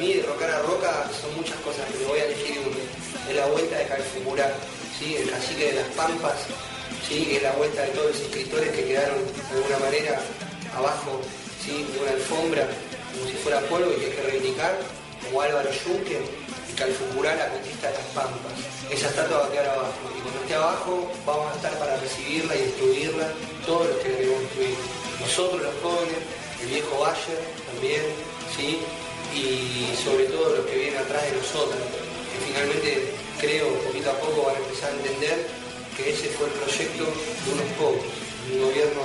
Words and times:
mí, 0.00 0.20
Rocar 0.22 0.50
a 0.50 0.62
Roca 0.62 1.10
son 1.20 1.34
muchas 1.36 1.56
cosas, 1.60 1.84
pero 1.92 2.08
voy 2.08 2.20
a 2.20 2.24
elegir 2.24 2.58
una. 2.60 3.30
Es 3.30 3.36
la 3.36 3.46
vuelta 3.46 3.76
de 3.78 3.86
Calfumural, 3.86 4.54
¿sí? 4.98 5.16
el 5.16 5.30
cacique 5.30 5.66
de 5.66 5.74
las 5.74 5.88
Pampas, 5.94 6.38
¿sí? 7.06 7.36
es 7.36 7.42
la 7.42 7.52
vuelta 7.52 7.82
de 7.82 7.88
todos 7.88 8.06
los 8.08 8.20
escritores 8.20 8.70
que 8.70 8.84
quedaron 8.84 9.18
de 9.24 9.56
alguna 9.56 9.78
manera 9.78 10.20
abajo 10.74 11.20
¿sí? 11.64 11.86
de 11.92 11.98
una 12.00 12.10
alfombra, 12.12 12.66
como 13.12 13.30
si 13.30 13.36
fuera 13.36 13.60
polvo 13.68 13.92
y 13.92 14.00
que 14.00 14.06
hay 14.06 14.12
que 14.12 14.22
reivindicar, 14.22 14.78
como 15.24 15.42
Álvaro 15.42 15.70
Yunque, 15.70 16.20
y 16.20 16.72
Calfumural 16.72 17.38
la 17.38 17.48
conquista 17.48 17.88
de 17.88 17.94
las 17.94 18.06
Pampas. 18.14 18.58
Esa 18.90 19.08
estatua 19.08 19.38
va 19.38 19.46
a 19.46 19.50
quedar 19.50 19.68
abajo, 19.68 20.04
y 20.16 20.20
cuando 20.20 20.40
esté 20.40 20.54
abajo 20.54 21.12
vamos 21.26 21.52
a 21.52 21.56
estar 21.56 21.78
para 21.78 21.96
recibirla 21.96 22.56
y 22.56 22.62
destruirla 22.62 23.28
todos 23.66 23.86
los 23.88 23.96
que 23.98 24.08
la 24.08 24.18
destruir. 24.18 24.76
Nosotros 25.20 25.62
los 25.62 25.74
jóvenes, 25.82 26.22
el 26.62 26.68
viejo 26.68 27.00
Bayer 27.00 27.40
también, 27.72 28.02
¿sí? 28.56 28.78
Y 29.38 29.96
sobre 30.04 30.24
todo 30.24 30.56
los 30.56 30.66
que 30.66 30.76
vienen 30.76 30.98
atrás 30.98 31.22
de 31.30 31.36
nosotros, 31.36 31.78
que 32.32 32.46
finalmente 32.46 33.12
creo 33.40 33.72
poquito 33.84 34.10
a 34.10 34.14
poco 34.14 34.46
van 34.46 34.56
a 34.56 34.58
empezar 34.58 34.90
a 34.90 34.96
entender 34.96 35.46
que 35.96 36.10
ese 36.10 36.28
fue 36.28 36.46
el 36.46 36.52
proyecto 36.52 37.04
de 37.04 37.52
unos 37.52 37.70
pocos, 37.78 38.06
un 38.52 38.60
gobierno 38.60 39.02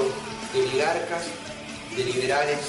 de 0.54 0.62
oligarcas, 0.62 1.24
de 1.96 2.04
liberales, 2.05 2.60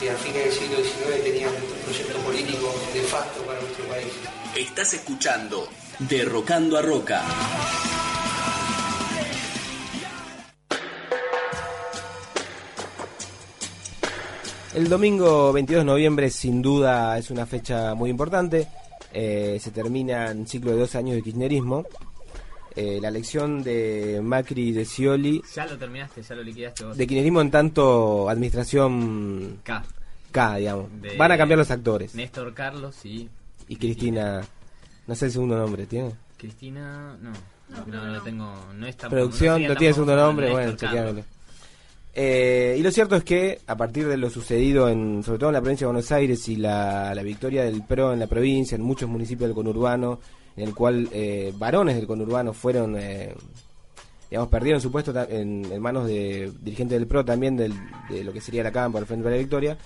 que 0.00 0.10
a 0.10 0.16
fines 0.16 0.44
del 0.44 0.52
siglo 0.52 0.76
XIX 0.76 1.24
tenían 1.24 1.50
un 1.50 1.84
proyecto 1.84 2.18
político 2.18 2.74
de 2.92 3.02
facto 3.02 3.40
para 3.42 3.60
nuestro 3.60 3.84
país. 3.86 4.12
Estás 4.54 4.92
escuchando 4.94 5.68
Derrocando 5.98 6.76
a 6.76 6.82
Roca. 6.82 7.22
El 14.76 14.90
domingo 14.90 15.54
22 15.54 15.84
de 15.84 15.86
noviembre 15.86 16.28
sin 16.28 16.60
duda 16.60 17.16
es 17.16 17.30
una 17.30 17.46
fecha 17.46 17.94
muy 17.94 18.10
importante. 18.10 18.68
Eh, 19.10 19.56
se 19.58 19.70
termina 19.70 20.30
un 20.32 20.46
ciclo 20.46 20.72
de 20.72 20.76
dos 20.76 20.94
años 20.96 21.16
de 21.16 21.22
kirchnerismo. 21.22 21.86
Eh, 22.74 22.98
la 23.00 23.08
elección 23.08 23.62
de 23.62 24.20
Macri 24.22 24.68
y 24.68 24.72
de 24.72 24.84
Scioli. 24.84 25.42
Ya 25.54 25.64
lo 25.64 25.78
terminaste, 25.78 26.20
ya 26.20 26.34
lo 26.34 26.42
liquidaste 26.42 26.84
vos. 26.84 26.94
De 26.94 27.06
kirchnerismo 27.06 27.40
en 27.40 27.50
tanto 27.50 28.28
administración 28.28 29.60
K. 29.62 29.82
K, 30.30 30.56
digamos. 30.56 31.00
De 31.00 31.16
Van 31.16 31.32
a 31.32 31.38
cambiar 31.38 31.56
los 31.58 31.70
actores. 31.70 32.14
Néstor 32.14 32.52
Carlos 32.52 33.02
y 33.06 33.30
Y 33.68 33.76
Cristina, 33.76 34.42
no 35.06 35.14
sé 35.14 35.24
el 35.24 35.32
segundo 35.32 35.56
nombre, 35.56 35.86
¿tiene? 35.86 36.12
Cristina. 36.36 37.16
No, 37.22 37.32
no, 37.70 37.86
no, 37.86 38.06
lo 38.08 38.20
tengo. 38.20 38.54
No 38.74 38.86
está 38.86 39.08
Producción, 39.08 39.66
no, 39.66 39.74
tiene 39.74 39.94
segundo 39.94 40.16
nombre, 40.16 40.50
bueno, 40.50 40.76
chequeámelo. 40.76 41.24
Eh, 42.18 42.76
y 42.78 42.82
lo 42.82 42.90
cierto 42.90 43.14
es 43.14 43.24
que 43.24 43.60
a 43.66 43.76
partir 43.76 44.08
de 44.08 44.16
lo 44.16 44.30
sucedido 44.30 44.88
en, 44.88 45.22
sobre 45.22 45.38
todo 45.38 45.50
en 45.50 45.54
la 45.54 45.60
provincia 45.60 45.86
de 45.86 45.92
Buenos 45.92 46.10
Aires 46.12 46.48
y 46.48 46.56
la, 46.56 47.14
la 47.14 47.22
victoria 47.22 47.62
del 47.64 47.82
PRO 47.82 48.14
en 48.14 48.20
la 48.20 48.26
provincia, 48.26 48.74
en 48.74 48.80
muchos 48.80 49.06
municipios 49.08 49.48
del 49.48 49.54
conurbano, 49.54 50.18
en 50.56 50.64
el 50.68 50.74
cual 50.74 51.10
eh, 51.12 51.52
varones 51.58 51.94
del 51.96 52.06
conurbano 52.06 52.54
fueron, 52.54 52.96
eh, 52.98 53.34
digamos, 54.30 54.48
perdieron 54.48 54.80
su 54.80 54.90
puesto 54.90 55.12
en, 55.28 55.78
manos 55.78 56.06
de 56.06 56.50
dirigentes 56.62 56.98
del 56.98 57.06
PRO 57.06 57.22
también 57.22 57.54
del- 57.54 57.74
de 58.08 58.24
lo 58.24 58.32
que 58.32 58.40
sería 58.40 58.62
la 58.62 58.72
Cámara, 58.72 59.00
el 59.00 59.06
Frente 59.06 59.22
para 59.22 59.36
la 59.36 59.40
Victoria. 59.42 59.76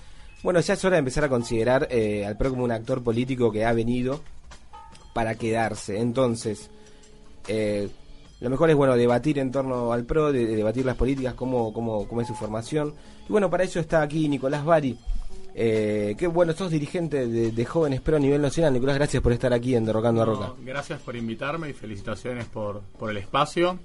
Bueno, 0.41 0.61
ya 0.61 0.73
es 0.75 0.85
hora 0.85 0.95
de 0.95 0.99
empezar 0.99 1.25
a 1.25 1.29
considerar 1.29 1.89
eh, 1.91 2.25
al 2.25 2.37
PRO 2.37 2.51
como 2.51 2.63
un 2.63 2.71
actor 2.71 3.03
político 3.03 3.51
que 3.51 3.65
ha 3.65 3.73
venido 3.73 4.21
para 5.13 5.35
quedarse. 5.35 5.99
Entonces, 5.99 6.69
eh, 7.49 7.89
lo 8.41 8.49
mejor 8.49 8.69
es 8.69 8.75
bueno 8.75 8.95
debatir 8.95 9.39
en 9.39 9.51
torno 9.51 9.93
al 9.93 10.03
PRO, 10.05 10.31
de, 10.31 10.45
de 10.45 10.55
debatir 10.55 10.85
las 10.85 10.95
políticas, 10.95 11.35
cómo, 11.35 11.71
cómo, 11.71 12.07
cómo 12.07 12.21
es 12.21 12.27
su 12.27 12.33
formación. 12.33 12.93
Y 13.29 13.31
bueno, 13.31 13.49
para 13.49 13.63
eso 13.63 13.79
está 13.79 14.01
aquí 14.01 14.27
Nicolás 14.27 14.65
Bari, 14.65 14.97
eh, 15.53 16.15
que 16.17 16.27
bueno, 16.27 16.53
sos 16.53 16.71
dirigente 16.71 17.27
de, 17.27 17.51
de 17.51 17.65
Jóvenes 17.65 18.01
PRO 18.01 18.17
a 18.17 18.19
nivel 18.19 18.41
nacional. 18.41 18.73
Nicolás, 18.73 18.95
gracias 18.95 19.21
por 19.21 19.31
estar 19.31 19.53
aquí 19.53 19.75
en 19.75 19.85
Derrocando 19.85 20.21
a 20.21 20.25
Roca. 20.25 20.53
gracias 20.63 20.99
por 21.01 21.15
invitarme 21.15 21.69
y 21.69 21.73
felicitaciones 21.73 22.45
por, 22.45 22.81
por 22.97 23.11
el 23.11 23.17
espacio. 23.17 23.79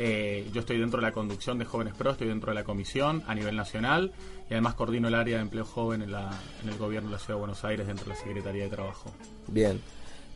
Eh, 0.00 0.48
yo 0.52 0.60
estoy 0.60 0.78
dentro 0.78 1.00
de 1.00 1.06
la 1.08 1.12
conducción 1.12 1.58
de 1.58 1.64
Jóvenes 1.64 1.92
Pro, 1.94 2.12
estoy 2.12 2.28
dentro 2.28 2.52
de 2.52 2.54
la 2.54 2.62
comisión 2.62 3.24
a 3.26 3.34
nivel 3.34 3.56
nacional 3.56 4.12
y 4.48 4.52
además 4.52 4.74
coordino 4.74 5.08
el 5.08 5.14
área 5.16 5.38
de 5.38 5.42
empleo 5.42 5.64
joven 5.64 6.02
en, 6.02 6.12
la, 6.12 6.30
en 6.62 6.68
el 6.68 6.78
gobierno 6.78 7.08
de 7.08 7.14
la 7.14 7.18
Ciudad 7.18 7.34
de 7.34 7.40
Buenos 7.40 7.64
Aires 7.64 7.88
dentro 7.88 8.04
de 8.04 8.10
la 8.10 8.16
Secretaría 8.16 8.62
de 8.62 8.70
Trabajo. 8.70 9.10
Bien. 9.48 9.80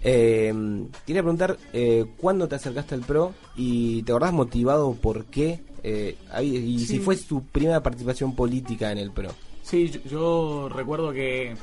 Eh, 0.04 0.52
quería 1.06 1.22
preguntar, 1.22 1.56
eh, 1.72 2.06
¿cuándo 2.16 2.48
te 2.48 2.56
acercaste 2.56 2.94
al 2.94 3.02
PRO 3.02 3.34
y 3.56 4.02
te 4.02 4.12
acordás 4.12 4.32
motivado 4.32 4.94
por 4.94 5.26
qué? 5.26 5.60
Eh, 5.84 6.16
y 6.42 6.78
si 6.80 6.98
fue 6.98 7.16
tu 7.16 7.42
primera 7.44 7.82
participación 7.82 8.34
política 8.34 8.90
en 8.92 8.98
el 8.98 9.10
PRO. 9.12 9.30
Sí, 9.62 9.88
yo, 9.90 10.00
yo 10.10 10.68
recuerdo 10.68 11.12
que 11.12 11.54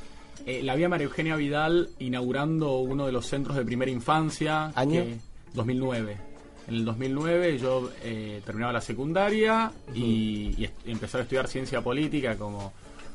eh, 0.46 0.62
la 0.64 0.76
vía 0.76 0.90
María 0.90 1.06
Eugenia 1.06 1.36
Vidal 1.36 1.90
inaugurando 2.00 2.78
uno 2.80 3.06
de 3.06 3.12
los 3.12 3.26
centros 3.28 3.56
de 3.58 3.66
primera 3.66 3.92
infancia. 3.92 4.72
¿Año? 4.76 5.04
que- 5.04 5.18
2009. 5.54 6.18
En 6.68 6.76
el 6.76 6.86
2009 6.86 7.58
yo 7.58 7.90
eh, 8.04 8.42
terminaba 8.46 8.72
la 8.74 8.82
secundaria 8.82 9.72
y, 9.96 10.54
y 10.58 10.70
empecé 10.86 11.18
a 11.18 11.22
estudiar 11.22 11.48
ciencia 11.48 11.82
política 11.82 12.36
como, 12.38 12.72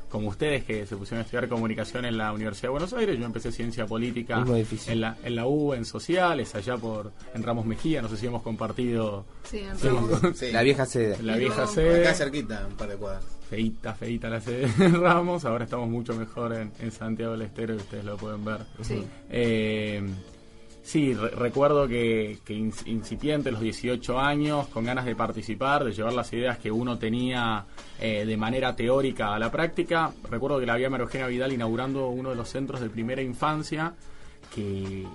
como 0.09 0.29
ustedes 0.29 0.63
que 0.63 0.85
se 0.85 0.95
pusieron 0.95 1.19
a 1.19 1.21
estudiar 1.23 1.47
comunicación 1.49 2.05
en 2.05 2.17
la 2.17 2.31
Universidad 2.31 2.69
de 2.69 2.71
Buenos 2.71 2.93
Aires. 2.93 3.17
Yo 3.19 3.25
empecé 3.25 3.51
ciencia 3.51 3.85
política 3.85 4.43
en 4.87 5.01
la, 5.01 5.17
en 5.23 5.35
la 5.35 5.47
U, 5.47 5.73
en 5.73 5.85
sociales, 5.85 6.55
allá 6.55 6.77
por 6.77 7.11
en 7.33 7.43
Ramos 7.43 7.65
Mejía. 7.65 8.01
No 8.01 8.09
sé 8.09 8.17
si 8.17 8.25
hemos 8.27 8.41
compartido 8.41 9.25
Sí, 9.43 9.59
en 9.59 9.77
Sí. 9.77 9.87
Ramos. 9.87 10.21
Sí. 10.35 10.51
La 10.51 10.61
vieja 10.63 10.85
sede. 10.85 11.17
la 11.21 11.37
vieja 11.37 11.67
sede. 11.67 12.07
Acá 12.07 12.13
cerquita, 12.15 12.65
un 12.69 12.75
par 12.75 12.89
de 12.89 12.95
cuadras. 12.97 13.23
Feita, 13.49 13.93
feita 13.93 14.27
la 14.29 14.41
sede 14.41 14.67
de 14.67 14.87
Ramos. 14.97 15.45
Ahora 15.45 15.65
estamos 15.65 15.87
mucho 15.89 16.13
mejor 16.15 16.53
en, 16.53 16.71
en 16.79 16.91
Santiago 16.91 17.33
del 17.33 17.43
Estero 17.43 17.73
y 17.73 17.77
ustedes 17.77 18.03
lo 18.05 18.17
pueden 18.17 18.43
ver. 18.43 18.61
Sí. 18.81 19.03
Eh, 19.29 20.03
sí, 20.85 21.13
re- 21.13 21.29
recuerdo 21.31 21.87
que, 21.87 22.37
que 22.45 22.55
inc- 22.55 22.87
incipiente, 22.87 23.51
los 23.51 23.59
18 23.59 24.19
años, 24.19 24.67
con 24.67 24.85
ganas 24.85 25.03
de 25.05 25.15
participar, 25.15 25.83
de 25.83 25.91
llevar 25.91 26.13
las 26.13 26.31
ideas 26.31 26.57
que 26.59 26.71
uno 26.71 26.97
tenía 26.97 27.65
eh, 27.99 28.23
de 28.25 28.37
manera 28.37 28.75
teórica 28.75 29.33
a 29.35 29.39
la 29.39 29.51
práctica. 29.51 30.13
Recuerdo 30.29 30.59
que 30.59 30.65
la 30.65 30.73
había 30.73 30.89
María 30.89 31.03
Eugenia 31.05 31.27
Vidal 31.27 31.51
inaugurando 31.53 32.07
uno 32.09 32.29
de 32.29 32.35
los 32.35 32.47
centros 32.49 32.79
de 32.81 32.89
primera 32.89 33.21
infancia, 33.21 33.93
que, 34.53 35.05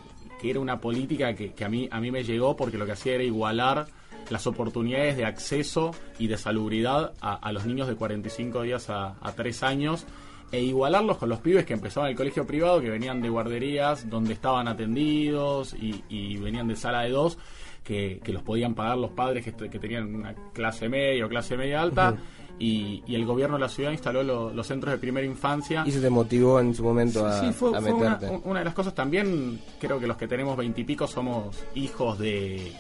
que 0.41 0.51
era 0.51 0.61
una 0.61 0.81
política 0.81 1.35
que, 1.35 1.53
que 1.53 1.65
a, 1.65 1.69
mí, 1.69 1.89
a 1.91 2.01
mí 2.01 2.11
me 2.11 2.25
llegó 2.25 2.57
porque 2.57 2.77
lo 2.77 2.85
que 2.87 2.93
hacía 2.93 3.15
era 3.15 3.25
igualar 3.25 3.87
las 4.29 4.47
oportunidades 4.47 5.17
de 5.17 5.25
acceso 5.25 5.93
y 6.19 6.27
de 6.29 6.37
salubridad 6.37 7.13
a, 7.21 7.35
a 7.35 7.53
los 7.53 7.65
niños 7.67 7.89
de 7.89 7.95
45 7.97 8.63
días 8.63 8.91
a, 8.91 9.17
a 9.21 9.33
3 9.33 9.63
años 9.63 10.05
e 10.53 10.61
igualarlos 10.63 11.17
con 11.19 11.29
los 11.29 11.39
pibes 11.41 11.65
que 11.65 11.75
empezaban 11.75 12.11
el 12.11 12.17
colegio 12.17 12.47
privado, 12.47 12.81
que 12.81 12.91
venían 12.91 13.21
de 13.23 13.29
guarderías 13.29 14.09
donde 14.11 14.33
estaban 14.33 14.67
atendidos 14.69 15.75
y, 15.75 16.03
y 16.09 16.37
venían 16.39 16.67
de 16.69 16.77
sala 16.77 17.03
de 17.03 17.11
dos, 17.11 17.39
que, 17.85 18.21
que 18.23 18.33
los 18.33 18.43
podían 18.43 18.75
pagar 18.75 18.99
los 18.99 19.11
padres 19.13 19.45
que, 19.45 19.53
que 19.53 19.79
tenían 19.79 20.15
una 20.15 20.35
clase 20.53 20.89
media 20.89 21.27
o 21.27 21.29
clase 21.29 21.57
media 21.57 21.81
alta. 21.83 22.17
y, 22.59 23.03
y 23.07 23.15
el 23.15 23.25
gobierno 23.25 23.57
de 23.57 23.63
la 23.63 23.69
ciudad 23.71 23.91
instaló 23.91 24.23
lo- 24.23 24.53
los 24.53 24.67
centros 24.67 24.93
de 24.93 24.99
primera 24.99 25.27
infancia. 25.27 25.83
Y 25.87 25.89
eso 25.91 26.01
te 26.01 26.11
motivó 26.11 26.61
en 26.61 26.75
su 26.75 26.83
momento 26.83 27.25
a, 27.27 27.41
Sí, 27.41 27.53
fue, 27.53 27.75
a 27.77 27.81
fue 27.81 27.93
una, 27.95 28.11
meterte. 28.17 28.41
una 28.45 28.59
de 28.59 28.65
las 28.67 28.75
cosas 28.75 28.95
también, 28.95 29.59
creo 29.81 29.99
que 29.99 30.07
los 30.07 30.19
que 30.19 30.29
tenemos 30.29 30.57
veintipico 30.59 31.07
somos 31.07 31.57
hijos 31.75 32.19
de 32.19 32.71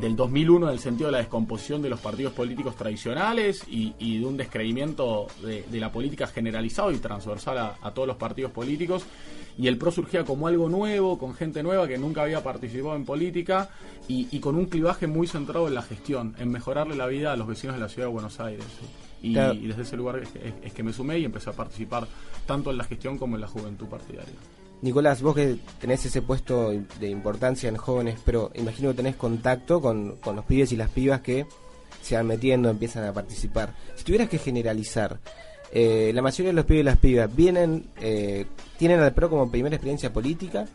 del 0.00 0.16
2001 0.16 0.68
en 0.68 0.72
el 0.72 0.78
sentido 0.78 1.08
de 1.08 1.12
la 1.12 1.18
descomposición 1.18 1.82
de 1.82 1.90
los 1.90 2.00
partidos 2.00 2.32
políticos 2.32 2.76
tradicionales 2.76 3.62
y, 3.68 3.94
y 3.98 4.18
de 4.18 4.24
un 4.26 4.36
descreimiento 4.36 5.26
de, 5.42 5.64
de 5.70 5.80
la 5.80 5.92
política 5.92 6.26
generalizado 6.26 6.90
y 6.92 6.96
transversal 6.98 7.58
a, 7.58 7.74
a 7.82 7.90
todos 7.92 8.08
los 8.08 8.16
partidos 8.16 8.52
políticos 8.52 9.04
y 9.58 9.68
el 9.68 9.76
PRO 9.78 9.90
surgía 9.90 10.24
como 10.24 10.46
algo 10.48 10.68
nuevo, 10.68 11.18
con 11.18 11.34
gente 11.34 11.62
nueva 11.62 11.86
que 11.88 11.98
nunca 11.98 12.22
había 12.22 12.42
participado 12.42 12.96
en 12.96 13.04
política 13.04 13.70
y, 14.08 14.28
y 14.30 14.40
con 14.40 14.56
un 14.56 14.66
clivaje 14.66 15.06
muy 15.06 15.26
centrado 15.26 15.68
en 15.68 15.74
la 15.74 15.82
gestión, 15.82 16.34
en 16.38 16.50
mejorarle 16.50 16.94
la 16.96 17.06
vida 17.06 17.32
a 17.32 17.36
los 17.36 17.46
vecinos 17.46 17.76
de 17.76 17.80
la 17.82 17.88
ciudad 17.88 18.08
de 18.08 18.12
Buenos 18.12 18.40
Aires. 18.40 18.64
Y, 19.22 19.32
Claro. 19.32 19.54
y 19.54 19.66
desde 19.66 19.82
ese 19.82 19.96
lugar 19.96 20.18
es, 20.18 20.28
es- 20.36 20.54
es 20.62 20.72
que 20.72 20.82
me 20.82 20.92
sumé 20.92 21.18
y 21.18 21.24
empecé 21.24 21.48
a 21.50 21.54
participar 21.54 22.06
tanto 22.46 22.70
en 22.70 22.76
la 22.78 22.84
gestión 22.84 23.16
como 23.18 23.34
en 23.36 23.40
la 23.40 23.46
juventud 23.48 23.86
partidaria. 23.86 24.34
Nicolás, 24.82 25.22
vos 25.22 25.34
que 25.34 25.56
tenés 25.80 26.04
ese 26.04 26.22
puesto 26.22 26.70
de 27.00 27.08
importancia 27.08 27.68
en 27.68 27.76
jóvenes, 27.76 28.18
pero 28.24 28.50
imagino 28.54 28.90
que 28.90 28.96
tenés 28.96 29.16
contacto 29.16 29.80
con, 29.80 30.16
con 30.16 30.36
los 30.36 30.44
pibes 30.44 30.70
y 30.72 30.76
las 30.76 30.90
pibas 30.90 31.20
que 31.22 31.46
se 32.02 32.14
van 32.14 32.26
metiendo, 32.26 32.68
empiezan 32.70 33.04
a 33.04 33.12
participar. 33.12 33.74
Si 33.96 34.04
tuvieras 34.04 34.28
que 34.28 34.38
generalizar, 34.38 35.18
eh, 35.72 36.12
la 36.14 36.22
mayoría 36.22 36.50
de 36.50 36.54
los 36.56 36.64
pibes 36.66 36.80
y 36.82 36.84
las 36.84 36.98
pibas 36.98 37.34
vienen, 37.34 37.86
eh, 38.00 38.46
tienen 38.78 39.00
al 39.00 39.12
PRO 39.14 39.30
como 39.30 39.50
primera 39.50 39.74
experiencia 39.74 40.12
política 40.12 40.66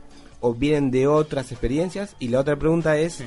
o 0.42 0.54
vienen 0.54 0.92
de 0.92 1.08
otras 1.08 1.52
experiencias. 1.52 2.16
Y 2.20 2.28
la 2.30 2.40
otra 2.40 2.58
pregunta 2.58 2.98
es, 2.98 3.14
Sí. 3.14 3.26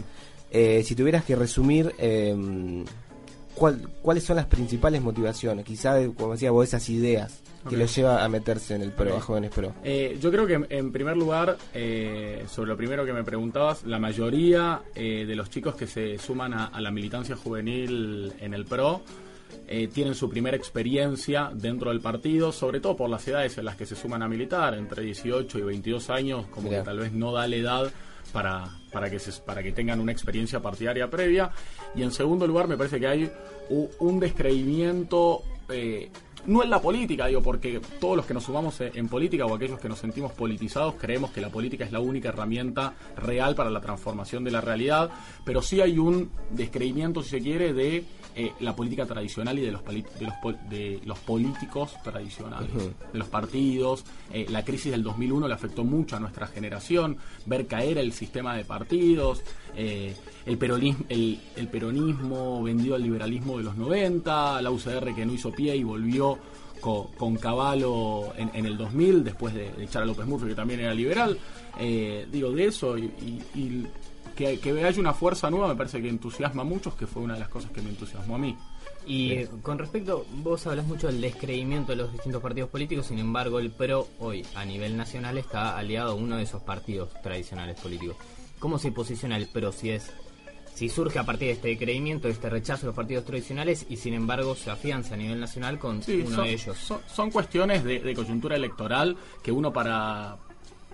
eh, 0.50 0.82
si 0.85 0.94
tuvieras 0.94 1.25
que 1.25 1.37
resumir, 1.37 1.94
eh, 1.99 2.85
¿cuál- 3.55 3.88
¿cuáles 4.03 4.25
son 4.25 4.37
las 4.37 4.47
principales 4.47 5.00
motivaciones? 5.00 5.65
Quizá, 5.65 5.97
como 6.19 6.32
decía 6.32 6.50
vos, 6.50 6.67
esas 6.69 6.88
ideas 6.91 7.41
que 7.69 7.77
los 7.77 7.95
lleva 7.95 8.25
a 8.25 8.29
meterse 8.29 8.75
en 8.75 8.83
el 8.83 8.93
PRO, 8.93 9.17
a 9.17 9.21
jóvenes 9.21 9.51
PRO. 9.51 9.75
Eh, 9.85 10.19
yo 10.21 10.31
creo 10.31 10.47
que 10.47 10.65
en- 10.69 10.93
primer 10.93 11.17
lugar, 11.17 11.57
eh, 11.75 12.45
sobre 12.49 12.69
lo 12.71 12.77
primero 12.77 13.05
que 13.05 13.13
me 13.13 13.25
preguntabas, 13.25 13.85
la 13.85 13.99
mayoría 13.99 14.83
eh, 14.95 15.25
de 15.27 15.37
los 15.37 15.51
chicos 15.51 15.75
que 15.75 15.87
se 15.87 16.19
suman 16.19 16.55
a, 16.55 16.67
a 16.67 16.81
la 16.81 16.91
militancia 16.91 17.37
juvenil 17.37 18.33
en 18.41 18.55
el 18.55 18.65
PRO 18.65 19.03
eh, 19.67 19.89
tienen 19.89 20.15
su 20.15 20.29
primera 20.29 20.57
experiencia 20.57 21.51
dentro 21.55 21.91
del 21.91 22.01
partido, 22.01 22.53
sobre 22.53 22.81
todo 22.81 22.97
por 22.97 23.09
las 23.09 23.27
edades 23.29 23.57
en 23.59 23.65
las 23.65 23.77
que 23.77 23.87
se 23.87 23.95
suman 23.97 24.23
a 24.23 24.29
militar, 24.29 24.75
entre 24.75 25.03
18 25.03 25.59
y 25.59 25.63
22 25.63 26.11
años, 26.11 26.47
como 26.49 26.69
que 26.69 26.77
tal 26.85 26.99
vez 26.99 27.13
no 27.13 27.33
da 27.33 27.47
la 27.49 27.57
edad 27.57 27.93
para, 28.33 28.69
para, 28.93 29.09
que 29.09 29.19
se, 29.19 29.33
para 29.43 29.63
que 29.63 29.71
tengan 29.73 30.01
una 30.01 30.11
experiencia 30.13 30.61
partidaria 30.61 31.09
previa. 31.09 31.51
Y 31.95 32.03
en 32.03 32.11
segundo 32.11 32.47
lugar, 32.47 32.67
me 32.69 32.77
parece 32.77 32.99
que 33.01 33.07
hay 33.07 33.31
un 34.01 34.21
descreimiento 34.21 35.43
eh, 35.69 36.11
no 36.46 36.62
en 36.62 36.70
la 36.70 36.81
política, 36.81 37.26
digo, 37.26 37.43
porque 37.43 37.81
todos 38.00 38.17
los 38.17 38.26
que 38.26 38.35
nos 38.35 38.44
sumamos 38.44 38.81
en 38.81 39.08
política 39.08 39.46
o 39.46 39.55
aquellos 39.55 39.81
que 39.81 39.88
nos 39.88 39.99
sentimos 39.99 40.32
politizados 40.32 40.94
creemos 40.99 41.31
que 41.31 41.41
la 41.41 41.50
política 41.50 41.85
es 41.85 41.93
la 41.93 42.00
única 42.00 42.29
herramienta 42.29 42.94
real 43.17 43.55
para 43.55 43.70
la 43.70 43.81
transformación 43.81 44.44
de 44.44 44.50
la 44.50 44.61
realidad, 44.61 45.11
pero 45.44 45.62
sí 45.62 45.81
hay 45.81 45.99
un 45.99 46.31
descreimiento, 46.50 47.23
si 47.23 47.31
se 47.31 47.41
quiere, 47.41 47.73
de 47.73 48.05
eh, 48.37 48.52
la 48.61 48.75
política 48.75 49.06
tradicional 49.06 49.56
y 49.61 49.62
de 49.62 49.70
los, 49.70 49.85
de 49.85 50.02
los, 50.20 50.69
de 50.69 51.00
los 51.05 51.19
políticos 51.20 51.93
tradicionales, 52.02 52.69
de 52.75 53.19
los 53.19 53.29
partidos. 53.29 54.05
Eh, 54.32 54.46
la 54.50 54.64
crisis 54.64 54.91
del 54.91 55.05
2001 55.05 55.46
le 55.46 55.55
afectó 55.55 55.85
mucho 55.85 56.17
a 56.17 56.20
nuestra 56.20 56.49
generación, 56.49 57.17
ver 57.46 57.69
caer 57.69 57.99
el 57.99 58.12
sistema 58.12 58.56
de 58.56 58.64
partidos, 58.64 59.44
eh, 59.76 60.17
el, 60.46 60.58
peronismo, 60.58 61.05
el, 61.08 61.69
peronismo 61.70 62.61
vendido 62.61 62.96
al 62.96 63.02
liberalismo 63.02 63.58
de 63.58 63.64
los 63.64 63.76
90, 63.76 64.61
la 64.62 64.70
UCR 64.70 65.14
que 65.14 65.25
no 65.25 65.32
hizo 65.32 65.52
pie 65.52 65.76
y 65.76 65.85
volvió 65.85 66.34
con, 66.81 67.09
con 67.13 67.37
Caballo 67.37 68.35
en, 68.37 68.67
el 68.67 68.77
2000, 68.77 69.25
después 69.25 69.55
de, 69.55 69.71
echar 69.79 70.03
a 70.03 70.07
López 70.07 70.27
Murphy, 70.27 70.49
que 70.49 70.55
también 70.55 70.81
era 70.81 70.95
liberal. 70.95 71.39
digo, 72.31 72.51
de 72.53 72.67
eso 72.67 72.97
y 72.99 73.11
que, 74.35 74.59
que 74.59 74.85
haya 74.85 75.01
una 75.01 75.15
fuerza 75.15 75.51
nueva 75.51 75.69
me 75.69 75.77
parece 75.77 76.03
que 76.03 76.09
entusiasma 76.09 76.63
a 76.63 76.65
muchos, 76.65 76.95
que 76.95 77.07
fue 77.07 77.23
una 77.23 77.35
de 77.35 77.41
las 77.41 77.49
cosas 77.49 77.71
que 77.71 77.81
me 77.81 77.91
entusiasmó 77.91 78.35
a 78.35 78.39
mí. 78.39 78.57
Y 79.07 79.45
con 79.63 79.79
respecto, 79.79 80.25
vos 80.43 80.67
hablas 80.67 80.87
mucho 80.87 81.09
del 81.09 81.21
descreimiento 81.21 81.93
de 81.93 81.97
los 81.97 82.13
distintos 82.13 82.43
partidos 82.43 82.71
políticos, 82.71 83.07
sin 83.07 83.19
embargo 83.19 83.59
el 83.59 83.71
PRO 83.71 84.09
hoy 84.19 84.45
a 84.55 84.65
nivel 84.65 84.97
nacional 84.97 85.37
está 85.39 85.77
aliado 85.77 86.13
a 86.13 86.15
uno 86.15 86.37
de 86.37 86.45
esos 86.45 86.63
partidos 86.63 87.11
tradicionales 87.23 87.79
políticos. 87.79 88.17
¿Cómo 88.59 88.79
se 88.79 88.93
posiciona 88.93 89.37
el 89.37 89.47
PRO 89.47 89.73
si 89.73 89.91
es 89.91 90.11
si 90.75 90.88
surge 90.88 91.19
a 91.19 91.25
partir 91.25 91.49
de 91.49 91.55
este 91.55 91.69
descreimiento, 91.69 92.29
de 92.29 92.35
este 92.35 92.50
rechazo 92.50 92.82
de 92.82 92.87
los 92.88 92.97
partidos 92.97 93.25
tradicionales 93.25 93.87
y 93.88 93.97
sin 93.97 94.15
embargo 94.15 94.55
se 94.55 94.71
afianza 94.71 95.15
a 95.15 95.17
nivel 95.17 95.41
nacional 95.41 95.79
con 95.79 96.00
uno 96.06 96.43
de 96.43 96.53
ellos? 96.53 96.76
Son, 97.06 97.31
cuestiones 97.31 97.85
de, 97.85 98.00
de, 98.00 98.15
coyuntura 98.15 98.56
electoral 98.56 99.17
que 99.43 99.53
uno 99.53 99.73
para, 99.73 100.37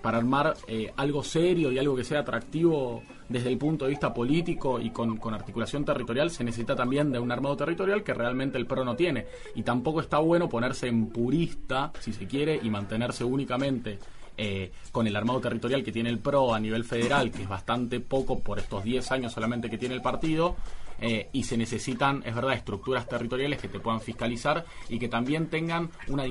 para 0.01 0.17
armar 0.17 0.55
eh, 0.67 0.91
algo 0.97 1.23
serio 1.23 1.71
y 1.71 1.79
algo 1.79 1.95
que 1.95 2.03
sea 2.03 2.19
atractivo 2.19 3.03
desde 3.29 3.49
el 3.49 3.57
punto 3.57 3.85
de 3.85 3.91
vista 3.91 4.13
político 4.13 4.79
y 4.79 4.89
con, 4.89 5.17
articulación 5.33 5.85
territorial, 5.85 6.29
se 6.29 6.43
necesita 6.43 6.75
también 6.75 7.11
de 7.11 7.19
un 7.19 7.31
armado 7.31 7.55
territorial 7.55 8.03
que 8.03 8.13
realmente 8.13 8.57
el 8.57 8.65
PRO 8.65 8.83
no 8.83 8.95
tiene. 8.95 9.25
Y 9.55 9.63
tampoco 9.63 10.01
está 10.01 10.19
bueno 10.19 10.49
ponerse 10.49 10.87
en 10.87 11.07
purista, 11.07 11.91
si 11.99 12.11
se 12.11 12.27
quiere, 12.27 12.59
y 12.61 12.69
mantenerse 12.69 13.23
únicamente 13.23 13.99
eh, 14.43 14.71
con 14.91 15.05
el 15.05 15.15
armado 15.15 15.39
territorial 15.39 15.83
que 15.83 15.91
tiene 15.91 16.09
el 16.09 16.17
PRO 16.17 16.55
a 16.55 16.59
nivel 16.59 16.83
federal, 16.83 17.29
que 17.29 17.43
es 17.43 17.47
bastante 17.47 17.99
poco 17.99 18.39
por 18.39 18.57
estos 18.57 18.83
10 18.83 19.11
años 19.11 19.33
solamente 19.33 19.69
que 19.69 19.77
tiene 19.77 19.93
el 19.93 20.01
partido, 20.01 20.55
eh, 20.99 21.29
y 21.31 21.43
se 21.43 21.57
necesitan, 21.57 22.23
es 22.25 22.33
verdad, 22.33 22.53
estructuras 22.53 23.07
territoriales 23.07 23.61
que 23.61 23.67
te 23.67 23.79
puedan 23.79 24.01
fiscalizar 24.01 24.65
y 24.89 24.97
que 24.97 25.09
también 25.09 25.51
tengan 25.51 25.91
una, 26.07 26.23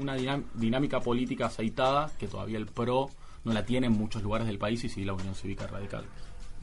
una 0.00 0.16
dinámica 0.54 1.00
política 1.00 1.46
aceitada 1.46 2.10
que 2.18 2.26
todavía 2.26 2.56
el 2.56 2.64
PRO 2.64 3.10
no 3.44 3.52
la 3.52 3.66
tiene 3.66 3.88
en 3.88 3.92
muchos 3.92 4.22
lugares 4.22 4.46
del 4.46 4.56
país 4.56 4.82
y 4.84 4.88
sí 4.88 5.04
la 5.04 5.12
Unión 5.12 5.34
Cívica 5.34 5.66
Radical. 5.66 6.06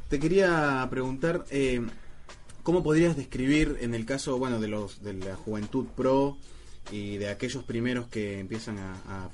Te 0.09 0.19
quería 0.19 0.87
preguntar, 0.89 1.45
eh, 1.51 1.85
¿cómo 2.63 2.81
podrías 2.81 3.15
describir 3.15 3.77
en 3.81 3.93
el 3.93 4.07
caso 4.07 4.39
bueno 4.39 4.59
de 4.59 4.69
los 4.69 5.03
de 5.03 5.13
la 5.13 5.35
juventud 5.35 5.85
pro 5.95 6.37
y 6.91 7.17
de 7.17 7.29
aquellos 7.29 7.63
primeros 7.63 8.07
que 8.07 8.39
empiezan 8.39 8.77
a, 8.79 9.29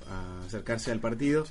acercarse 0.46 0.92
al 0.92 1.00
partido? 1.00 1.46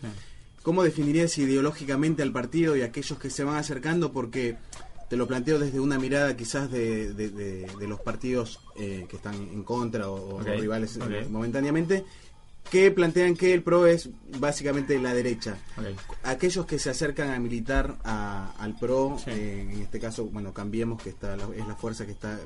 ¿Cómo 0.62 0.82
definirías 0.82 1.38
ideológicamente 1.38 2.23
al 2.23 2.32
partido 2.32 2.76
y 2.76 2.82
aquellos 2.82 3.19
que 3.19 3.31
se 3.31 3.44
van 3.44 3.56
acercando? 3.56 4.12
Porque 4.12 4.56
te 5.08 5.17
lo 5.17 5.26
planteo 5.26 5.58
desde 5.58 5.81
una 5.81 5.99
mirada 5.99 6.37
quizás 6.37 6.70
de, 6.70 7.12
de, 7.12 7.88
los 7.88 8.00
partidos 8.00 8.61
eh, 8.76 9.06
que 9.08 9.17
están 9.17 9.35
en 9.35 9.64
contra 9.64 10.08
o, 10.08 10.41
rivales 10.41 10.97
eh, 10.99 11.26
momentáneamente, 11.29 12.05
que 12.70 12.90
plantean 12.93 13.37
que 13.37 13.52
el 13.52 13.62
PRO 13.62 13.87
es 13.87 14.08
básicamente 14.38 14.99
la 14.99 15.12
derecha. 15.12 15.58
Aquellos 16.22 16.67
que 16.67 16.78
se 16.78 16.88
acercan 16.90 17.31
a 17.31 17.38
militar 17.40 17.96
al 18.05 18.78
PRO, 18.78 19.19
eh, 19.26 19.69
en 19.70 19.82
este 19.82 19.99
caso, 19.99 20.26
bueno, 20.26 20.55
cambiemos, 20.55 21.02
que 21.02 21.11
está 21.11 21.34
es 21.34 21.67
la 21.67 21.75
fuerza 21.75 22.06
que 22.06 22.12
está 22.12 22.38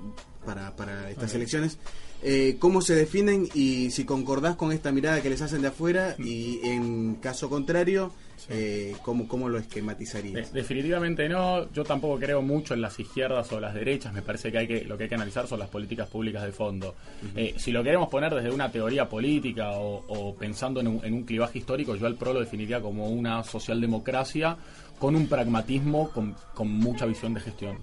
para, 0.44 0.74
para 0.76 1.10
estas 1.10 1.34
elecciones, 1.34 1.78
eh, 2.22 2.56
¿cómo 2.58 2.80
se 2.80 2.94
definen 2.94 3.48
y 3.52 3.90
si 3.90 4.04
concordás 4.04 4.56
con 4.56 4.72
esta 4.72 4.92
mirada 4.92 5.20
que 5.20 5.28
les 5.28 5.42
hacen 5.42 5.60
de 5.60 5.68
afuera 5.68 6.16
y 6.18 6.60
en 6.64 7.16
caso 7.16 7.50
contrario, 7.50 8.12
eh, 8.48 8.94
¿cómo, 9.02 9.48
lo 9.48 9.58
esquematizarías? 9.58 10.52
definitivamente 10.52 11.28
no, 11.28 11.70
yo 11.72 11.84
tampoco 11.84 12.18
creo 12.18 12.42
mucho 12.42 12.74
en 12.74 12.80
las 12.80 12.98
izquierdas 12.98 13.50
o 13.52 13.60
las 13.60 13.74
derechas, 13.74 14.12
me 14.12 14.22
parece 14.22 14.50
que, 14.52 14.58
hay 14.58 14.66
que 14.66 14.84
lo 14.84 14.96
que 14.96 15.04
hay 15.04 15.08
que 15.08 15.14
analizar 15.14 15.46
son 15.46 15.58
las 15.58 15.68
políticas 15.68 16.08
públicas 16.08 16.42
de 16.44 16.52
fondo. 16.52 16.94
Eh, 17.36 17.54
si 17.56 17.72
lo 17.72 17.82
queremos 17.82 18.08
poner 18.08 18.34
desde 18.34 18.50
una 18.50 18.70
teoría 18.70 19.08
política 19.08 19.72
o, 19.72 20.34
pensando 20.34 20.80
en 20.80 20.88
un, 20.88 21.24
clivaje 21.24 21.58
histórico, 21.58 21.96
yo 21.96 22.06
al 22.06 22.16
PRO 22.16 22.34
lo 22.34 22.40
definiría 22.40 22.80
como 22.80 23.08
una 23.08 23.42
socialdemocracia 23.42 24.56
con 24.98 25.16
un 25.16 25.26
pragmatismo 25.26 26.10
con, 26.10 26.34
mucha 26.68 27.06
visión 27.06 27.34
de 27.34 27.40
gestión 27.40 27.78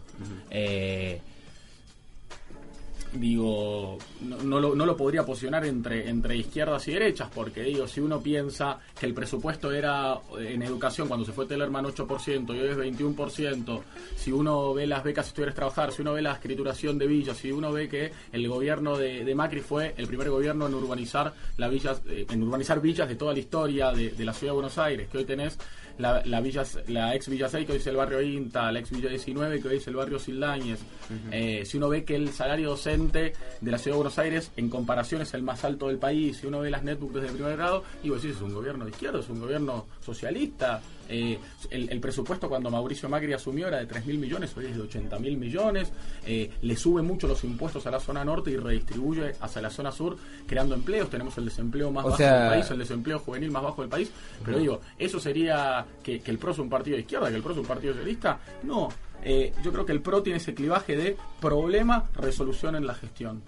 digo, 3.13 3.97
no, 4.21 4.59
lo, 4.59 4.75
no, 4.75 4.85
lo, 4.85 4.95
podría 4.95 5.25
posicionar 5.25 5.65
entre, 5.65 6.09
entre 6.09 6.37
izquierdas 6.37 6.87
y 6.87 6.93
derechas, 6.93 7.29
porque 7.33 7.63
digo, 7.63 7.87
si 7.87 7.99
uno 7.99 8.21
piensa 8.21 8.79
que 8.99 9.05
el 9.05 9.13
presupuesto 9.13 9.71
era 9.71 10.19
en 10.39 10.61
educación 10.61 11.07
cuando 11.07 11.25
se 11.25 11.31
fue 11.31 11.45
Tellerman 11.45 11.85
8% 11.85 12.55
y 12.55 12.59
hoy 12.59 12.69
es 12.69 12.77
21%, 12.77 13.81
si 14.15 14.31
uno 14.31 14.73
ve 14.73 14.87
las 14.87 15.03
becas 15.03 15.27
estudiantes 15.27 15.55
trabajar, 15.55 15.91
si 15.91 16.01
uno 16.01 16.13
ve 16.13 16.21
la 16.21 16.33
escrituración 16.33 16.97
de 16.97 17.07
villas, 17.07 17.37
si 17.37 17.51
uno 17.51 17.71
ve 17.71 17.89
que 17.89 18.11
el 18.31 18.47
gobierno 18.47 18.97
de, 18.97 19.31
Macri 19.35 19.61
fue 19.61 19.93
el 19.97 20.07
primer 20.07 20.29
gobierno 20.29 20.67
en 20.67 20.73
urbanizar 20.73 21.33
la 21.57 21.67
villas, 21.67 22.01
eh, 22.07 22.25
en 22.29 22.43
urbanizar 22.43 22.81
villas 22.81 23.07
de 23.07 23.15
toda 23.15 23.33
la 23.33 23.39
historia 23.39 23.91
de, 23.91 24.11
de 24.11 24.25
la 24.25 24.33
ciudad 24.33 24.51
de 24.51 24.55
Buenos 24.55 24.77
Aires, 24.77 25.09
que 25.09 25.17
hoy 25.17 25.25
tenés 25.25 25.57
la, 25.97 26.21
la, 26.25 26.41
villa, 26.41 26.63
la 26.87 27.15
ex 27.15 27.29
Villa 27.29 27.49
6 27.49 27.65
que 27.65 27.73
hoy 27.73 27.77
es 27.77 27.87
el 27.87 27.95
barrio 27.95 28.21
Inta, 28.21 28.71
la 28.71 28.79
ex 28.79 28.91
Villa 28.91 29.09
19 29.09 29.61
que 29.61 29.67
hoy 29.67 29.77
es 29.77 29.87
el 29.87 29.95
barrio 29.95 30.19
Sildañez. 30.19 30.79
Eh, 31.31 31.63
si 31.65 31.77
uno 31.77 31.89
ve 31.89 32.03
que 32.03 32.15
el 32.15 32.29
salario 32.29 32.69
docente 32.69 33.33
de 33.59 33.71
la 33.71 33.77
ciudad 33.77 33.95
de 33.95 33.97
Buenos 33.97 34.19
Aires 34.19 34.51
en 34.57 34.69
comparación 34.69 35.21
es 35.21 35.33
el 35.33 35.43
más 35.43 35.63
alto 35.63 35.87
del 35.87 35.97
país, 35.97 36.37
si 36.37 36.47
uno 36.47 36.59
ve 36.59 36.69
las 36.69 36.83
netbooks 36.83 37.15
desde 37.15 37.33
primer 37.33 37.57
grado, 37.57 37.83
y 38.03 38.09
vos 38.09 38.21
decís, 38.21 38.37
es 38.37 38.41
un 38.41 38.53
gobierno 38.53 38.85
de 38.85 38.91
izquierda, 38.91 39.19
es 39.19 39.29
un 39.29 39.39
gobierno 39.39 39.87
socialista. 39.99 40.81
Eh, 41.11 41.37
el, 41.69 41.99
presupuesto 41.99 42.47
cuando 42.47 42.71
Mauricio 42.71 43.09
Macri 43.09 43.33
asumió 43.33 43.67
era 43.67 43.77
de 43.77 43.85
3 43.85 44.05
mil 44.05 44.17
millones, 44.17 44.55
hoy 44.55 44.67
es 44.67 44.75
de 44.75 44.81
80 44.81 45.19
mil 45.19 45.37
millones. 45.37 45.91
Eh, 46.25 46.49
le 46.61 46.75
sube 46.75 47.01
mucho 47.01 47.27
los 47.27 47.43
impuestos 47.43 47.85
a 47.85 47.91
la 47.91 47.99
zona 47.99 48.23
norte 48.23 48.49
y 48.51 48.57
redistribuye 48.57 49.35
hacia 49.41 49.61
la 49.61 49.69
zona 49.69 49.91
sur, 49.91 50.17
creando 50.47 50.73
empleos. 50.73 51.09
Tenemos 51.09 51.37
el 51.37 51.45
desempleo 51.45 51.91
más 51.91 52.05
bajo 52.05 52.17
del 52.17 52.49
país, 52.49 52.71
el 52.71 52.79
desempleo 52.79 53.19
juvenil 53.19 53.51
más 53.51 53.63
bajo 53.63 53.81
del 53.81 53.89
país. 53.89 54.11
Pero 54.43 54.57
digo, 54.57 54.81
¿eso 54.97 55.19
sería 55.19 55.85
que, 56.01 56.21
el 56.25 56.37
PRO 56.37 56.51
es 56.51 56.59
un 56.59 56.69
partido 56.69 56.95
de 56.95 57.01
izquierda, 57.01 57.29
que 57.29 57.35
el 57.35 57.43
PRO 57.43 57.53
es 57.53 57.59
un 57.59 57.65
partido 57.65 57.93
socialista? 57.93 58.39
No. 58.63 58.89
Eh, 59.23 59.53
yo 59.63 59.71
creo 59.71 59.85
que 59.85 59.91
el 59.91 60.01
PRO 60.01 60.23
tiene 60.23 60.37
ese 60.37 60.55
clivaje 60.55 60.95
de 60.95 61.15
problema, 61.39 62.09
resolución 62.15 62.75
en 62.75 62.87
la 62.87 62.95
gestión. 62.95 63.43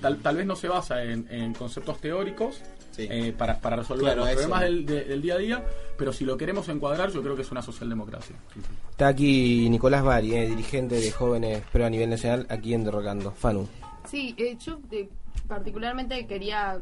tal, 0.00 0.18
tal, 0.18 0.36
vez 0.36 0.46
no 0.46 0.56
se 0.56 0.68
basa 0.68 1.02
en 1.02 1.52
conceptos 1.54 2.00
teóricos, 2.00 2.62
eh, 3.08 3.32
para, 3.32 3.58
para, 3.60 3.76
resolver 3.76 4.16
los 4.16 4.28
problemas 4.28 4.60
del, 4.62 5.22
día 5.22 5.34
a 5.34 5.38
día, 5.38 5.64
pero 5.96 6.12
si 6.12 6.24
lo 6.24 6.36
queremos 6.36 6.68
encuadrar, 6.68 7.10
yo 7.10 7.22
creo 7.22 7.36
que 7.36 7.42
es 7.42 7.50
una 7.50 7.62
socialdemocracia. 7.62 8.36
Está 8.90 9.08
aquí 9.08 9.68
Nicolás 9.70 10.02
Bari, 10.02 10.34
eh, 10.34 10.48
dirigente 10.48 10.96
de 10.96 11.10
jóvenes 11.10 11.62
pero 11.72 11.86
a 11.86 11.90
nivel 11.90 12.10
nacional, 12.10 12.46
aquí 12.48 12.74
en 12.74 12.84
Derrocando. 12.84 13.30
Fanu. 13.32 13.66
Sí, 14.08 14.34
eh, 14.38 14.56
yo 14.64 14.80
particularmente 15.46 16.26
quería 16.26 16.78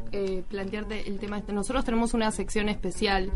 plantearte 0.49 1.09
el 1.09 1.19
tema 1.19 1.39
este. 1.39 1.53
Nosotros 1.53 1.85
tenemos 1.85 2.15
una 2.15 2.31
sección 2.31 2.69
especial 2.69 3.31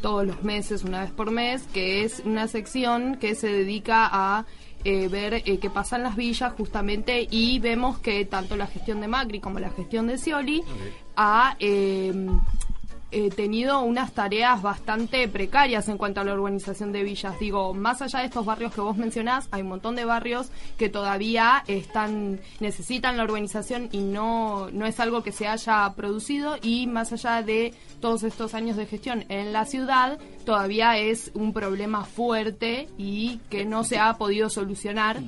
todos 0.00 0.26
los 0.26 0.42
meses, 0.42 0.84
una 0.84 1.02
vez 1.02 1.10
por 1.10 1.30
mes, 1.30 1.64
que 1.72 2.04
es 2.04 2.20
una 2.24 2.46
sección 2.46 3.16
que 3.16 3.34
se 3.34 3.48
dedica 3.48 4.08
a 4.10 4.46
eh, 4.84 5.08
ver 5.08 5.34
eh, 5.34 5.58
qué 5.58 5.70
pasa 5.70 5.96
en 5.96 6.02
las 6.04 6.16
villas 6.16 6.52
justamente 6.56 7.26
y 7.30 7.58
vemos 7.58 7.98
que 7.98 8.24
tanto 8.24 8.56
la 8.56 8.66
gestión 8.66 9.00
de 9.00 9.08
Macri 9.08 9.40
como 9.40 9.58
la 9.58 9.70
gestión 9.70 10.06
de 10.06 10.18
Scioli 10.18 10.62
ha 11.16 11.56
eh, 13.10 13.30
tenido 13.30 13.80
unas 13.80 14.12
tareas 14.12 14.60
bastante 14.60 15.28
precarias 15.28 15.88
en 15.88 15.96
cuanto 15.96 16.20
a 16.20 16.24
la 16.24 16.34
urbanización 16.34 16.92
de 16.92 17.02
villas. 17.02 17.38
Digo, 17.38 17.72
más 17.74 18.02
allá 18.02 18.20
de 18.20 18.26
estos 18.26 18.44
barrios 18.44 18.74
que 18.74 18.80
vos 18.80 18.96
mencionás, 18.96 19.48
hay 19.50 19.62
un 19.62 19.68
montón 19.68 19.96
de 19.96 20.04
barrios 20.04 20.50
que 20.76 20.88
todavía 20.88 21.64
están 21.66 22.40
necesitan 22.60 23.16
la 23.16 23.24
urbanización 23.24 23.88
y 23.92 24.00
no, 24.00 24.68
no 24.72 24.86
es 24.86 25.00
algo 25.00 25.22
que 25.22 25.32
se 25.32 25.46
haya 25.46 25.92
producido 25.96 26.56
y 26.62 26.86
más 26.86 27.12
allá 27.12 27.42
de 27.42 27.74
todos 28.00 28.22
estos 28.22 28.54
años 28.54 28.76
de 28.76 28.86
gestión 28.86 29.24
en 29.28 29.52
la 29.52 29.64
ciudad, 29.64 30.18
todavía 30.44 30.98
es 30.98 31.30
un 31.34 31.52
problema 31.52 32.04
fuerte 32.04 32.88
y 32.98 33.40
que 33.50 33.64
no 33.64 33.84
se 33.84 33.98
ha 33.98 34.14
podido 34.14 34.50
solucionar 34.50 35.20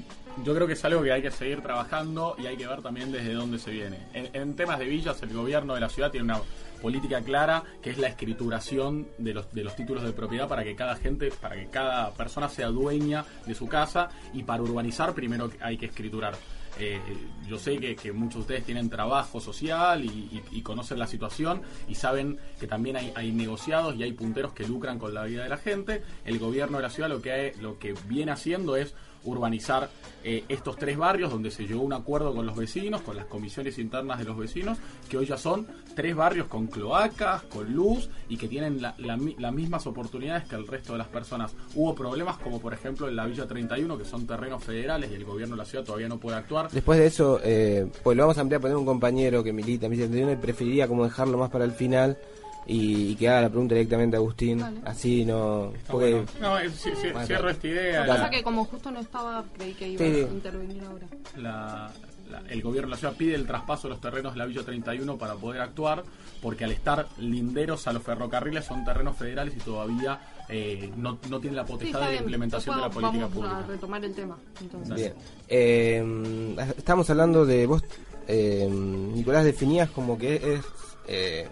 yo 0.44 0.54
creo 0.54 0.66
que 0.66 0.72
es 0.72 0.84
algo 0.84 1.02
que 1.02 1.12
hay 1.12 1.22
que 1.22 1.30
seguir 1.30 1.60
trabajando 1.60 2.34
y 2.38 2.46
hay 2.46 2.56
que 2.56 2.66
ver 2.66 2.80
también 2.80 3.12
desde 3.12 3.34
dónde 3.34 3.58
se 3.58 3.70
viene. 3.70 3.98
En, 4.14 4.30
en 4.32 4.56
temas 4.56 4.78
de 4.78 4.86
villas, 4.86 5.22
el 5.22 5.34
gobierno 5.34 5.74
de 5.74 5.80
la 5.80 5.88
ciudad 5.88 6.10
tiene 6.10 6.24
una 6.24 6.40
política 6.80 7.20
clara 7.22 7.62
que 7.82 7.90
es 7.90 7.98
la 7.98 8.08
escrituración 8.08 9.08
de 9.18 9.34
los, 9.34 9.52
de 9.52 9.64
los 9.64 9.76
títulos 9.76 10.02
de 10.02 10.12
propiedad 10.12 10.48
para 10.48 10.64
que 10.64 10.74
cada 10.74 10.96
gente, 10.96 11.30
para 11.30 11.56
que 11.56 11.66
cada 11.66 12.12
persona 12.12 12.48
sea 12.48 12.68
dueña 12.68 13.24
de 13.46 13.54
su 13.54 13.68
casa 13.68 14.08
y 14.32 14.42
para 14.42 14.62
urbanizar 14.62 15.14
primero 15.14 15.50
hay 15.60 15.76
que 15.76 15.86
escriturar. 15.86 16.34
Eh, 16.78 17.00
yo 17.46 17.58
sé 17.58 17.78
que, 17.78 18.12
muchos 18.12 18.34
de 18.36 18.40
ustedes 18.40 18.64
tienen 18.64 18.88
trabajo 18.88 19.40
social 19.40 20.04
y, 20.04 20.62
conocen 20.62 20.98
la 20.98 21.06
situación 21.06 21.62
y 21.88 21.94
saben 21.94 22.38
que 22.60 22.66
también 22.66 22.96
hay, 22.96 23.12
hay, 23.16 23.32
negociados 23.32 23.96
y 23.96 24.02
hay 24.04 24.12
punteros 24.12 24.52
que 24.52 24.66
lucran 24.66 24.98
con 24.98 25.12
la 25.12 25.24
vida 25.24 25.42
de 25.42 25.48
la 25.48 25.56
gente. 25.56 26.02
El 26.24 26.38
gobierno 26.38 26.76
de 26.76 26.84
la 26.84 26.90
ciudad 26.90 27.08
lo 27.08 27.20
que, 27.20 27.54
lo 27.60 27.78
que 27.78 27.94
viene 28.06 28.30
haciendo 28.30 28.76
es 28.76 28.94
urbanizar 29.24 29.90
eh, 30.22 30.44
estos 30.48 30.76
tres 30.76 30.98
barrios 30.98 31.30
donde 31.30 31.50
se 31.50 31.66
llegó 31.66 31.82
un 31.82 31.92
acuerdo 31.92 32.34
con 32.34 32.46
los 32.46 32.56
vecinos, 32.56 33.00
con 33.02 33.16
las 33.16 33.26
comisiones 33.26 33.78
internas 33.78 34.18
de 34.18 34.24
los 34.24 34.36
vecinos, 34.36 34.78
que 35.08 35.16
hoy 35.16 35.26
ya 35.26 35.38
son 35.38 35.66
tres 35.94 36.14
barrios 36.14 36.46
con 36.46 36.66
cloacas, 36.66 37.42
con 37.44 37.72
luz 37.72 38.10
y 38.28 38.36
que 38.36 38.48
tienen 38.48 38.80
las 38.80 39.52
mismas 39.52 39.86
oportunidades 39.86 40.44
que 40.44 40.56
el 40.56 40.66
resto 40.66 40.92
de 40.92 40.98
las 40.98 41.08
personas. 41.08 41.54
Hubo 41.74 41.94
problemas 41.94 42.36
como 42.38 42.60
por 42.60 42.74
ejemplo 42.74 43.08
en 43.08 43.16
la 43.16 43.26
Villa 43.26 43.46
31, 43.46 43.96
que 43.98 44.04
son 44.04 44.26
terrenos 44.26 44.62
federales 44.62 45.10
y 45.10 45.14
el 45.14 45.24
gobierno 45.24 45.56
de 45.56 45.58
la 45.58 45.64
ciudad 45.64 45.84
todavía 45.84 46.08
no 46.08 46.18
puede 46.18 46.36
actuar. 46.36 46.70
Después 46.70 46.98
de 46.98 47.06
eso, 47.06 47.40
eh, 47.42 47.86
pues 48.02 48.16
lo 48.16 48.24
vamos 48.24 48.38
a 48.38 48.42
ampliar 48.42 48.58
a 48.58 48.62
poner 48.62 48.76
un 48.76 48.86
compañero 48.86 49.42
que 49.42 49.52
milita 49.52 49.86
en 49.86 49.92
Villa 49.92 50.04
31 50.04 50.32
y 50.32 50.36
preferiría 50.36 50.86
como 50.86 51.04
dejarlo 51.04 51.38
más 51.38 51.50
para 51.50 51.64
el 51.64 51.72
final 51.72 52.18
y, 52.66 53.14
que 53.16 53.28
haga 53.28 53.42
la 53.42 53.48
pregunta 53.48 53.74
directamente 53.74 54.16
a 54.16 54.18
Agustín. 54.18 54.62
Así 54.84 55.24
no. 55.24 55.72
Porque, 55.88 56.24
No, 56.40 56.56
cierro 57.26 57.50
esta 57.50 57.66
idea. 57.66 58.00
Lo 58.00 58.04
que 58.04 58.18
pasa 58.18 58.30
que 58.30 58.42
como 58.42 58.64
justo 58.64 58.90
no 58.90 59.00
estaba, 59.00 59.44
creí 59.56 59.74
que 59.74 59.88
iba 59.88 60.04
a 60.04 60.08
intervenir 60.08 60.82
ahora. 60.84 61.90
el 62.48 62.62
gobierno 62.62 62.88
de 62.88 62.90
la 62.92 62.96
ciudad 62.96 63.14
pide 63.16 63.34
el 63.34 63.46
traspaso 63.46 63.88
de 63.88 63.94
los 63.94 64.00
terrenos 64.00 64.34
de 64.34 64.38
la 64.38 64.46
Villa 64.46 64.62
31 64.62 65.18
para 65.18 65.34
poder 65.34 65.62
actuar, 65.62 66.04
porque 66.40 66.64
al 66.64 66.72
estar 66.72 67.06
linderos 67.18 67.86
a 67.86 67.92
los 67.92 68.02
ferrocarriles 68.02 68.64
son 68.64 68.84
terrenos 68.84 69.16
federales 69.16 69.54
y 69.56 69.60
todavía 69.60 70.20
eh, 70.48 70.92
no, 70.96 71.18
no 71.28 71.40
tienen 71.40 71.56
la 71.56 71.64
potestad 71.64 72.08
de 72.08 72.16
implementación 72.16 72.76
de 72.76 72.82
la 72.82 72.90
política 72.90 73.18
vamos 73.24 73.34
pública. 73.34 73.58
A 73.58 73.66
retomar 73.66 74.04
el 74.04 74.14
tema. 74.14 74.36
Bien. 74.94 75.14
Eh, 75.48 76.56
estamos 76.76 77.08
hablando 77.10 77.44
de 77.44 77.66
vos, 77.66 77.82
eh, 78.28 78.68
Nicolás, 78.70 79.44
definías 79.44 79.90
como 79.90 80.16
que 80.16 80.36
es 80.36 80.64
eh, 81.12 81.48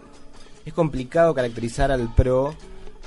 es 0.68 0.75
complicado 0.75 1.34
caracterizar 1.34 1.90
al 1.90 2.14
PRO 2.14 2.54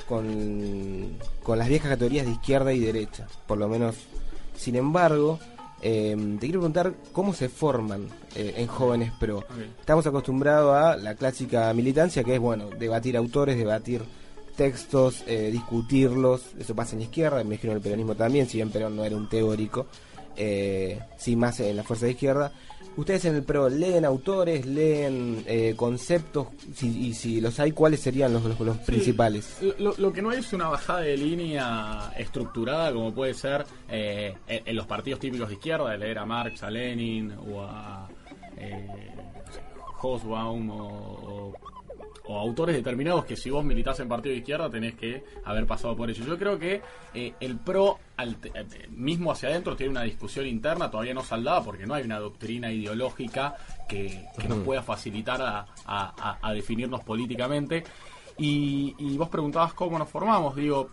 con, 0.10 1.16
con 1.44 1.60
las 1.60 1.68
viejas 1.68 1.92
categorías 1.92 2.26
de 2.26 2.32
izquierda 2.32 2.74
y 2.74 2.80
derecha, 2.80 3.28
por 3.46 3.60
lo 3.60 3.68
menos. 3.68 3.96
Sin 4.56 4.76
embargo, 4.76 5.40
eh, 5.84 6.16
te 6.40 6.48
quiero 6.48 6.60
preguntar 6.60 6.94
cómo 7.12 7.34
se 7.34 7.50
forman 7.50 8.08
eh, 8.36 8.56
en 8.58 8.68
jóvenes 8.68 9.12
pro. 9.20 9.46
Estamos 9.80 10.08
acostumbrados 10.08 10.76
a 10.76 10.98
la 10.98 11.14
clásica 11.14 11.72
militancia, 11.74 12.24
que 12.24 12.34
es, 12.34 12.40
bueno, 12.40 12.70
debatir 12.80 13.16
autores, 13.16 13.58
debatir 13.58 14.02
textos, 14.56 15.24
eh, 15.28 15.52
discutirlos. 15.52 16.42
Eso 16.60 16.76
pasa 16.76 16.94
en 16.94 17.00
la 17.00 17.06
izquierda, 17.06 17.38
me 17.44 17.54
imagino 17.54 17.74
el 17.74 17.82
peronismo 17.82 18.16
también, 18.16 18.48
si 18.48 18.58
bien 18.58 18.72
Perón 18.72 18.96
no 18.96 19.06
era 19.06 19.16
un 19.16 19.30
teórico, 19.30 19.86
sí 20.36 21.36
más 21.36 21.60
en 21.60 21.78
la 21.78 21.84
fuerza 21.84 22.08
de 22.08 22.14
izquierda. 22.14 22.52
Ustedes 22.98 23.26
en 23.26 23.36
el 23.36 23.44
PRO 23.44 23.70
leen 23.70 24.04
autores, 24.04 24.66
leen 24.66 25.44
eh, 25.48 25.74
conceptos, 25.78 26.48
y 26.82 27.14
si 27.14 27.40
los 27.40 27.60
hay, 27.60 27.72
¿cuáles 27.72 28.02
serían 28.02 28.34
los, 28.34 28.60
los, 28.60 28.78
principales? 28.80 29.60
Lo, 29.80 30.12
que 30.12 30.22
no 30.22 30.32
es 30.32 30.52
una 30.52 30.68
bajada 30.68 31.00
de 31.02 31.16
línea 31.16 32.12
estructurada, 32.18 32.92
como 32.92 33.14
puede 33.14 33.34
ser 33.34 33.66
eh, 33.90 34.36
en, 34.48 34.76
los 34.76 34.86
partidos 34.88 35.20
típicos 35.22 35.48
de 35.48 35.56
izquierda, 35.56 35.90
de 35.90 35.98
leer 35.98 36.20
a 36.20 36.26
Marx, 36.26 36.64
a 36.64 36.70
Lenin 36.70 37.32
o 37.32 37.62
a 37.62 38.10
eh, 38.58 38.88
Hosbaum 40.02 40.70
o 40.70 41.52
o 41.52 41.54
autores 42.40 42.76
determinados 42.76 43.26
que 43.26 43.36
si 43.36 43.50
vos 43.50 43.64
militás 43.64 44.00
en 44.00 44.08
partido 44.08 44.34
de 44.34 44.40
izquierda 44.40 44.70
tenés 44.70 44.96
que 44.96 45.24
haber 45.44 45.66
pasado 45.66 45.96
por 45.96 46.10
ello. 46.10 46.26
Yo 46.26 46.38
creo 46.38 46.58
que 46.58 46.82
eh, 47.14 47.34
el 47.40 47.58
PRO, 47.58 48.00
eh, 48.18 48.88
mismo 48.90 49.32
hacia 49.32 49.50
adentro, 49.50 49.76
tiene 49.76 49.92
una 49.92 50.04
discusión 50.04 50.46
interna 50.48 50.90
todavía 50.90 51.14
no 51.14 51.24
saldada 51.24 51.64
porque 51.64 51.86
no 51.86 51.94
hay 51.94 52.04
una 52.04 52.20
doctrina 52.20 52.72
ideológica 52.72 53.56
que, 53.88 54.26
nos 54.48 54.60
pueda 54.60 54.82
facilitar 54.82 55.42
a, 55.86 56.54
definirnos 56.54 57.04
políticamente. 57.04 57.84
Y, 58.38 58.96
y, 58.98 59.18
vos 59.18 59.30
preguntabas 59.30 59.74
cómo 59.74 60.00
nos 60.00 60.10
formamos. 60.10 60.56
Digo, 60.56 60.90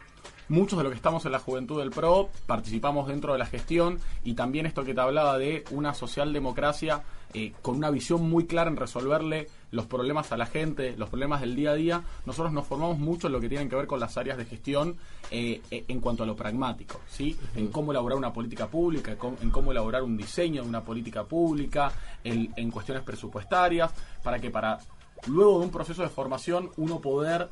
muchos 0.49 0.79
de 0.79 0.85
los 0.85 0.93
que 0.93 0.97
estamos 0.97 1.25
en 1.25 1.33
la 1.33 1.39
juventud 1.39 1.79
del 1.79 1.91
PRO 1.91 2.31
participamos 2.47 3.09
dentro 3.09 3.33
de 3.33 3.39
la 3.39 3.47
gestión 3.47 3.99
y 4.25 4.35
también 4.35 4.67
esto 4.67 4.85
que 4.85 4.95
te 4.95 5.01
hablaba 5.01 5.39
de 5.39 5.65
una 5.71 5.95
socialdemocracia 5.95 7.03
eh, 7.35 7.53
con 7.63 7.77
una 7.77 7.91
visión 7.91 8.29
muy 8.29 8.47
clara 8.47 8.71
en 8.71 8.77
resolverle 8.77 9.49
los 9.71 9.87
problemas 9.87 10.33
a 10.33 10.37
la 10.37 10.47
gente, 10.47 10.95
los 10.97 11.09
problemas 11.09 11.41
del 11.41 11.55
día 11.55 11.73
a 11.73 11.75
día, 11.75 12.03
nosotros 12.25 12.53
nos 12.53 12.67
formamos 12.67 12.99
mucho 12.99 13.27
en 13.27 13.35
lo 13.35 13.41
que 13.41 13.49
tiene 13.49 13.69
que 13.69 13.77
ver 13.77 13.87
con 13.87 14.01
las 14.01 14.17
áreas 14.17 14.39
de 14.39 14.45
gestión 14.45 14.97
eh, 15.31 15.61
eh, 15.71 15.85
en 15.89 16.01
cuanto 16.01 16.23
a 16.23 16.27
lo 16.27 16.35
pragmático, 16.35 17.01
¿sí? 17.09 17.37
En 17.55 17.69
cómo 17.69 17.93
elaborar 17.93 18.17
una 18.17 18.33
política 18.33 18.67
pública, 18.67 19.17
en 19.43 19.51
cómo 19.51 19.73
elaborar 19.73 20.03
un 20.03 20.17
diseño 20.17 20.63
de 20.63 20.69
una 20.69 20.83
política 20.83 21.25
pública, 21.25 21.93
en, 22.25 22.71
cuestiones 22.71 23.03
presupuestarias, 23.03 23.91
para 24.23 24.39
que 24.39 24.51
para 24.51 24.79
luego 25.27 25.59
de 25.59 25.67
un 25.67 25.71
proceso 25.71 26.03
de 26.03 26.09
formación 26.09 26.71
uno 26.77 27.01
poder 27.01 27.49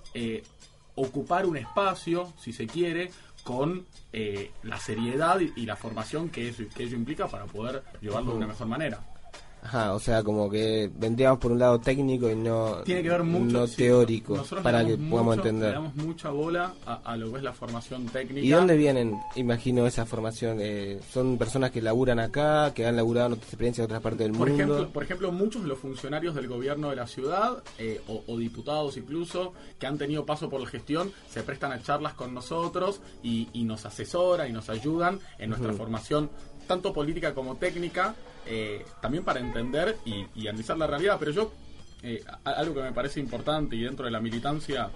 ocupar 0.94 1.46
un 1.46 1.56
espacio, 1.56 2.32
si 2.38 2.52
se 2.52 2.66
quiere, 2.66 3.10
con 3.42 3.86
la 4.62 4.78
seriedad 4.78 5.40
y, 5.40 5.66
la 5.66 5.76
formación 5.76 6.28
que 6.28 6.52
que 6.74 6.84
ello 6.84 6.96
implica 6.96 7.26
para 7.28 7.46
poder 7.46 7.82
llevarlo 8.00 8.32
de 8.32 8.36
una 8.38 8.46
mejor 8.46 8.66
manera. 8.66 9.00
Ajá, 9.66 9.94
o 9.94 9.98
sea, 9.98 10.22
como 10.22 10.48
que 10.48 10.88
vendríamos 10.96 11.40
por 11.40 11.50
un 11.50 11.58
lado 11.58 11.80
técnico 11.80 12.30
y 12.30 12.36
no, 12.36 12.82
Tiene 12.84 13.02
que 13.02 13.08
ver 13.08 13.24
mucho, 13.24 13.58
no 13.58 13.66
teórico, 13.66 14.44
para 14.62 14.86
que 14.86 14.96
podamos 14.96 15.38
entender. 15.38 15.70
Le 15.70 15.74
damos 15.74 15.96
mucha 15.96 16.30
bola 16.30 16.72
a, 16.84 17.16
lo 17.16 17.32
que 17.32 17.38
es 17.38 17.42
la 17.42 17.52
formación 17.52 18.06
técnica. 18.06 18.46
¿Y 18.46 18.50
dónde 18.50 18.76
vienen, 18.76 19.18
imagino, 19.34 19.84
esa 19.84 20.06
formación? 20.06 20.58
Eh, 20.60 21.00
¿Son 21.12 21.36
personas 21.36 21.72
que 21.72 21.82
laburan 21.82 22.20
acá, 22.20 22.72
que 22.74 22.86
han 22.86 22.94
laburado 22.94 23.26
en 23.26 23.32
otras 23.32 23.48
experiencias 23.48 23.80
en 23.80 23.84
otras 23.86 24.02
partes 24.02 24.20
del 24.20 24.38
por 24.38 24.48
mundo? 24.48 24.62
Ejemplo, 24.62 24.88
por 24.92 25.02
ejemplo, 25.02 25.32
muchos 25.32 25.62
de 25.62 25.68
los 25.68 25.80
funcionarios 25.80 26.36
del 26.36 26.46
gobierno 26.46 26.90
de 26.90 26.96
la 26.96 27.08
ciudad, 27.08 27.64
eh, 27.78 28.00
o, 28.06 28.36
diputados 28.36 28.96
incluso, 28.96 29.52
que 29.80 29.88
han 29.88 29.98
tenido 29.98 30.24
paso 30.24 30.48
por 30.48 30.60
la 30.60 30.68
gestión, 30.68 31.10
se 31.28 31.42
prestan 31.42 31.72
a 31.72 31.82
charlas 31.82 32.14
con 32.14 32.32
nosotros 32.32 33.00
y, 33.24 33.48
nos 33.66 33.84
asesoran 33.84 34.48
y 34.48 34.52
nos 34.52 34.70
ayudan 34.70 35.18
en 35.38 35.50
nuestra 35.50 35.72
formación 35.72 36.30
tanto 36.66 36.92
política 36.92 37.34
como 37.34 37.56
técnica, 37.56 38.14
eh, 38.46 38.84
también 39.00 39.24
para 39.24 39.40
entender 39.40 39.96
y, 40.04 40.46
analizar 40.48 40.76
la 40.76 40.86
realidad. 40.86 41.16
Pero 41.18 41.32
yo, 41.32 41.52
eh, 42.02 42.22
algo 42.44 42.74
que 42.74 42.82
me 42.82 42.92
parece 42.92 43.20
importante 43.20 43.76
y 43.76 43.82
dentro 43.82 44.04
de 44.04 44.10
la 44.10 44.20
militancia 44.20 44.90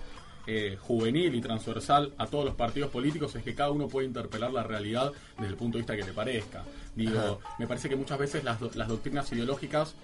eh, 0.47 0.77
juvenil 0.81 1.35
y 1.35 1.41
transversal 1.41 2.13
a 2.19 2.27
todos 2.27 2.45
los 2.45 2.55
partidos 2.55 2.91
políticos 2.91 3.35
es 3.35 3.43
que 3.43 3.55
cada 3.55 3.71
uno 3.71 3.89
puede 3.89 4.07
interpelar 4.07 4.53
la 4.53 4.63
realidad 4.63 5.13
desde 5.37 5.49
el 5.49 5.57
punto 5.57 5.79
de 5.79 5.83
vista 5.83 5.97
que 5.97 6.05
le 6.05 6.13
parezca. 6.13 6.65
Digo, 6.95 7.41
me 7.59 7.67
parece 7.67 7.89
que 7.89 7.97
muchas 7.97 8.19
veces 8.19 8.45
las, 8.45 8.61
las 8.77 8.89
doctrinas 8.89 9.31
ideológicas 9.33 9.95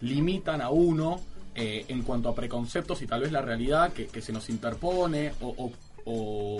limitan 0.00 0.60
a 0.60 0.68
uno 0.70 1.20
en 1.54 2.02
cuanto 2.02 2.28
a 2.28 2.34
preconceptos 2.34 3.00
y 3.02 3.06
tal 3.06 3.22
vez 3.22 3.32
la 3.32 3.42
realidad 3.42 3.92
que, 3.92 4.20
se 4.20 4.32
nos 4.32 4.50
interpone 4.50 5.32
o, 5.40 5.72
o, 6.04 6.58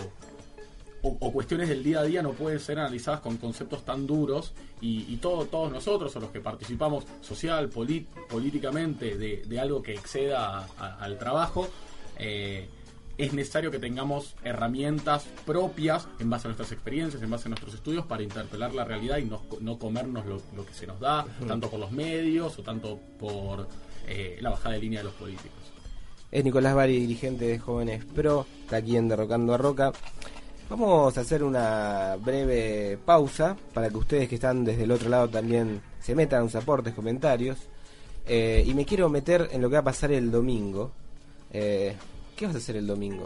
cuestiones 1.13 1.69
del 1.69 1.83
día 1.83 2.01
a 2.01 2.03
día 2.03 2.23
no 2.23 2.33
pueden 2.33 2.59
ser 2.61 2.79
analizadas 2.79 3.21
con 3.21 3.37
conceptos 3.37 3.85
tan 3.85 4.07
duros 4.07 4.55
y, 4.81 5.17
todos 5.17 5.71
nosotros 5.71 6.15
o 6.17 6.21
los 6.21 6.31
que 6.31 6.41
participamos 6.41 7.05
social, 7.21 7.69
políticamente 7.69 9.17
de, 9.17 9.61
algo 9.61 9.83
que 9.83 9.93
exceda 9.93 10.67
al 10.79 11.19
trabajo, 11.19 11.69
eh, 12.19 12.69
es 13.17 13.33
necesario 13.33 13.71
que 13.71 13.79
tengamos 13.79 14.35
herramientas 14.43 15.27
propias 15.47 16.09
en 16.19 16.31
base 16.31 16.47
a 16.47 16.49
nuestras 16.49 16.73
experiencias, 16.73 17.23
en 17.23 17.31
base 17.31 17.47
a 17.47 17.51
nuestros 17.51 17.75
estudios 17.75 18.07
para 18.07 18.23
interpelar 18.23 18.75
la 18.75 18.85
realidad 18.85 19.19
y 19.19 19.25
no, 19.25 19.43
no 19.61 19.79
comernos 19.79 20.27
lo, 20.27 20.67
que 20.67 20.75
se 20.75 20.87
nos 20.87 20.99
da, 21.01 21.25
tanto 21.47 21.71
por 21.71 21.79
los 21.79 21.93
medios 21.93 22.59
o 22.59 22.63
tanto 22.63 22.99
por 23.19 23.69
eh, 24.09 24.39
la 24.41 24.51
bajada 24.51 24.75
de 24.75 24.81
línea 24.81 25.01
de 25.01 25.05
los 25.05 25.15
políticos. 25.15 25.53
Es 26.33 26.43
Nicolás 26.43 26.75
Bari, 26.75 26.99
dirigente 26.99 27.45
de 27.45 27.59
Jóvenes 27.61 28.05
Pro, 28.05 28.47
está 28.63 28.79
aquí 28.79 28.97
en 28.97 29.09
Derrocando 29.09 29.55
a 29.55 29.59
Roca. 29.59 29.93
Vamos 30.69 31.17
a 31.17 31.21
hacer 31.21 31.45
una 31.45 32.17
breve 32.19 32.99
pausa 33.05 33.57
para 33.73 33.91
que 33.91 33.97
ustedes 33.97 34.29
que 34.29 34.37
están 34.37 34.65
desde 34.65 34.85
el 34.85 34.91
otro 34.91 35.09
lado 35.09 35.29
también 35.29 35.83
se 36.01 36.15
metan 36.15 36.45
sus 36.45 36.57
aportes, 36.57 36.95
comentarios. 36.95 37.59
Eh, 38.27 38.65
y 38.67 38.73
me 38.73 38.87
quiero 38.87 39.09
meter 39.09 39.51
en 39.53 39.61
lo 39.61 39.69
que 39.69 39.75
va 39.75 39.81
a 39.81 39.85
pasar 39.85 40.13
el 40.13 40.31
domingo. 40.31 40.93
Eh, 41.53 41.95
¿Qué 42.35 42.47
vas 42.47 42.55
a 42.55 42.59
hacer 42.59 42.77
el 42.77 42.87
domingo? 42.87 43.25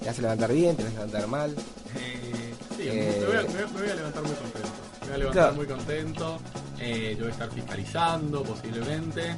¿Te 0.00 0.06
vas 0.06 0.18
a 0.18 0.22
levantar 0.22 0.52
bien? 0.52 0.76
¿Te 0.76 0.82
vas 0.82 0.92
a 0.92 0.96
levantar 0.96 1.28
mal? 1.28 1.54
Eh, 1.96 2.54
sí, 2.76 2.82
me, 2.84 3.26
voy 3.26 3.88
a, 3.88 3.94
levantar 3.94 4.22
muy 4.22 4.34
contento. 4.34 4.68
Me 5.00 5.06
voy 5.06 5.14
a 5.14 5.18
levantar 5.18 5.54
muy 5.54 5.66
contento. 5.66 6.38
Yo 6.78 7.18
voy 7.18 7.28
a 7.28 7.30
estar 7.30 7.50
fiscalizando 7.50 8.42
posiblemente. 8.42 9.36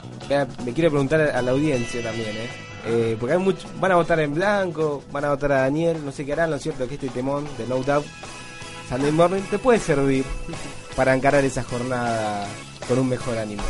Me 0.64 0.72
quiero 0.72 0.90
preguntar 0.90 1.20
a 1.20 1.42
la 1.42 1.50
audiencia 1.50 2.02
también, 2.02 2.36
¿eh? 2.36 2.48
Eh, 2.86 3.16
porque 3.18 3.34
hay 3.34 3.38
mucho, 3.38 3.68
van 3.80 3.92
a 3.92 3.96
votar 3.96 4.20
en 4.20 4.34
blanco, 4.34 5.02
van 5.10 5.24
a 5.24 5.30
votar 5.30 5.52
a 5.52 5.60
Daniel, 5.62 6.04
no 6.04 6.12
sé 6.12 6.24
qué 6.24 6.32
harán, 6.32 6.50
lo 6.50 6.58
cierto 6.58 6.86
que 6.86 6.94
este 6.94 7.08
temón 7.08 7.46
de 7.58 7.66
No 7.66 7.82
Doubt 7.82 8.06
Sunday 8.88 9.12
Morning 9.12 9.42
te 9.50 9.58
puede 9.58 9.78
servir 9.78 10.24
para 10.96 11.14
encarar 11.14 11.44
esa 11.44 11.62
jornada 11.62 12.46
con 12.88 12.98
un 12.98 13.08
mejor 13.08 13.36
ánimo. 13.36 13.62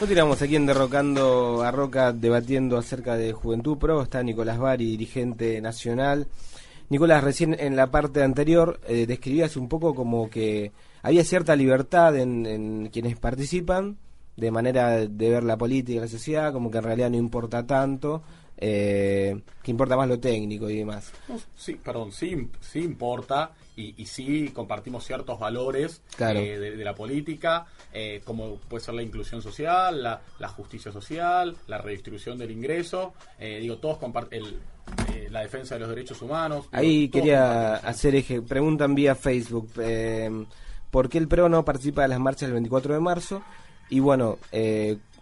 Continuamos 0.00 0.40
aquí 0.40 0.56
en 0.56 0.64
Derrocando 0.64 1.62
a 1.62 1.70
Roca 1.70 2.14
debatiendo 2.14 2.78
acerca 2.78 3.18
de 3.18 3.34
Juventud 3.34 3.76
Pro. 3.76 4.00
Está 4.00 4.22
Nicolás 4.22 4.58
Bari, 4.58 4.86
dirigente 4.86 5.60
nacional. 5.60 6.26
Nicolás, 6.88 7.22
recién 7.22 7.54
en 7.60 7.76
la 7.76 7.90
parte 7.90 8.22
anterior 8.22 8.80
eh, 8.88 9.04
describías 9.04 9.58
un 9.58 9.68
poco 9.68 9.94
como 9.94 10.30
que 10.30 10.72
había 11.02 11.22
cierta 11.22 11.54
libertad 11.54 12.16
en, 12.16 12.88
quienes 12.90 13.18
participan, 13.18 13.98
de 14.38 14.50
manera 14.50 15.06
de 15.06 15.28
ver 15.28 15.44
la 15.44 15.58
política 15.58 15.98
y 15.98 16.00
la 16.00 16.08
sociedad, 16.08 16.50
como 16.50 16.70
que 16.70 16.78
en 16.78 16.84
realidad 16.84 17.10
no 17.10 17.18
importa 17.18 17.66
tanto, 17.66 18.22
eh, 18.56 19.38
que 19.62 19.70
importa 19.70 19.98
más 19.98 20.08
lo 20.08 20.18
técnico 20.18 20.70
y 20.70 20.78
demás. 20.78 21.12
Sí, 21.54 21.74
perdón, 21.74 22.10
sí, 22.10 22.48
sí 22.58 22.78
importa 22.78 23.52
y, 23.80 23.94
y 23.96 24.06
sí 24.06 24.50
compartimos 24.54 25.04
ciertos 25.04 25.38
valores 25.38 26.02
eh, 26.18 26.58
de, 26.58 26.84
la 26.84 26.94
política, 26.94 27.66
eh, 27.92 28.20
como 28.24 28.56
puede 28.56 28.84
ser 28.84 28.94
la 28.94 29.02
inclusión 29.02 29.42
social, 29.42 30.02
la, 30.02 30.48
justicia 30.48 30.92
social, 30.92 31.56
la 31.66 31.78
redistribución 31.78 32.38
del 32.38 32.50
ingreso, 32.50 33.14
eh, 33.38 33.58
digo, 33.60 33.78
todos 33.78 33.98
comparten 33.98 34.42
la 35.30 35.40
defensa 35.42 35.74
de 35.76 35.80
los 35.80 35.88
derechos 35.88 36.20
humanos. 36.20 36.68
Ahí 36.72 37.08
quería 37.08 37.76
hacer 37.76 38.14
eje, 38.16 38.42
preguntan 38.42 38.94
vía 38.94 39.14
Facebook, 39.14 39.70
¿por 40.90 41.08
qué 41.08 41.18
el 41.18 41.28
PRO 41.28 41.48
no 41.48 41.64
participa 41.64 42.02
de 42.02 42.08
las 42.08 42.20
marchas 42.20 42.48
del 42.48 42.54
24 42.54 42.94
de 42.94 43.00
marzo? 43.00 43.42
Y 43.88 44.00
bueno, 44.00 44.38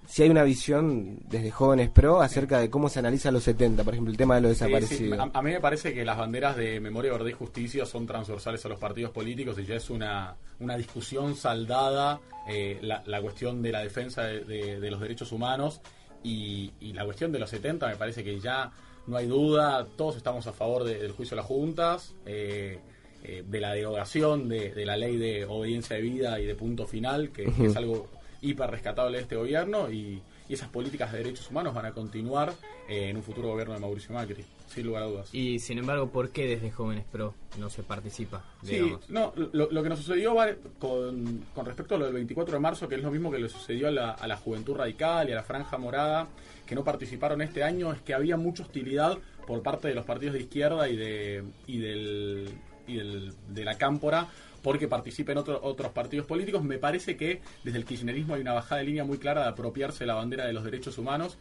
si 0.08 0.22
hay 0.22 0.30
una 0.30 0.42
visión 0.42 1.18
desde 1.28 1.50
Jóvenes 1.50 1.90
Pro 1.90 2.22
acerca 2.22 2.58
de 2.58 2.70
cómo 2.70 2.88
se 2.88 2.98
analiza 2.98 3.30
los 3.30 3.42
70, 3.42 3.84
por 3.84 3.92
ejemplo, 3.92 4.10
el 4.10 4.16
tema 4.16 4.36
de 4.36 4.40
los 4.40 4.50
desaparecidos. 4.52 5.30
A, 5.34 5.42
mí 5.42 5.50
me 5.50 5.60
parece 5.60 5.92
que 5.92 6.02
las 6.02 6.16
banderas 6.16 6.56
de 6.56 6.80
memoria, 6.80 7.12
verdad 7.12 7.26
y 7.26 7.32
justicia 7.32 7.84
son 7.84 8.06
transversales 8.06 8.64
a 8.64 8.70
los 8.70 8.78
partidos 8.78 9.10
políticos 9.10 9.58
y 9.58 9.66
ya 9.66 9.74
es 9.74 9.90
una, 9.90 10.34
una 10.60 10.78
discusión 10.78 11.36
saldada 11.36 12.20
eh, 12.48 12.78
la, 12.80 13.20
cuestión 13.20 13.60
de 13.60 13.70
la 13.70 13.80
defensa 13.80 14.22
de, 14.22 14.90
los 14.90 14.98
derechos 14.98 15.30
humanos 15.30 15.82
y, 16.24 16.72
la 16.94 17.04
cuestión 17.04 17.30
de 17.30 17.38
los 17.38 17.50
70 17.50 17.86
me 17.86 17.96
parece 17.96 18.24
que 18.24 18.40
ya 18.40 18.72
no 19.06 19.18
hay 19.18 19.26
duda, 19.26 19.86
todos 19.94 20.16
estamos 20.16 20.46
a 20.46 20.54
favor 20.54 20.84
del 20.84 21.12
juicio 21.12 21.34
de 21.34 21.42
las 21.42 21.46
juntas. 21.46 22.14
Eh, 22.24 22.78
eh, 23.24 23.42
de 23.44 23.60
la 23.60 23.72
derogación 23.74 24.48
de, 24.48 24.86
la 24.86 24.96
ley 24.96 25.16
de 25.16 25.44
obediencia 25.44 25.96
de 25.96 26.02
vida 26.02 26.38
y 26.38 26.46
de 26.46 26.54
punto 26.54 26.86
final, 26.86 27.30
que 27.30 27.50
es 27.62 27.74
algo 27.74 28.06
hiper 28.40 28.70
rescatable 28.70 29.18
de 29.18 29.22
este 29.22 29.36
gobierno 29.36 29.90
y, 29.90 30.22
esas 30.48 30.70
políticas 30.70 31.12
de 31.12 31.18
derechos 31.18 31.50
humanos 31.50 31.74
van 31.74 31.84
a 31.84 31.92
continuar 31.92 32.54
eh, 32.88 33.10
en 33.10 33.18
un 33.18 33.22
futuro 33.22 33.48
gobierno 33.48 33.74
de 33.74 33.80
Mauricio 33.80 34.14
Macri, 34.14 34.46
sin 34.66 34.86
lugar 34.86 35.02
a 35.02 35.06
dudas. 35.06 35.34
Y 35.34 35.58
sin 35.58 35.76
embargo, 35.76 36.08
¿por 36.08 36.30
qué 36.30 36.46
desde 36.46 36.70
Jóvenes 36.70 37.04
Pro 37.04 37.34
no 37.58 37.68
se 37.68 37.82
participa? 37.82 38.42
Sí, 38.62 38.80
no, 39.10 39.34
lo, 39.36 39.82
que 39.82 39.88
nos 39.90 39.98
sucedió 39.98 40.34
con, 40.78 41.44
con, 41.54 41.66
respecto 41.66 41.96
a 41.96 41.98
lo 41.98 42.06
del 42.06 42.14
24 42.14 42.54
de 42.54 42.60
marzo, 42.60 42.88
que 42.88 42.94
es 42.94 43.02
lo 43.02 43.10
mismo 43.10 43.30
que 43.30 43.38
le 43.38 43.50
sucedió 43.50 43.88
a 43.88 43.90
la, 43.90 44.12
a 44.12 44.26
la 44.26 44.38
Juventud 44.38 44.74
Radical 44.74 45.28
y 45.28 45.32
a 45.32 45.34
la 45.34 45.42
Franja 45.42 45.76
Morada, 45.76 46.28
que 46.64 46.74
no 46.74 46.82
participaron 46.82 47.42
este 47.42 47.62
año, 47.62 47.92
es 47.92 48.00
que 48.00 48.14
había 48.14 48.38
mucha 48.38 48.62
hostilidad 48.62 49.18
por 49.46 49.62
parte 49.62 49.88
de 49.88 49.94
los 49.94 50.06
partidos 50.06 50.32
de 50.32 50.40
izquierda 50.40 50.88
y, 50.88 50.96
de, 50.96 51.44
y, 51.66 51.76
del, 51.76 52.48
y 52.86 52.96
del, 52.96 53.34
de 53.48 53.64
la 53.66 53.76
Cámpora 53.76 54.28
porque 54.62 54.88
participen 54.88 55.38
otros 55.38 55.60
otros 55.62 55.92
partidos 55.92 56.26
políticos. 56.26 56.62
Me 56.62 56.78
parece 56.78 57.16
que 57.16 57.40
desde 57.64 57.78
el 57.78 57.84
kirchnerismo 57.84 58.34
hay 58.34 58.40
una 58.40 58.52
bajada 58.52 58.80
de 58.80 58.86
línea 58.86 59.04
muy 59.04 59.18
clara 59.18 59.42
de 59.42 59.48
apropiarse 59.48 60.06
la 60.06 60.14
bandera 60.14 60.46
de 60.46 60.52
los 60.52 60.64
derechos 60.64 60.98
humanos. 60.98 61.36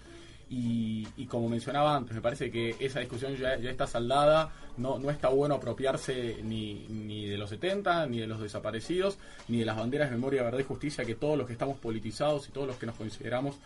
Y, 0.49 1.25
como 1.25 1.49
mencionaba 1.49 1.93
antes, 1.93 2.15
me 2.15 2.21
parece 2.21 2.49
que 2.49 2.73
esa 2.79 3.01
discusión 3.01 3.35
ya, 3.35 3.55
está 3.55 3.85
saldada, 3.85 4.53
no, 4.77 4.97
no 4.97 5.09
está 5.09 5.27
bueno 5.27 5.55
apropiarse 5.55 6.37
ni, 6.41 6.85
ni 6.87 7.25
de 7.25 7.37
los 7.37 7.49
70, 7.49 8.07
ni 8.07 8.19
de 8.19 8.27
los 8.27 8.39
desaparecidos, 8.39 9.17
ni 9.49 9.59
de 9.59 9.65
las 9.65 9.75
banderas 9.75 10.09
de 10.09 10.15
memoria, 10.15 10.43
verdad 10.43 10.59
y 10.59 10.63
justicia, 10.63 11.03
que 11.03 11.15
todos 11.15 11.37
los 11.37 11.47
que 11.47 11.53
estamos 11.53 11.77
politizados 11.77 12.47
y 12.47 12.51
todos 12.53 12.65
los 12.65 12.77
que 12.77 12.85
nos 12.85 12.95
consideramos 12.95 13.57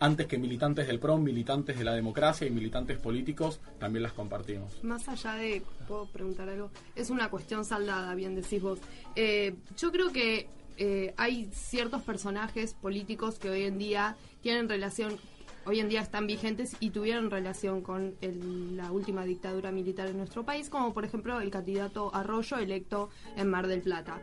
antes 0.00 0.26
que 0.26 0.38
militantes 0.38 0.86
del 0.86 0.98
PROM, 0.98 1.22
militantes 1.22 1.78
de 1.78 1.84
la 1.84 1.94
democracia 1.94 2.46
y 2.46 2.50
militantes 2.50 2.98
políticos, 2.98 3.60
también 3.78 4.02
las 4.02 4.12
compartimos. 4.12 4.82
Más 4.82 5.08
allá 5.08 5.34
de, 5.34 5.62
puedo 5.86 6.06
preguntar 6.06 6.48
algo, 6.48 6.70
es 6.96 7.10
una 7.10 7.28
cuestión 7.28 7.64
saldada, 7.64 8.14
bien 8.14 8.34
decís 8.34 8.62
vos. 8.62 8.78
Eh, 9.14 9.54
yo 9.76 9.92
creo 9.92 10.10
que 10.10 10.48
eh, 10.78 11.12
hay 11.18 11.50
ciertos 11.52 12.02
personajes 12.02 12.72
políticos 12.72 13.38
que 13.38 13.50
hoy 13.50 13.64
en 13.64 13.76
día 13.76 14.16
tienen 14.40 14.70
relación, 14.70 15.18
hoy 15.66 15.80
en 15.80 15.90
día 15.90 16.00
están 16.00 16.26
vigentes 16.26 16.74
y 16.80 16.88
tuvieron 16.88 17.30
relación 17.30 17.82
con 17.82 18.14
la 18.22 18.90
última 18.90 19.26
dictadura 19.26 19.70
militar 19.70 20.08
en 20.08 20.16
nuestro 20.16 20.44
país, 20.44 20.70
como 20.70 20.94
por 20.94 21.04
ejemplo 21.04 21.38
el 21.42 21.50
candidato 21.50 22.14
Arroyo 22.14 22.56
electo 22.56 23.10
en 23.36 23.50
Mar 23.50 23.66
del 23.66 23.82
Plata. 23.82 24.22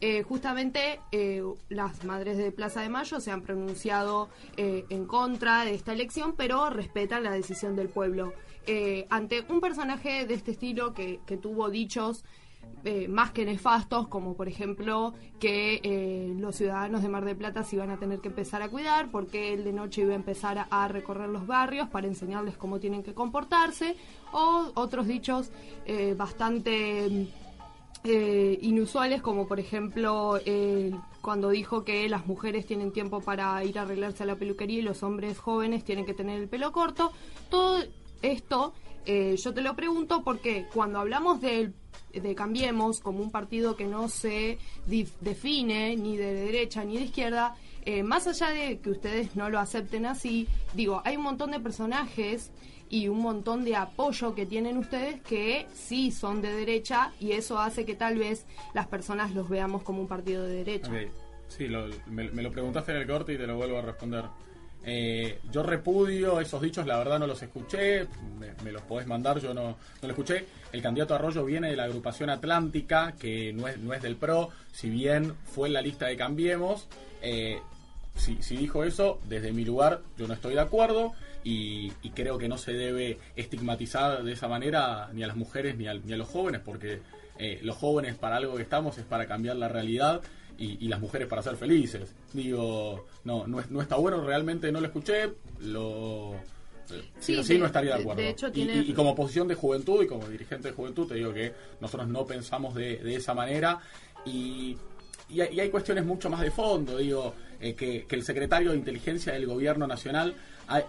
Eh, 0.00 0.22
justamente 0.22 1.00
eh, 1.10 1.42
las 1.70 2.04
madres 2.04 2.36
de 2.36 2.52
Plaza 2.52 2.82
de 2.82 2.88
Mayo 2.88 3.18
se 3.18 3.32
han 3.32 3.42
pronunciado 3.42 4.28
eh, 4.56 4.84
en 4.90 5.06
contra 5.06 5.64
de 5.64 5.74
esta 5.74 5.92
elección, 5.92 6.34
pero 6.36 6.70
respetan 6.70 7.24
la 7.24 7.32
decisión 7.32 7.74
del 7.74 7.88
pueblo. 7.88 8.32
ante 9.08 9.44
un 9.48 9.60
personaje 9.60 10.26
de 10.26 10.34
este 10.34 10.50
estilo 10.52 10.92
que, 10.92 11.18
tuvo 11.40 11.70
dichos 11.70 12.24
más 13.08 13.32
que 13.32 13.46
nefastos, 13.46 14.08
como 14.08 14.34
por 14.34 14.46
ejemplo 14.46 15.14
que 15.40 15.80
los 16.38 16.54
ciudadanos 16.56 17.02
de 17.02 17.08
Mar 17.08 17.24
del 17.24 17.36
Plata 17.36 17.62
se 17.62 17.76
iban 17.76 17.90
a 17.90 17.96
tener 17.96 18.20
que 18.20 18.28
empezar 18.28 18.60
a 18.60 18.68
cuidar 18.68 19.10
porque 19.10 19.54
él 19.54 19.64
de 19.64 19.72
noche 19.72 20.02
iba 20.02 20.12
a 20.12 20.16
empezar 20.16 20.66
a 20.70 20.88
recorrer 20.88 21.30
los 21.30 21.46
barrios 21.46 21.88
para 21.88 22.06
enseñarles 22.06 22.58
cómo 22.58 22.78
tienen 22.78 23.02
que 23.02 23.14
comportarse, 23.14 23.96
o 24.32 24.70
otros 24.74 25.06
dichos 25.06 25.50
bastante 26.16 27.26
eh, 28.04 28.58
inusuales, 28.62 29.20
como 29.20 29.48
por 29.48 29.58
ejemplo 29.58 30.38
eh, 30.46 30.92
cuando 31.20 31.50
dijo 31.50 31.84
que 31.84 32.08
las 32.08 32.26
mujeres 32.26 32.64
tienen 32.64 32.92
tiempo 32.92 33.20
para 33.20 33.62
ir 33.64 33.78
a 33.78 33.82
arreglarse 33.82 34.22
a 34.22 34.26
la 34.26 34.36
peluquería 34.36 34.78
y 34.78 34.82
los 34.82 35.02
hombres 35.02 35.38
jóvenes 35.38 35.84
tienen 35.84 36.06
que 36.06 36.14
tener 36.14 36.40
el 36.40 36.48
pelo 36.48 36.70
corto. 36.70 37.12
Todo 37.50 37.82
esto 38.22 38.72
eh, 39.04 39.36
yo 39.36 39.52
te 39.52 39.62
lo 39.62 39.74
pregunto 39.74 40.22
porque 40.22 40.66
cuando 40.72 41.00
hablamos 41.00 41.40
de, 41.40 41.72
de 42.12 42.34
Cambiemos 42.34 43.00
como 43.00 43.20
un 43.20 43.32
partido 43.32 43.74
que 43.74 43.86
no 43.86 44.08
se 44.08 44.58
define 44.86 45.96
ni 45.96 46.16
de 46.16 46.34
derecha 46.34 46.84
ni 46.84 46.96
de 46.96 47.04
izquierda, 47.04 47.56
más 48.04 48.26
allá 48.26 48.50
de 48.50 48.80
que 48.80 48.90
ustedes 48.90 49.34
no 49.34 49.48
lo 49.48 49.58
acepten 49.58 50.04
así, 50.04 50.46
digo, 50.74 51.00
hay 51.06 51.16
un 51.16 51.22
montón 51.22 51.52
de 51.52 51.58
personajes 51.58 52.52
y 52.90 53.08
un 53.08 53.20
montón 53.20 53.64
de 53.64 53.76
apoyo 53.76 54.34
que 54.34 54.46
tienen 54.46 54.78
ustedes 54.78 55.20
que 55.22 55.66
sí 55.74 56.10
son 56.10 56.40
de 56.40 56.52
derecha 56.52 57.12
y 57.20 57.32
eso 57.32 57.58
hace 57.58 57.84
que 57.84 57.94
tal 57.94 58.18
vez 58.18 58.46
las 58.74 58.86
personas 58.86 59.34
los 59.34 59.48
veamos 59.48 59.82
como 59.82 60.00
un 60.00 60.08
partido 60.08 60.44
de 60.44 60.64
derecha. 60.64 60.90
Sí, 61.48 61.66
me, 62.06 62.42
lo 62.42 62.50
preguntaste 62.50 62.92
en 62.92 62.98
el 62.98 63.06
corte 63.06 63.34
y 63.34 63.38
te 63.38 63.46
lo 63.46 63.56
vuelvo 63.56 63.78
a 63.78 63.82
responder. 63.82 64.24
Eh, 64.84 65.40
yo 65.50 65.62
repudio 65.62 66.40
esos 66.40 66.62
dichos, 66.62 66.86
la 66.86 66.98
verdad 66.98 67.18
no 67.18 67.26
los 67.26 67.42
escuché, 67.42 68.06
me, 68.38 68.72
los 68.72 68.82
podés 68.82 69.06
mandar, 69.06 69.38
yo 69.40 69.52
no, 69.52 69.70
no 69.70 69.76
lo 70.02 70.08
escuché. 70.08 70.46
El 70.72 70.82
candidato 70.82 71.14
Arroyo 71.14 71.44
viene 71.44 71.70
de 71.70 71.76
la 71.76 71.84
agrupación 71.84 72.30
Atlántica, 72.30 73.14
que 73.18 73.52
no 73.52 73.66
es, 73.66 73.78
no 73.78 73.92
es 73.92 74.02
del 74.02 74.16
PRO, 74.16 74.50
si 74.72 74.88
bien 74.88 75.34
fue 75.44 75.68
en 75.68 75.74
la 75.74 75.82
lista 75.82 76.06
de 76.06 76.16
Cambiemos. 76.16 76.86
Eh, 77.22 77.58
si, 78.14 78.42
si 78.42 78.56
dijo 78.56 78.84
eso, 78.84 79.20
desde 79.28 79.52
mi 79.52 79.64
lugar 79.64 80.00
yo 80.16 80.26
no 80.26 80.34
estoy 80.34 80.54
de 80.54 80.60
acuerdo 80.60 81.12
y, 81.44 81.90
creo 82.14 82.38
que 82.38 82.48
no 82.48 82.58
se 82.58 82.72
debe 82.72 83.18
estigmatizar 83.36 84.22
de 84.24 84.32
esa 84.32 84.48
manera 84.48 85.10
ni 85.12 85.22
a 85.22 85.26
las 85.28 85.36
mujeres 85.36 85.76
ni 85.76 85.86
a, 85.86 85.94
ni 85.94 86.12
a 86.12 86.16
los 86.16 86.28
jóvenes, 86.28 86.60
porque 86.64 87.00
eh, 87.38 87.60
los 87.62 87.76
jóvenes 87.76 88.16
para 88.16 88.36
algo 88.36 88.56
que 88.56 88.62
estamos 88.62 88.98
es 88.98 89.04
para 89.04 89.26
cambiar 89.26 89.56
la 89.56 89.68
realidad 89.68 90.20
y, 90.58 90.88
las 90.88 91.00
mujeres 91.00 91.28
para 91.28 91.40
ser 91.42 91.56
felices. 91.56 92.14
Digo, 92.32 93.06
no, 93.24 93.46
no, 93.46 93.62
no 93.70 93.80
está 93.80 93.94
bueno, 93.96 94.24
realmente 94.24 94.72
no 94.72 94.80
lo 94.80 94.86
escuché, 94.86 95.32
lo... 95.60 96.34
Sí, 97.20 97.42
sí, 97.44 97.58
no 97.58 97.66
estaría 97.66 97.96
de 97.96 98.00
acuerdo. 98.00 98.22
y, 98.54 98.92
como 98.94 99.14
posición 99.14 99.46
de 99.46 99.54
juventud 99.54 100.02
y 100.02 100.06
como 100.06 100.26
dirigente 100.26 100.68
de 100.68 100.74
juventud, 100.74 101.06
te 101.06 101.14
digo 101.14 101.32
que 101.32 101.52
nosotros 101.80 102.08
no 102.08 102.24
pensamos 102.24 102.74
de, 102.74 102.96
de 102.96 103.14
esa 103.14 103.34
manera 103.34 103.78
y, 104.24 104.76
y, 105.28 105.40
hay 105.40 105.68
cuestiones 105.70 106.04
mucho 106.04 106.30
más 106.30 106.40
de 106.40 106.50
fondo. 106.50 106.96
Digo, 106.96 107.34
eh, 107.60 107.74
que, 107.74 108.06
el 108.08 108.22
secretario 108.22 108.70
de 108.70 108.78
Inteligencia 108.78 109.32
del 109.32 109.46
Gobierno 109.46 109.86
Nacional 109.86 110.34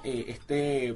eh, 0.03 0.25
esté 0.27 0.93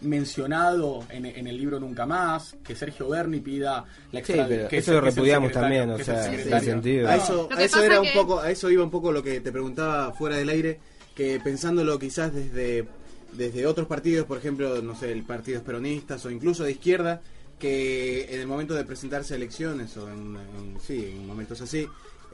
mencionado 0.00 1.04
en, 1.08 1.24
el 1.24 1.56
libro 1.56 1.80
Nunca 1.80 2.06
Más, 2.06 2.56
que 2.64 2.74
Sergio 2.74 3.08
Berni 3.08 3.40
pida 3.40 3.84
la 4.12 4.20
extradición. 4.20 4.68
eso 4.70 4.92
lo 4.92 5.00
repudiamos 5.00 5.52
también, 5.52 5.90
o 5.90 5.98
sea, 5.98 6.32
en 6.32 6.60
sentido. 6.60 7.08
A 7.08 7.16
eso, 7.16 7.48
eso 7.58 7.82
era 7.82 8.00
un 8.00 8.12
poco, 8.12 8.40
a 8.40 8.50
eso 8.50 8.70
iba 8.70 8.84
un 8.84 8.90
poco 8.90 9.12
lo 9.12 9.22
que 9.22 9.40
te 9.40 9.52
preguntaba 9.52 10.12
fuera 10.12 10.36
del 10.36 10.48
aire, 10.48 10.78
que 11.14 11.40
pensándolo 11.42 11.98
quizás 11.98 12.34
desde, 12.34 12.86
desde 13.32 13.66
otros 13.66 13.86
partidos, 13.86 14.26
por 14.26 14.38
ejemplo, 14.38 14.82
no 14.82 14.94
sé, 14.94 15.12
el 15.12 15.22
partidos 15.22 15.62
peronistas 15.62 16.24
o 16.26 16.30
incluso 16.30 16.64
de 16.64 16.72
izquierda, 16.72 17.22
que 17.58 18.34
en 18.34 18.40
el 18.40 18.46
momento 18.46 18.74
de 18.74 18.84
presentarse 18.84 19.34
a 19.34 19.36
elecciones 19.36 19.96
o 19.96 20.08
en, 20.10 20.36
sí, 20.80 21.12
en 21.16 21.26
momentos 21.26 21.60
así, 21.62 21.86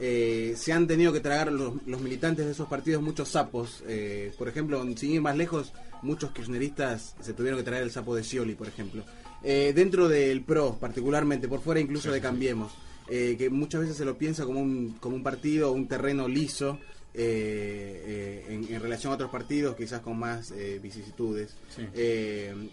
eh, 0.05 0.55
se 0.57 0.73
han 0.73 0.85
tenido 0.85 1.13
que 1.13 1.21
tragar 1.21 1.49
los, 1.49 1.81
militantes 1.85 2.45
de 2.45 2.51
esos 2.51 2.67
partidos 2.67 3.01
muchos 3.01 3.29
sapos. 3.29 3.81
Eh, 3.87 4.33
por 4.37 4.49
ejemplo, 4.49 4.83
sin 4.97 5.11
ir 5.11 5.21
más 5.21 5.37
lejos, 5.37 5.71
muchos 6.01 6.31
kirchneristas 6.31 7.15
se 7.21 7.31
tuvieron 7.31 7.57
que 7.57 7.63
traer 7.63 7.83
el 7.83 7.91
sapo 7.91 8.13
de 8.13 8.21
Scioli, 8.21 8.53
por 8.53 8.67
ejemplo. 8.67 9.05
Eh, 9.43 9.71
dentro 9.73 10.09
del 10.09 10.41
PRO, 10.43 10.77
particularmente, 10.77 11.47
por 11.47 11.61
fuera 11.61 11.79
incluso 11.79 12.11
de 12.11 12.19
Cambiemos, 12.19 12.73
que 13.07 13.49
muchas 13.49 13.79
veces 13.79 13.95
se 13.95 14.03
lo 14.03 14.17
piensa 14.17 14.43
como 14.43 14.59
un, 14.59 14.97
como 14.99 15.15
un 15.15 15.23
partido, 15.23 15.71
un 15.71 15.87
terreno 15.87 16.27
liso, 16.27 16.79
eh, 17.15 18.47
eh, 18.49 18.67
en, 18.71 18.81
relación 18.81 19.11
a 19.11 19.15
otros 19.15 19.29
partidos, 19.29 19.75
quizás 19.75 20.01
con 20.01 20.17
más 20.17 20.49
eh, 20.49 20.79
vicisitudes. 20.81 21.55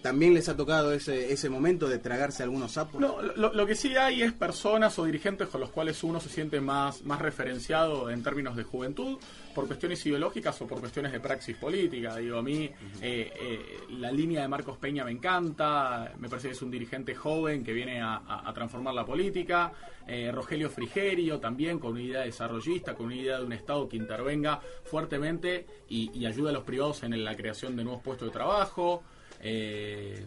¿También 0.01 0.33
les 0.33 0.49
ha 0.49 0.57
tocado 0.57 0.95
ese, 0.95 1.31
ese 1.31 1.51
momento 1.51 1.89
de 1.89 1.99
tragarse 1.99 2.43
algunos 2.43 2.73
sapos? 2.73 3.03
lo, 3.37 3.67
que 3.67 3.75
sí 3.75 3.95
hay 3.97 4.23
es 4.23 4.33
personas 4.33 4.99
o 4.99 5.05
dirigentes 5.05 5.49
con 5.49 5.61
los 5.61 5.69
cuales 5.69 6.03
uno 6.05 6.21
se 6.21 6.31
siente 6.31 6.59
más, 6.61 7.05
más 7.05 7.21
referenciado 7.21 8.09
en 8.09 8.23
términos 8.23 8.57
de 8.57 8.65
juventud, 8.65 9.19
por 9.55 9.67
cuestiones 9.67 10.05
ideológicas 10.07 10.61
o 10.63 10.67
por 10.67 10.81
cuestiones 10.81 11.13
de 11.13 11.21
praxis 11.21 11.57
política. 11.57 12.17
Digo, 12.17 12.39
a 12.39 12.43
mí 12.43 12.71
la 13.91 14.11
línea 14.11 14.41
de 14.41 14.49
Marcos 14.49 14.79
Peña 14.79 15.05
me 15.05 15.11
encanta, 15.11 16.15
me 16.19 16.31
parece 16.31 16.49
que 16.49 16.55
es 16.55 16.63
un 16.63 16.71
dirigente 16.71 17.15
joven 17.15 17.63
que 17.63 17.75
viene 17.75 18.01
a 18.01 18.51
transformar 18.55 18.95
la 18.95 19.05
política. 19.05 19.73
Rogelio 20.33 20.71
Frigerio 20.71 21.39
también 21.39 21.79
con 21.79 21.93
una 21.93 22.03
idea 22.03 22.21
desarrollista, 22.23 22.95
con 22.95 23.07
una 23.07 23.17
idea 23.17 23.39
de 23.39 23.45
un 23.45 23.53
Estado 23.53 23.89
que 23.89 23.97
intervenga 23.97 24.30
fuertemente 24.85 25.67
y, 25.89 26.11
y 26.19 26.27
ayude 26.27 26.51
a 26.51 26.53
los 26.53 26.65
privados 26.65 27.03
en 27.03 27.25
la 27.25 27.37
creación 27.37 27.77
de 27.77 27.85
nuevos 27.85 28.03
puestos 28.03 28.29
de 28.29 28.33
trabajo. 28.33 29.03
Eh, 29.41 30.27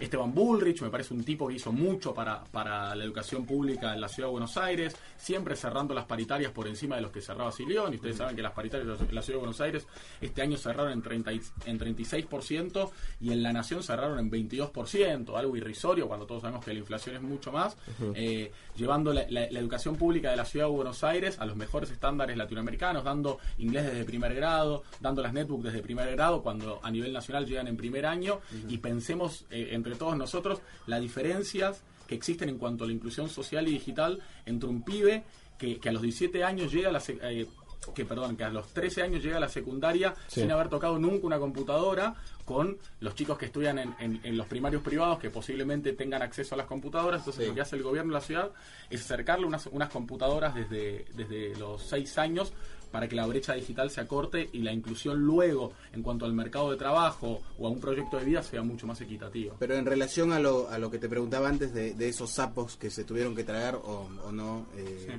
Esteban 0.00 0.32
Bullrich, 0.32 0.80
me 0.82 0.90
parece 0.90 1.14
un 1.14 1.24
tipo 1.24 1.48
que 1.48 1.54
hizo 1.54 1.72
mucho 1.72 2.14
para, 2.14 2.44
para 2.44 2.94
la 2.94 3.04
educación 3.04 3.44
pública 3.44 3.94
en 3.94 4.00
la 4.00 4.08
ciudad 4.08 4.28
de 4.28 4.32
Buenos 4.32 4.56
Aires, 4.56 4.96
siempre 5.16 5.56
cerrando 5.56 5.94
las 5.94 6.04
paritarias 6.04 6.52
por 6.52 6.68
encima 6.68 6.96
de 6.96 7.02
los 7.02 7.10
que 7.10 7.20
cerraba 7.20 7.50
Silión, 7.52 7.92
y 7.92 7.96
ustedes 7.96 8.16
saben 8.16 8.36
que 8.36 8.42
las 8.42 8.52
paritarias 8.52 9.00
en 9.00 9.14
la 9.14 9.22
ciudad 9.22 9.36
de 9.36 9.40
Buenos 9.40 9.60
Aires 9.60 9.86
este 10.20 10.42
año 10.42 10.56
cerraron 10.56 10.92
en, 10.92 11.02
30, 11.02 11.30
en 11.66 11.78
36% 11.78 12.90
y 13.20 13.32
en 13.32 13.42
la 13.42 13.52
Nación 13.52 13.82
cerraron 13.82 14.18
en 14.18 14.30
22%, 14.30 15.36
algo 15.36 15.56
irrisorio 15.56 16.06
cuando 16.06 16.26
todos 16.26 16.42
sabemos 16.42 16.64
que 16.64 16.72
la 16.72 16.78
inflación 16.78 17.16
es 17.16 17.22
mucho 17.22 17.52
más, 17.52 17.76
eh, 18.14 18.52
llevando 18.76 19.12
la, 19.12 19.26
la 19.28 19.58
educación 19.58 19.96
pública 19.96 20.30
de 20.30 20.36
la 20.36 20.44
ciudad 20.44 20.66
de 20.66 20.72
Buenos 20.72 21.02
Aires 21.04 21.38
a 21.38 21.46
los 21.46 21.56
mejores 21.56 21.90
estándares 21.90 22.36
latinoamericanos, 22.36 23.04
dando 23.04 23.38
inglés 23.58 23.86
desde 23.86 24.04
primer 24.04 24.34
grado, 24.34 24.84
dando 25.00 25.22
las 25.22 25.32
netbooks 25.32 25.64
desde 25.64 25.82
primer 25.82 26.10
grado, 26.12 26.42
cuando 26.42 26.80
a 26.82 26.90
nivel 26.90 27.12
nacional 27.12 27.46
llegan 27.46 27.68
en 27.68 27.76
primer 27.76 28.06
año, 28.06 28.40
y 28.68 28.78
pensemos 28.78 29.44
eh, 29.50 29.70
entre 29.72 29.87
todos 29.96 30.16
nosotros 30.16 30.60
las 30.86 31.00
diferencias 31.00 31.82
que 32.06 32.14
existen 32.14 32.48
en 32.48 32.58
cuanto 32.58 32.84
a 32.84 32.86
la 32.86 32.92
inclusión 32.92 33.28
social 33.28 33.68
y 33.68 33.72
digital 33.72 34.20
entre 34.46 34.68
un 34.68 34.82
pibe 34.82 35.24
que, 35.58 35.78
que 35.78 35.88
a 35.88 35.92
los 35.92 36.02
17 36.02 36.42
años 36.42 36.72
llega 36.72 36.88
a 36.88 36.92
la, 36.92 37.02
eh, 37.06 37.46
que 37.94 38.04
perdón, 38.04 38.36
que 38.36 38.44
a 38.44 38.50
los 38.50 38.68
13 38.68 39.02
años 39.02 39.22
llega 39.22 39.36
a 39.36 39.40
la 39.40 39.48
secundaria 39.48 40.14
sin 40.26 40.50
haber 40.50 40.68
tocado 40.68 40.98
nunca 40.98 41.26
una 41.26 41.38
computadora, 41.38 42.14
con 42.44 42.78
los 43.00 43.14
chicos 43.14 43.36
que 43.36 43.46
estudian 43.46 43.78
en, 43.78 44.20
en, 44.22 44.36
los 44.36 44.46
primarios 44.46 44.82
privados 44.82 45.18
que 45.18 45.28
posiblemente 45.28 45.92
tengan 45.92 46.22
acceso 46.22 46.54
a 46.54 46.58
las 46.58 46.66
computadoras. 46.66 47.20
Entonces 47.20 47.46
lo 47.46 47.54
que 47.54 47.60
hace 47.60 47.76
el 47.76 47.82
gobierno 47.82 48.12
de 48.12 48.20
la 48.20 48.24
ciudad 48.24 48.50
es 48.88 49.02
acercarle 49.02 49.44
unas, 49.44 49.66
unas 49.66 49.90
computadoras 49.90 50.54
desde, 50.54 51.04
desde 51.14 51.54
los 51.56 51.82
6 51.82 52.16
años 52.16 52.54
para 52.90 53.08
que 53.08 53.16
la 53.16 53.26
brecha 53.26 53.54
digital 53.54 53.90
se 53.90 54.00
acorte 54.00 54.48
y 54.52 54.60
la 54.60 54.72
inclusión 54.72 55.20
luego 55.20 55.72
en 55.92 56.02
cuanto 56.02 56.24
al 56.24 56.32
mercado 56.32 56.70
de 56.70 56.76
trabajo 56.76 57.40
o 57.58 57.66
a 57.66 57.70
un 57.70 57.80
proyecto 57.80 58.18
de 58.18 58.24
vida 58.24 58.42
sea 58.42 58.62
mucho 58.62 58.86
más 58.86 59.00
equitativa. 59.00 59.54
Pero 59.58 59.74
en 59.76 59.86
relación 59.86 60.32
a 60.32 60.40
lo, 60.40 60.68
a 60.68 60.78
lo 60.78 60.90
que 60.90 60.98
te 60.98 61.08
preguntaba 61.08 61.48
antes 61.48 61.74
de, 61.74 61.94
de 61.94 62.08
esos 62.08 62.30
sapos 62.30 62.76
que 62.76 62.90
se 62.90 63.04
tuvieron 63.04 63.34
que 63.34 63.44
tragar 63.44 63.76
o, 63.76 64.08
o 64.24 64.32
no, 64.32 64.66
eh, 64.76 65.18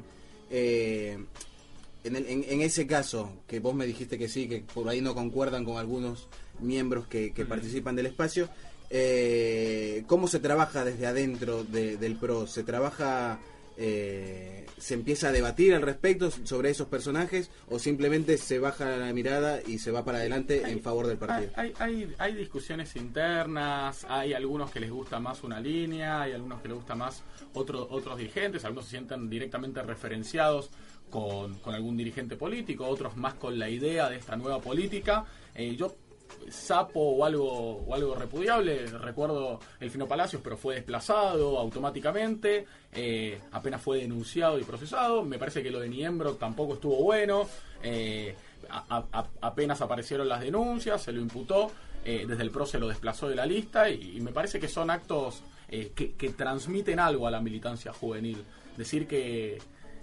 eh, 0.50 1.18
en, 2.04 2.16
en, 2.16 2.62
ese 2.62 2.88
caso, 2.88 3.30
que 3.48 3.60
vos 3.60 3.76
me 3.76 3.86
dijiste 3.86 4.18
que 4.18 4.30
sí, 4.30 4.48
que 4.48 4.64
por 4.74 4.88
ahí 4.88 5.02
no 5.02 5.14
concuerdan 5.14 5.66
con 5.66 5.78
algunos 5.78 6.28
miembros 6.60 7.08
que, 7.08 7.34
participan 7.48 7.96
del 7.96 8.08
espacio, 8.08 8.50
eh, 8.90 10.04
¿cómo 10.08 10.28
se 10.28 10.40
trabaja 10.40 10.86
desde 10.86 11.08
adentro 11.08 11.64
del 11.64 12.16
PRO? 12.16 12.48
¿Se 12.48 12.64
trabaja, 12.64 13.40
eh, 13.82 14.66
se 14.78 14.94
empieza 14.94 15.30
a 15.30 15.32
debatir 15.32 15.74
al 15.74 15.82
respecto 15.82 16.30
sobre 16.32 16.70
esos 16.70 16.90
personajes 16.90 17.50
o 17.70 17.80
simplemente 17.80 18.38
se 18.38 18.60
baja 18.60 18.98
la 18.98 19.14
mirada 19.14 19.62
y 19.66 19.80
se 19.80 19.90
va 19.90 20.04
para 20.04 20.18
adelante 20.18 20.70
en 20.70 20.82
favor 20.82 21.08
del 21.08 21.18
partido? 21.18 21.52
Hay, 21.56 21.74
hay, 21.80 22.14
hay, 22.18 22.34
discusiones 22.36 22.98
internas, 22.98 24.06
hay 24.10 24.34
algunos 24.34 24.70
que 24.70 24.82
les 24.82 24.92
gusta 24.92 25.22
más 25.22 25.44
una 25.44 25.62
línea, 25.62 26.22
hay 26.24 26.34
algunos 26.34 26.62
que 26.62 26.68
les 26.68 26.76
gusta 26.76 26.96
más 26.96 27.24
otro, 27.54 27.88
otros 27.90 28.18
dirigentes, 28.18 28.66
algunos 28.66 28.84
se 28.84 28.92
sienten 28.92 29.30
directamente 29.30 29.82
referenciados 29.82 30.72
con, 31.10 31.56
con, 31.60 31.74
algún 31.74 31.96
dirigente 31.96 32.36
político, 32.36 32.86
otros 32.86 33.16
más 33.16 33.36
con 33.36 33.58
la 33.58 33.70
idea 33.70 34.10
de 34.10 34.18
esta 34.18 34.36
nueva 34.36 34.60
política. 34.60 35.24
Eh, 35.56 35.78
yo 35.78 35.96
sapo 36.50 37.00
o 37.00 37.26
algo 37.26 37.84
o 37.88 37.96
algo 37.96 38.16
repudiable. 38.16 38.86
Recuerdo 38.88 39.60
el 39.80 39.92
Fino 39.92 40.08
Palacios 40.08 40.42
pero 40.44 40.58
fue 40.58 40.76
desplazado 40.76 41.58
automáticamente 41.58 42.66
eh, 42.92 43.40
apenas 43.52 43.82
fue 43.82 44.00
denunciado 44.00 44.60
y 44.60 44.64
procesado. 44.64 45.24
Me 45.24 45.38
parece 45.38 45.62
que 45.64 45.72
lo 45.72 45.80
de 45.80 45.90
Niembro 45.90 46.36
tampoco 46.36 46.74
estuvo 46.74 46.98
bueno. 46.98 47.48
Eh, 47.84 48.36
apenas 49.42 49.82
aparecieron 49.82 50.28
las 50.28 50.42
denuncias 50.42 51.02
se 51.02 51.12
lo 51.12 51.22
imputó 51.22 51.72
desde 52.04 52.44
el 52.44 52.50
PRO 52.50 52.66
se 52.66 52.80
lo 52.80 52.88
desplazó 52.88 53.30
de 53.30 53.36
la 53.36 53.46
lista 53.46 53.90
y, 53.90 54.20
me 54.22 54.32
parece 54.32 54.60
que 54.60 54.68
son 54.68 54.90
actos 54.90 55.44
que, 55.70 56.14
que 56.18 56.30
transmiten 56.30 57.00
algo 57.00 57.28
a 57.28 57.32
la 57.32 57.40
militancia 57.40 57.94
juvenil. 57.94 58.44
Decir 58.78 59.08
que 59.08 59.60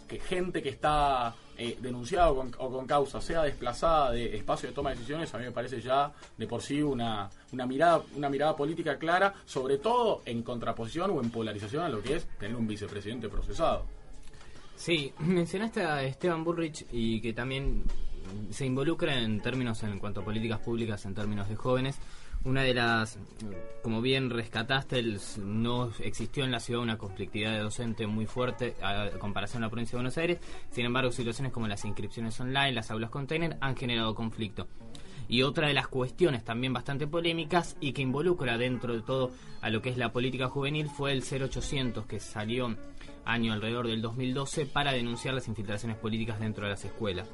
que 0.06 0.18
gente 0.20 0.62
que 0.62 0.70
está 0.70 1.34
eh, 1.58 1.78
denunciada 1.80 2.30
o 2.30 2.50
con, 2.50 2.86
causa 2.86 3.20
sea 3.20 3.42
desplazada 3.42 4.12
de 4.12 4.36
espacio 4.36 4.68
de 4.68 4.74
toma 4.74 4.90
de 4.90 4.96
decisiones, 4.96 5.32
a 5.34 5.38
mí 5.38 5.44
me 5.44 5.52
parece 5.52 5.80
ya 5.80 6.12
de 6.36 6.46
por 6.46 6.62
sí 6.62 6.82
una, 6.82 7.30
una, 7.52 7.66
mirada, 7.66 8.02
una 8.14 8.28
mirada 8.28 8.54
política 8.54 8.98
clara, 8.98 9.34
sobre 9.44 9.78
todo 9.78 10.22
en 10.26 10.42
contraposición 10.42 11.10
o 11.10 11.22
en 11.22 11.30
polarización 11.30 11.82
a 11.82 11.88
lo 11.88 12.02
que 12.02 12.16
es 12.16 12.26
tener 12.38 12.56
un 12.56 12.66
vicepresidente 12.66 13.28
procesado. 13.28 13.86
Sí, 14.76 15.12
mencionaste 15.18 15.82
a 15.82 16.02
Esteban 16.02 16.44
Bullrich 16.44 16.86
y 16.92 17.20
que 17.20 17.32
también 17.32 17.84
se 18.50 18.66
involucra 18.66 19.18
en 19.18 19.40
términos 19.40 19.82
en 19.82 19.98
cuanto 19.98 20.20
a 20.20 20.24
políticas 20.24 20.60
públicas, 20.60 21.04
en 21.06 21.14
términos 21.14 21.48
de 21.48 21.56
jóvenes. 21.56 21.98
Una 22.46 22.62
de 22.62 22.74
las, 22.74 23.18
como 23.82 24.00
bien 24.00 24.30
rescataste, 24.30 25.02
no 25.38 25.90
existió 25.98 26.44
en 26.44 26.52
la 26.52 26.60
ciudad 26.60 26.80
una 26.80 26.96
conflictividad 26.96 27.50
de 27.50 27.58
docente 27.58 28.06
muy 28.06 28.26
fuerte 28.26 28.76
a 28.80 29.10
comparación 29.18 29.64
a 29.64 29.66
la 29.66 29.70
provincia 29.70 29.96
de 29.96 29.96
Buenos 29.96 30.16
Aires. 30.16 30.38
Sin 30.70 30.86
embargo, 30.86 31.10
situaciones 31.10 31.52
como 31.52 31.66
las 31.66 31.84
inscripciones 31.84 32.38
online, 32.38 32.70
las 32.70 32.92
aulas 32.92 33.10
container 33.10 33.56
han 33.60 33.74
generado 33.74 34.14
conflicto. 34.14 34.68
Y 35.28 35.42
otra 35.42 35.66
de 35.66 35.74
las 35.74 35.88
cuestiones 35.88 36.44
también 36.44 36.72
bastante 36.72 37.08
polémicas 37.08 37.76
y 37.80 37.92
que 37.92 38.02
involucra 38.02 38.56
dentro 38.56 38.94
de 38.94 39.02
todo 39.02 39.32
a 39.60 39.68
lo 39.68 39.82
que 39.82 39.90
es 39.90 39.96
la 39.96 40.12
política 40.12 40.46
juvenil 40.46 40.88
fue 40.88 41.10
el 41.10 41.24
0800 41.24 42.06
que 42.06 42.20
salió 42.20 42.76
año 43.24 43.54
alrededor 43.54 43.88
del 43.88 44.00
2012 44.00 44.66
para 44.66 44.92
denunciar 44.92 45.34
las 45.34 45.48
infiltraciones 45.48 45.96
políticas 45.96 46.38
dentro 46.38 46.62
de 46.62 46.70
las 46.70 46.84
escuelas. 46.84 47.28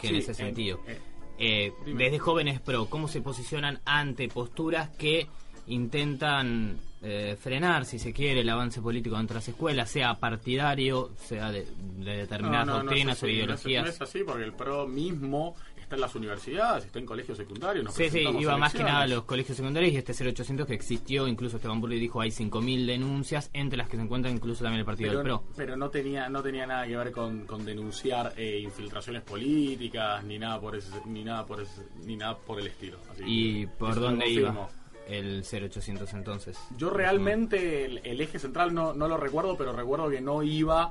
Que 0.00 0.08
en 0.08 0.16
ese 0.16 0.34
sentido. 0.34 0.80
Eh, 0.88 0.94
eh, 0.94 1.13
desde 1.38 2.18
jóvenes 2.18 2.60
pro, 2.60 2.86
cómo 2.86 3.08
se 3.08 3.20
posicionan 3.20 3.80
ante 3.84 4.28
posturas 4.28 4.90
que 4.90 5.28
intentan 5.66 6.78
eh, 7.02 7.36
frenar, 7.38 7.84
si 7.84 7.98
se 7.98 8.12
quiere, 8.12 8.40
el 8.40 8.48
avance 8.48 8.80
político 8.80 9.16
dentro 9.16 9.34
de 9.34 9.40
las 9.40 9.48
escuelas, 9.48 9.90
sea 9.90 10.14
partidario, 10.14 11.10
sea 11.18 11.52
de, 11.52 11.66
determinadas 11.98 12.66
doctrinas 12.66 13.22
o 13.22 13.28
ideologías. 13.28 13.84
No 13.84 13.90
es, 13.90 14.00
así, 14.00 14.24
porque 14.24 14.44
el 14.44 14.54
PRO 14.54 14.86
mismo 14.86 15.54
está 15.84 15.94
en 15.94 16.00
las 16.00 16.14
universidades, 16.14 16.86
está 16.86 16.98
en 16.98 17.06
colegios 17.06 17.38
secundarios. 17.38 17.94
sí, 17.94 18.10
sí, 18.10 18.26
iba 18.38 18.56
más 18.56 18.72
que 18.72 18.82
nada 18.82 19.02
a 19.02 19.06
los 19.06 19.24
colegios 19.24 19.56
secundarios 19.56 19.92
y 19.92 19.96
este 19.96 20.12
0800 20.12 20.66
que 20.66 20.74
existió, 20.74 21.28
incluso 21.28 21.56
Esteban 21.56 21.80
Burri 21.80 21.98
dijo 21.98 22.20
hay 22.20 22.30
5.000 22.30 22.86
denuncias, 22.86 23.50
entre 23.52 23.76
las 23.76 23.88
que 23.88 23.96
se 23.96 24.02
encuentran 24.02 24.34
incluso 24.34 24.64
también 24.64 24.80
el 24.80 24.86
partido 24.86 25.12
del 25.12 25.22
PRO. 25.22 25.44
Pero 25.56 25.76
no 25.76 25.90
tenía 25.90 26.28
no 26.28 26.42
tenía 26.42 26.66
nada 26.66 26.86
que 26.86 26.96
ver 26.96 27.12
con, 27.12 27.46
con 27.46 27.64
denunciar 27.64 28.32
eh, 28.36 28.58
infiltraciones 28.60 29.22
políticas, 29.22 30.24
ni 30.24 30.38
nada 30.38 30.60
por 30.60 30.76
ese, 30.76 30.90
ni 31.06 31.24
nada 31.24 31.46
por 31.46 31.64
ni 32.04 32.16
nada 32.16 32.36
por 32.36 32.58
el 32.60 32.66
estilo. 32.66 32.98
¿Y 33.24 33.66
por 33.66 33.94
dónde 34.00 34.28
iba? 34.28 34.68
el 35.06 35.44
0800 35.44 36.14
entonces? 36.14 36.58
Yo 36.78 36.88
realmente 36.88 37.84
el, 37.84 38.20
eje 38.20 38.38
central 38.38 38.72
no, 38.72 38.94
no 38.94 39.06
lo 39.06 39.18
recuerdo, 39.18 39.54
pero 39.56 39.74
recuerdo 39.74 40.08
que 40.08 40.22
no 40.22 40.42
iba 40.42 40.90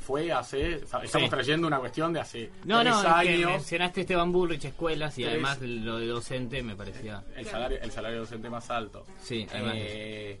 fue 0.00 0.32
hace. 0.32 0.74
Estamos 1.02 1.30
trayendo 1.30 1.66
una 1.66 1.78
cuestión 1.78 2.12
de 2.12 2.20
hace 2.20 2.50
no, 2.64 2.82
no, 2.82 2.98
años. 3.00 3.50
mencionaste 3.50 4.02
Esteban 4.02 4.32
Bullrich, 4.32 4.64
escuelas 4.64 5.18
y 5.18 5.24
además 5.24 5.60
lo 5.60 5.98
de 5.98 6.06
docente 6.06 6.62
me 6.62 6.76
parecía. 6.76 7.22
El 7.36 7.46
salario, 7.46 7.78
el 7.80 7.90
salario 7.90 8.20
docente 8.20 8.50
más 8.50 8.70
alto. 8.70 9.04
Sí, 9.20 9.46
eh, 9.52 10.40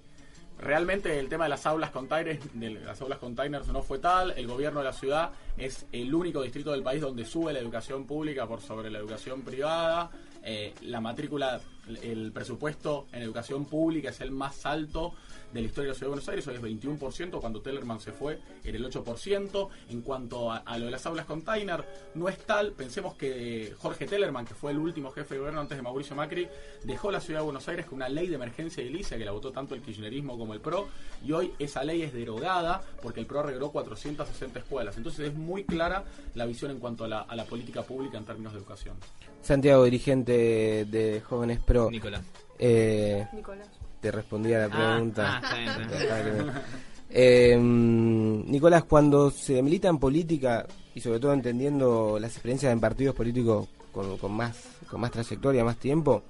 realmente 0.58 1.18
el 1.18 1.28
tema 1.28 1.44
de 1.44 1.50
las 1.50 1.66
aulas 1.66 1.90
containers, 1.90 2.40
de 2.54 2.70
las 2.70 3.00
aulas 3.00 3.18
containers 3.18 3.68
no 3.68 3.82
fue 3.82 3.98
tal. 3.98 4.32
El 4.36 4.46
gobierno 4.46 4.80
de 4.80 4.84
la 4.84 4.92
ciudad 4.92 5.32
es 5.56 5.86
el 5.92 6.14
único 6.14 6.42
distrito 6.42 6.72
del 6.72 6.82
país 6.82 7.00
donde 7.00 7.24
sube 7.24 7.52
la 7.52 7.58
educación 7.58 8.06
pública 8.06 8.46
por 8.46 8.60
sobre 8.60 8.90
la 8.90 8.98
educación 8.98 9.42
privada. 9.42 10.10
Eh, 10.44 10.74
la 10.82 11.00
matrícula, 11.00 11.60
el 12.02 12.32
presupuesto 12.32 13.06
en 13.12 13.22
educación 13.22 13.64
pública 13.64 14.10
es 14.10 14.20
el 14.20 14.30
más 14.30 14.64
alto 14.66 15.14
de 15.52 15.60
la 15.60 15.66
historia 15.66 15.88
de 15.88 15.88
la 15.88 15.94
Ciudad 15.94 16.06
de 16.06 16.14
Buenos 16.14 16.28
Aires, 16.28 16.46
hoy 16.48 16.54
es 16.54 16.62
21%, 16.62 17.40
cuando 17.40 17.60
Tellerman 17.60 18.00
se 18.00 18.12
fue 18.12 18.38
era 18.64 18.76
el 18.76 18.84
8%. 18.84 19.68
En 19.90 20.00
cuanto 20.00 20.50
a, 20.50 20.78
lo 20.78 20.86
de 20.86 20.90
las 20.90 21.04
aulas 21.06 21.26
container, 21.26 21.84
no 22.14 22.28
es 22.28 22.38
tal, 22.38 22.72
pensemos 22.72 23.14
que 23.14 23.74
Jorge 23.78 24.06
Tellerman, 24.06 24.46
que 24.46 24.54
fue 24.54 24.70
el 24.70 24.78
último 24.78 25.10
jefe 25.10 25.34
de 25.34 25.40
gobierno 25.40 25.60
antes 25.60 25.76
de 25.76 25.82
Mauricio 25.82 26.16
Macri, 26.16 26.48
dejó 26.84 27.10
la 27.10 27.20
Ciudad 27.20 27.40
de 27.40 27.44
Buenos 27.44 27.68
Aires 27.68 27.86
con 27.86 27.96
una 27.96 28.08
ley 28.08 28.28
de 28.28 28.36
emergencia 28.36 28.82
edilicia 28.82 29.18
que 29.18 29.24
la 29.24 29.32
votó 29.32 29.52
tanto 29.52 29.74
el 29.74 29.82
kirchnerismo 29.82 30.38
como 30.38 30.54
el 30.54 30.60
PRO, 30.60 30.88
y 31.24 31.32
hoy 31.32 31.52
esa 31.58 31.84
ley 31.84 32.02
es 32.02 32.12
derogada 32.12 32.82
porque 33.02 33.20
el 33.20 33.26
PRO 33.26 33.40
arregló 33.40 33.70
460 33.70 34.58
escuelas. 34.58 34.96
Entonces 34.96 35.28
es 35.28 35.34
muy 35.34 35.64
clara 35.64 36.04
la 36.34 36.46
visión 36.46 36.70
en 36.70 36.78
cuanto 36.78 37.04
a 37.04 37.08
la, 37.08 37.44
política 37.44 37.82
pública 37.82 38.16
en 38.16 38.24
términos 38.24 38.52
de 38.52 38.60
educación. 38.60 38.96
Santiago, 39.42 39.84
dirigente 39.84 40.86
de 40.88 41.20
Jóvenes 41.20 41.58
Nicolás. 41.90 42.22
Eh, 42.58 43.26
Nicolás 43.32 43.68
te 44.02 44.10
respondía 44.10 44.58
la 44.58 44.64
ah, 44.64 44.96
pregunta. 44.96 45.40
Ah, 45.42 46.62
eh, 47.08 47.56
Nicolás, 47.56 48.84
cuando 48.84 49.30
se 49.30 49.62
milita 49.62 49.88
en 49.88 49.98
política 49.98 50.66
y 50.94 51.00
sobre 51.00 51.20
todo 51.20 51.32
entendiendo 51.32 52.18
las 52.18 52.32
experiencias 52.32 52.72
en 52.72 52.80
partidos 52.80 53.14
políticos 53.14 53.68
con, 53.92 54.32
más 54.32 54.56
con 54.90 55.00
más 55.00 55.12
trayectoria, 55.12 55.64
más 55.64 55.76
tiempo, 55.76 56.24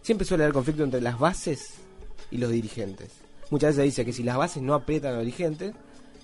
siempre 0.00 0.26
suele 0.26 0.44
haber 0.44 0.54
conflicto 0.54 0.82
entre 0.82 1.02
las 1.02 1.18
bases 1.18 1.74
y 2.30 2.38
los 2.38 2.50
dirigentes. 2.50 3.10
Muchas 3.50 3.76
veces 3.76 3.84
dice 3.84 4.04
que 4.04 4.14
si 4.14 4.22
las 4.22 4.38
bases 4.38 4.62
no 4.62 4.72
aprietan 4.74 5.12
a 5.12 5.16
los 5.16 5.26
dirigentes, 5.26 5.74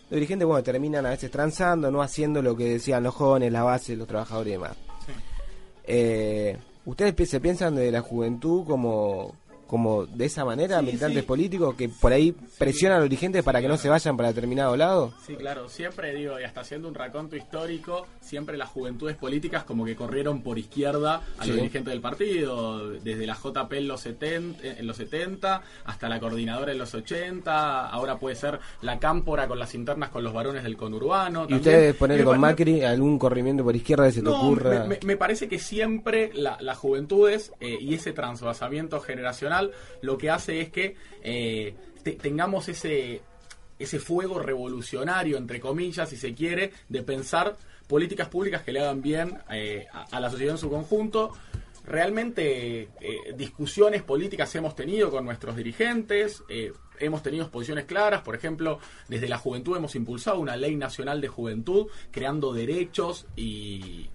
los 0.09 0.12
dirigentes 0.12 0.46
bueno 0.46 0.62
terminan 0.62 1.05
a 1.05 1.11
veces 1.11 1.31
transando, 1.31 1.90
no 1.90 2.00
haciendo 2.00 2.40
lo 2.40 2.57
que 2.57 2.70
decían 2.70 3.02
los 3.02 3.14
jóvenes, 3.14 3.52
la 3.52 3.64
base, 3.64 3.96
los 3.96 4.09
trabajadores 4.09 4.48
y 4.48 4.52
demás. 4.52 4.76
Eh, 5.88 6.57
¿Ustedes 6.87 7.29
se 7.29 7.40
piensan 7.40 7.75
de 7.75 7.90
la 7.90 8.01
juventud 8.01 8.64
como 8.64 9.35
como 9.66 10.07
de 10.07 10.26
esa 10.26 10.44
manera, 10.44 10.81
militantes 10.83 11.24
políticos 11.24 11.74
que 11.74 11.88
por 11.88 12.12
ahí 12.12 12.33
presionan 12.59 12.98
a 12.98 13.00
los 13.00 13.09
dirigentes 13.09 13.42
para 13.42 13.61
que 13.61 13.68
no 13.68 13.76
se 13.76 13.88
vayan 13.88 14.16
para 14.16 14.29
determinado 14.29 14.76
lado? 14.76 15.12
Sí, 15.26 15.35
claro, 15.35 15.68
siempre 15.68 16.14
digo, 16.14 16.38
y 16.38 16.44
hasta 16.44 16.61
haciendo 16.61 16.88
un 16.88 16.94
raconto 16.94 17.37
histórico, 17.37 18.07
siempre 18.20 18.57
las 18.57 18.68
juventudes 18.68 19.16
políticas 19.16 19.64
como 19.64 19.85
que 19.85 19.96
corrieron 19.96 20.42
por 20.42 20.59
izquierda 20.59 21.22
a 21.38 21.46
los 21.46 21.57
dirigentes 21.57 21.92
del 21.92 22.00
partido, 22.00 22.90
desde 22.90 23.26
la 23.26 23.35
JP 23.35 23.72
en 23.72 23.88
los, 23.88 24.00
70, 24.00 24.66
en 24.66 24.87
los 24.87 24.96
70 24.96 25.62
hasta 25.85 26.09
la 26.09 26.20
coordinadora 26.20 26.72
en 26.72 26.79
los 26.79 26.94
80, 26.94 27.88
ahora 27.88 28.18
puede 28.18 28.37
ser 28.37 28.61
la 28.83 28.98
cámpora 28.98 29.48
con 29.48 29.59
las 29.59 29.74
internas 29.74 30.11
con 30.11 30.22
los 30.22 30.33
varones 30.33 30.62
del 30.62 30.76
conurbano. 30.76 31.46
¿Y 31.48 31.55
ustedes 31.55 31.94
poner 31.96 32.22
con 32.24 32.38
Macri 32.38 32.83
algún 32.83 33.18
corrimiento 33.18 33.64
por 33.64 33.74
izquierda 33.74 34.07
que 34.07 34.12
se 34.12 34.22
te 34.22 34.29
ocurra? 34.29 34.87
Me, 34.87 35.16
parece 35.16 35.48
que 35.48 35.59
siempre 35.59 36.31
las 36.35 36.76
juventudes 36.79 37.52
eh, 37.61 37.79
y 37.81 37.94
ese 37.94 38.12
transvasamiento 38.12 39.00
generacional 39.00 39.55
lo 40.02 40.18
que 40.18 40.30
hace 40.30 40.60
es 40.60 40.70
que 40.70 40.96
eh, 41.22 41.74
tengamos 42.20 42.68
ese, 42.68 43.20
ese 43.78 43.98
fuego 43.98 44.38
revolucionario, 44.38 45.36
entre 45.36 45.60
comillas, 45.60 46.08
si 46.08 46.16
se 46.16 46.34
quiere, 46.34 46.72
de 46.88 47.02
pensar 47.02 47.56
políticas 47.86 48.28
públicas 48.28 48.62
que 48.62 48.72
le 48.72 48.80
hagan 48.80 49.02
bien 49.02 49.38
eh, 49.50 49.86
a, 49.92 50.20
la 50.20 50.30
sociedad 50.30 50.54
en 50.54 50.58
su 50.58 50.70
conjunto. 50.70 51.32
Realmente 51.84 52.88
discusiones 53.36 54.02
políticas 54.02 54.52
hemos 54.56 54.74
tenido 54.74 55.08
con 55.08 55.24
nuestros 55.24 55.54
dirigentes, 55.54 56.42
hemos 56.98 57.22
tenido 57.22 57.48
posiciones 57.48 57.84
claras, 57.84 58.22
por 58.22 58.34
ejemplo, 58.34 58.80
desde 59.08 59.28
la 59.28 59.38
juventud 59.38 59.76
hemos 59.76 59.94
impulsado 59.94 60.40
una 60.40 60.56
ley 60.56 60.74
nacional 60.74 61.20
de 61.20 61.28
juventud, 61.28 61.86
creando 62.10 62.52
derechos 62.52 63.26
y, 63.36 64.08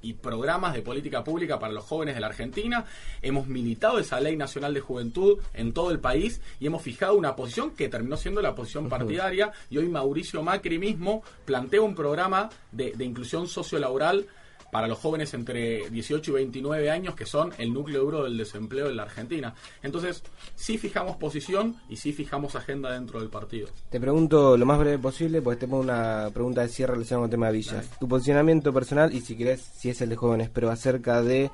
y, 0.00 0.12
programas 0.14 0.74
de 0.74 0.82
política 0.82 1.22
pública 1.22 1.58
para 1.58 1.72
los 1.72 1.84
jóvenes 1.84 2.14
de 2.14 2.20
la 2.20 2.28
Argentina. 2.28 2.84
Hemos 3.20 3.46
militado 3.46 3.98
esa 3.98 4.20
ley 4.20 4.36
nacional 4.36 4.72
de 4.72 4.80
juventud 4.80 5.38
en 5.52 5.72
todo 5.72 5.90
el 5.90 6.00
país 6.00 6.40
y 6.60 6.66
hemos 6.66 6.82
fijado 6.82 7.14
una 7.14 7.36
posición 7.36 7.72
que 7.72 7.88
terminó 7.88 8.16
siendo 8.16 8.40
la 8.40 8.54
posición 8.54 8.88
partidaria. 8.88 9.52
Y 9.70 9.78
hoy 9.78 9.88
Mauricio 9.88 10.42
Macri 10.42 10.78
mismo 10.78 11.22
plantea 11.44 11.82
un 11.82 11.94
programa 11.94 12.48
de, 12.72 12.92
de 12.92 13.04
inclusión 13.04 13.46
sociolaboral 13.48 14.26
para 14.74 14.88
los 14.88 14.98
jóvenes 14.98 15.32
entre 15.34 15.88
18 15.88 16.32
y 16.32 16.34
29 16.34 16.90
años, 16.90 17.14
que 17.14 17.26
son 17.26 17.52
el 17.58 17.72
núcleo 17.72 18.02
duro 18.02 18.24
del 18.24 18.36
desempleo 18.36 18.88
en 18.88 18.96
la 18.96 19.04
Argentina. 19.04 19.54
Entonces, 19.84 20.24
sí 20.56 20.78
fijamos 20.78 21.16
posición 21.16 21.76
y 21.88 21.94
sí 21.94 22.12
fijamos 22.12 22.56
agenda 22.56 22.90
dentro 22.90 23.20
del 23.20 23.28
partido. 23.28 23.68
Te 23.88 24.00
pregunto 24.00 24.56
lo 24.56 24.66
más 24.66 24.80
breve 24.80 24.98
posible, 24.98 25.40
porque 25.42 25.60
te 25.60 25.68
pongo 25.68 25.84
una 25.84 26.28
pregunta 26.34 26.62
de 26.62 26.68
cierre 26.70 26.94
relacionada 26.94 27.20
con 27.20 27.28
el 27.28 27.30
tema 27.30 27.46
de 27.46 27.52
Villas. 27.52 27.88
Tu 28.00 28.08
posicionamiento 28.08 28.72
personal, 28.72 29.14
y 29.14 29.20
si 29.20 29.36
querés, 29.36 29.60
si 29.60 29.90
es 29.90 30.00
el 30.00 30.08
de 30.08 30.16
jóvenes, 30.16 30.50
pero 30.52 30.68
acerca 30.72 31.22
de 31.22 31.52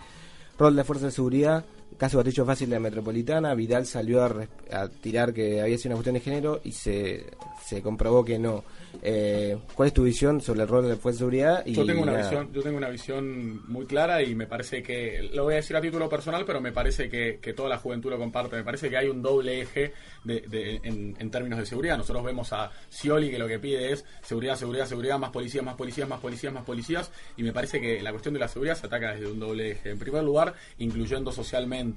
rol 0.59 0.75
de 0.75 0.85
fuerza 0.85 1.05
de 1.05 1.13
seguridad, 1.13 1.67
caso 2.01 2.17
batillo 2.17 2.47
fácil 2.47 2.71
de 2.71 2.77
la 2.77 2.81
metropolitana, 2.81 3.55
Vidal 3.55 3.85
salió 3.85 4.25
a, 4.25 4.89
tirar 5.03 5.35
que 5.35 5.61
había 5.61 5.77
sido 5.77 5.91
una 5.91 5.97
cuestión 5.97 6.15
de 6.15 6.21
género 6.21 6.61
y 6.65 6.73
se, 6.73 7.27
se 7.63 7.83
comprobó 7.83 8.25
que 8.25 8.39
no. 8.39 8.65
Eh, 9.03 9.59
¿Cuál 9.75 9.89
es 9.89 9.93
tu 9.93 10.05
visión 10.05 10.41
sobre 10.41 10.63
el 10.63 10.69
rol 10.69 10.89
de 10.89 10.97
fuerza 10.97 11.17
de 11.17 11.19
seguridad? 11.19 11.67
yo 11.67 11.85
tengo 11.85 12.03
una 12.03 12.17
visión, 12.17 12.51
yo 12.55 12.63
tengo 12.63 12.79
una 12.79 12.89
visión 12.89 13.71
muy 13.71 13.85
clara 13.85 14.23
y 14.23 14.35
me 14.35 14.47
parece 14.47 14.83
que 14.83 15.29
lo 15.35 15.45
voy 15.45 15.53
a 15.53 15.57
decir 15.57 15.77
a 15.77 15.81
título 15.83 16.09
personal, 16.09 16.45
pero 16.47 16.63
me 16.63 16.73
parece 16.73 17.11
que, 17.11 17.39
toda 17.53 17.69
la 17.69 17.77
juventud 17.77 18.09
lo 18.09 18.19
comparte. 18.19 18.57
Me 18.57 18.65
parece 18.65 18.89
que 18.89 18.97
hay 18.97 19.09
un 19.09 19.21
doble 19.21 19.61
eje 19.61 19.93
de, 20.25 20.81
en, 20.83 21.31
términos 21.31 21.59
de 21.59 21.67
seguridad. 21.67 21.99
Nosotros 21.99 22.25
vemos 22.25 22.51
a 22.55 22.71
Scioli 22.91 23.31
que 23.31 23.39
lo 23.39 23.47
que 23.47 23.59
pide 23.59 23.93
es 23.93 24.07
seguridad, 24.23 24.57
seguridad, 24.57 24.87
seguridad, 24.87 25.19
más 25.19 25.31
policías, 25.31 25.63
más 25.63 25.75
policías, 25.75 26.09
más 26.09 26.21
policías, 26.21 26.53
más 26.53 26.65
policías. 26.65 27.11
Y 27.37 27.43
me 27.43 27.53
parece 27.53 27.79
que 27.79 28.01
la 28.01 28.11
cuestión 28.11 28.33
de 28.33 28.41
la 28.41 28.49
seguridad 28.49 28.75
se 28.75 28.87
ataca 28.87 29.13
desde 29.13 29.31
un 29.31 29.39
doble 29.39 29.73
eje. 29.73 29.91
En 29.91 29.99
primer 29.99 30.23
lugar, 30.23 30.55
incluyendo 30.79 31.31
socialmente 31.31 31.90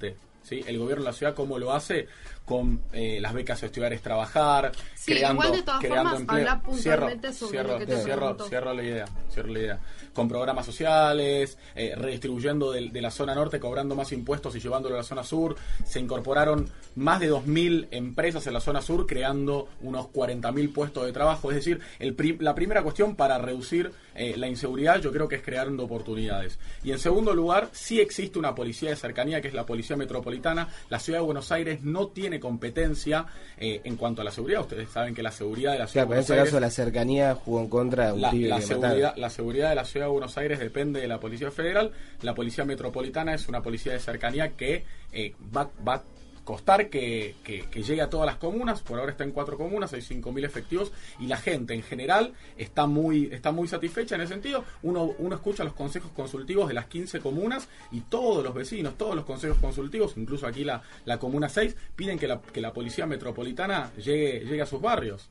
¿sí? 0.44 0.64
El 0.68 0.78
gobierno 0.78 1.04
de 1.04 1.12
la 1.12 1.14
ciudad, 1.14 1.36
¿cómo 1.36 1.58
lo 1.58 1.74
hace? 1.74 2.08
Con 2.46 2.82
eh, 2.92 3.20
las 3.22 3.34
becas 3.34 3.64
estudiar 3.64 3.94
es 3.94 4.02
trabajar, 4.02 4.72
creando, 5.06 5.44
igual 5.44 5.58
de 5.58 5.64
todas 5.64 5.80
creando 5.80 6.10
formas, 6.12 6.20
empleo. 6.22 6.62
puntualmente 6.62 7.32
cierro, 7.32 7.80
cierro, 7.80 8.04
cierro, 8.04 8.48
cierro, 8.48 8.74
la 8.74 8.84
idea, 8.84 9.06
cierro 9.30 9.54
la 9.54 9.60
idea. 9.60 9.80
Con 10.14 10.28
programas 10.28 10.66
sociales, 10.66 11.58
eh, 11.74 11.94
redistribuyendo 11.96 12.72
de, 12.72 12.90
de, 12.90 13.02
la 13.02 13.12
zona 13.12 13.34
norte, 13.34 13.60
cobrando 13.60 13.96
más 13.96 14.12
impuestos 14.12 14.56
y 14.56 14.60
llevándolo 14.60 14.96
a 14.96 15.00
la 15.00 15.04
zona 15.04 15.24
sur. 15.24 15.56
Se 15.86 16.00
incorporaron 16.00 16.70
más 16.96 17.20
de 17.20 17.32
2.000 17.32 17.88
empresas 17.92 18.46
en 18.46 18.54
la 18.54 18.60
zona 18.60 18.82
sur, 18.82 19.08
creando 19.08 19.70
unos 19.82 20.08
40.000 20.08 20.74
puestos 20.74 21.06
de 21.06 21.14
trabajo. 21.14 21.50
Es 21.50 21.56
decir, 21.56 21.80
el 22.00 22.16
la 22.40 22.56
primera 22.56 22.84
cuestión 22.84 23.16
para 23.16 23.38
reducir 23.38 23.92
eh, 24.16 24.36
la 24.38 24.48
inseguridad 24.48 25.02
yo 25.02 25.12
creo 25.12 25.28
que 25.28 25.36
es 25.36 25.44
creando 25.44 25.84
oportunidades. 25.84 26.60
Y 26.84 26.92
en 26.92 27.00
segundo 27.00 27.34
lugar, 27.34 27.70
sí 27.72 28.00
existe 28.00 28.40
una 28.40 28.56
policía 28.56 28.90
de 28.90 28.96
cercanía, 28.96 29.42
que 29.42 29.48
es 29.48 29.54
la 29.54 29.66
Policía 29.66 29.96
Metropolitana. 29.96 30.70
La 30.90 31.00
Ciudad 31.00 31.20
de 31.20 31.26
Buenos 31.26 31.52
Aires 31.52 31.82
no 31.84 32.08
tiene 32.08 32.33
competencia 32.40 33.26
eh, 33.58 33.82
en 33.84 33.96
cuanto 33.96 34.22
a 34.22 34.26
la 34.26 34.32
seguridad. 34.32 34.62
Ustedes 34.62 34.90
saben 34.90 35.14
que 35.14 35.24
la 35.24 35.32
seguridad 35.32 35.74
de 35.74 35.80
la 35.80 35.88
Ciudad 35.88 36.06
de 36.06 36.08
Buenos 36.08 36.30
en 36.30 36.36
este 36.36 36.46
caso 36.46 36.60
la 36.60 36.70
cercanía 36.70 37.36
jugó 37.36 37.62
en 37.62 37.70
contra 37.70 38.08
de 38.08 38.14
un 38.14 38.22
la, 38.22 38.34
la 38.34 38.62
seguridad, 38.62 39.16
la 39.16 39.30
seguridad 39.30 39.70
de 39.70 39.76
la 39.76 39.86
Ciudad 39.86 40.06
de 40.08 40.12
Buenos 40.12 40.38
Aires 40.38 40.60
depende 40.60 41.02
de 41.02 41.08
la 41.08 41.20
Policía 41.20 41.52
Federal. 41.52 41.92
La 42.22 42.34
Policía 42.34 42.66
Metropolitana 42.66 43.34
es 43.34 43.48
una 43.48 43.62
policía 43.62 43.94
de 43.94 44.00
cercanía 44.00 44.50
que 44.50 44.84
eh, 45.12 45.34
va, 45.56 45.70
va 45.88 46.04
costar 46.44 46.90
que, 46.90 47.36
que, 47.44 47.84
llegue 47.84 48.02
a 48.02 48.10
todas 48.10 48.26
las 48.26 48.38
comunas, 48.38 48.82
por 48.82 49.00
ahora 49.00 49.12
está 49.12 49.24
en 49.24 49.32
cuatro 49.32 49.58
comunas, 49.58 49.94
hay 49.94 50.02
5.000 50.02 50.46
efectivos 50.46 50.92
y 51.20 51.28
la 51.28 51.38
gente 51.38 51.74
en 51.74 51.84
general 51.84 52.34
está 52.58 52.86
muy, 52.86 53.30
está 53.32 53.52
muy 53.52 53.68
satisfecha 53.68 54.16
en 54.16 54.22
ese 54.22 54.34
sentido. 54.34 54.64
Uno, 54.84 55.14
uno 55.18 55.36
escucha 55.36 55.64
los 55.64 55.74
consejos 55.74 56.12
consultivos 56.12 56.68
de 56.68 56.74
las 56.74 56.88
15 56.88 57.20
comunas 57.20 57.68
y 57.92 58.02
todos 58.02 58.44
los 58.44 58.54
vecinos, 58.54 58.98
todos 58.98 59.16
los 59.16 59.26
consejos 59.26 59.58
consultivos, 59.60 60.14
incluso 60.18 60.48
aquí 60.48 60.64
la, 60.64 60.82
la 61.06 61.18
comuna 61.18 61.50
6, 61.50 61.76
piden 61.96 62.20
que 62.20 62.28
la, 62.28 62.42
que 62.42 62.62
la 62.62 62.74
policía 62.74 63.06
metropolitana 63.06 63.92
llegue, 63.96 64.40
llegue 64.42 64.62
a 64.62 64.66
sus 64.66 64.82
barrios. 64.82 65.30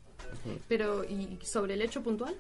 Pero, 0.68 1.05
¿y 1.05 1.38
sobre 1.42 1.75
el 1.75 1.83
hecho 1.83 2.03
puntual? 2.03 2.35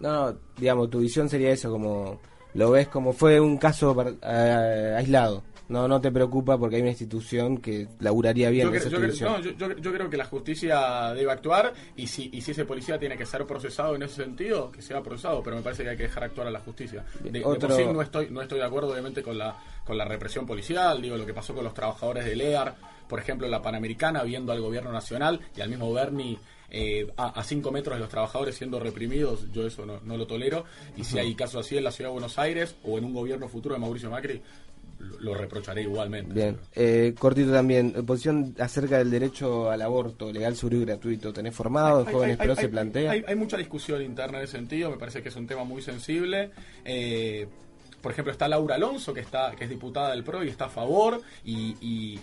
No, 0.00 0.36
digamos, 0.56 0.90
tu 0.90 1.00
visión 1.00 1.28
sería 1.28 1.50
eso, 1.50 1.70
como 1.70 2.20
lo 2.54 2.70
ves 2.70 2.88
como 2.88 3.12
fue 3.12 3.38
un 3.38 3.58
caso 3.58 3.94
eh, 4.22 4.94
aislado. 4.96 5.42
No, 5.68 5.88
no 5.88 6.00
te 6.00 6.12
preocupa 6.12 6.56
porque 6.58 6.76
hay 6.76 6.82
una 6.82 6.90
institución 6.90 7.58
que 7.58 7.88
laburaría 7.98 8.50
bien. 8.50 8.72
Yo, 8.72 9.72
yo, 9.74 9.92
creo 9.92 10.08
que 10.08 10.16
la 10.16 10.24
justicia 10.24 11.12
debe 11.14 11.32
actuar 11.32 11.72
y 11.96 12.06
si, 12.06 12.30
y 12.32 12.40
si 12.40 12.52
ese 12.52 12.64
policía 12.64 12.98
tiene 12.98 13.16
que 13.16 13.26
ser 13.26 13.44
procesado 13.46 13.96
en 13.96 14.02
ese 14.02 14.22
sentido, 14.22 14.70
que 14.70 14.82
sea 14.82 15.02
procesado, 15.02 15.42
pero 15.42 15.56
me 15.56 15.62
parece 15.62 15.82
que 15.82 15.90
hay 15.90 15.96
que 15.96 16.04
dejar 16.04 16.24
actuar 16.24 16.46
a 16.46 16.50
la 16.50 16.60
justicia. 16.60 17.04
De, 17.22 17.40
por 17.40 17.72
sí 17.72 17.84
no 17.84 18.00
estoy, 18.00 18.28
no 18.30 18.42
estoy 18.42 18.58
de 18.58 18.64
acuerdo 18.64 18.92
obviamente 18.92 19.22
con 19.22 19.36
la, 19.36 19.56
con 19.84 19.98
la 19.98 20.04
represión 20.04 20.46
policial, 20.46 21.02
digo, 21.02 21.16
lo 21.16 21.26
que 21.26 21.34
pasó 21.34 21.54
con 21.54 21.64
los 21.64 21.74
trabajadores 21.74 22.24
de 22.24 22.36
LEAR, 22.36 22.74
por 23.08 23.18
ejemplo, 23.18 23.48
la 23.48 23.62
Panamericana, 23.62 24.22
viendo 24.22 24.52
al 24.52 24.60
gobierno 24.60 24.92
nacional 24.92 25.40
y 25.56 25.60
al 25.60 25.68
mismo 25.68 25.92
Bernie 25.92 26.38
eh, 26.68 27.12
a, 27.16 27.42
cinco 27.44 27.70
metros 27.70 27.96
de 27.96 28.00
los 28.00 28.08
trabajadores 28.08 28.56
siendo 28.56 28.80
reprimidos, 28.80 29.50
yo 29.52 29.66
eso 29.66 29.86
no, 29.86 30.00
no 30.02 30.16
lo 30.16 30.26
tolero. 30.26 30.64
Y 30.96 31.04
si 31.04 31.18
hay 31.18 31.34
casos 31.34 31.64
así 31.64 31.76
en 31.76 31.84
la 31.84 31.92
ciudad 31.92 32.10
de 32.10 32.14
Buenos 32.14 32.38
Aires 32.38 32.76
o 32.84 32.98
en 32.98 33.04
un 33.04 33.14
gobierno 33.14 33.48
futuro 33.48 33.74
de 33.74 33.80
Mauricio 33.80 34.10
Macri, 34.10 34.42
lo 35.20 35.34
reprocharé 35.34 35.82
igualmente. 35.82 36.34
Bien, 36.34 36.58
eh, 36.74 37.14
cortito 37.18 37.52
también, 37.52 37.92
posición 38.06 38.54
acerca 38.58 38.98
del 38.98 39.10
derecho 39.10 39.70
al 39.70 39.82
aborto 39.82 40.32
legal, 40.32 40.56
seguro 40.56 40.78
y 40.78 40.84
gratuito. 40.84 41.32
¿Tenés 41.32 41.54
formado? 41.54 42.04
jóvenes 42.04 42.36
pero 42.36 42.56
se 42.56 42.68
plantea? 42.68 43.10
Hay, 43.10 43.34
mucha 43.34 43.56
discusión 43.56 44.02
interna 44.02 44.38
en 44.38 44.44
ese 44.44 44.52
sentido, 44.52 44.90
me 44.90 44.96
parece 44.96 45.22
que 45.22 45.28
es 45.28 45.36
un 45.36 45.46
tema 45.46 45.64
muy 45.64 45.82
sensible. 45.82 46.50
Eh, 46.84 47.46
por 48.00 48.12
ejemplo, 48.12 48.32
está 48.32 48.46
Laura 48.46 48.76
Alonso, 48.76 49.12
que, 49.12 49.20
está, 49.20 49.52
que 49.56 49.64
es 49.64 49.70
diputada 49.70 50.10
del 50.10 50.22
PRO 50.22 50.44
y 50.44 50.48
está 50.48 50.66
a 50.66 50.68
favor, 50.68 51.20
y, 51.44 52.20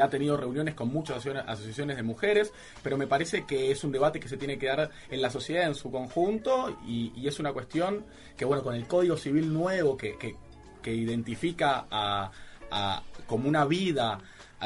ha 0.00 0.08
tenido 0.08 0.38
reuniones 0.38 0.74
con 0.74 0.88
muchas 0.88 1.26
asociaciones 1.26 1.96
de 1.96 2.02
mujeres, 2.02 2.52
pero 2.82 2.96
me 2.96 3.06
parece 3.06 3.44
que 3.46 3.70
es 3.70 3.84
un 3.84 3.92
debate 3.92 4.20
que 4.20 4.28
se 4.28 4.38
tiene 4.38 4.58
que 4.58 4.66
dar 4.66 4.90
en 5.10 5.20
la 5.20 5.30
sociedad 5.30 5.66
en 5.66 5.74
su 5.74 5.90
conjunto 5.90 6.78
y, 6.86 7.26
es 7.26 7.38
una 7.38 7.52
cuestión 7.52 8.04
que, 8.36 8.44
bueno, 8.44 8.62
con 8.62 8.74
el 8.74 8.86
Código 8.86 9.16
Civil 9.16 9.52
nuevo 9.52 9.96
que, 9.96 10.16
que, 10.18 10.34
que 10.82 10.94
identifica 10.94 11.86
a, 11.90 12.30
como 13.26 13.48
una 13.48 13.64
vida 13.64 14.18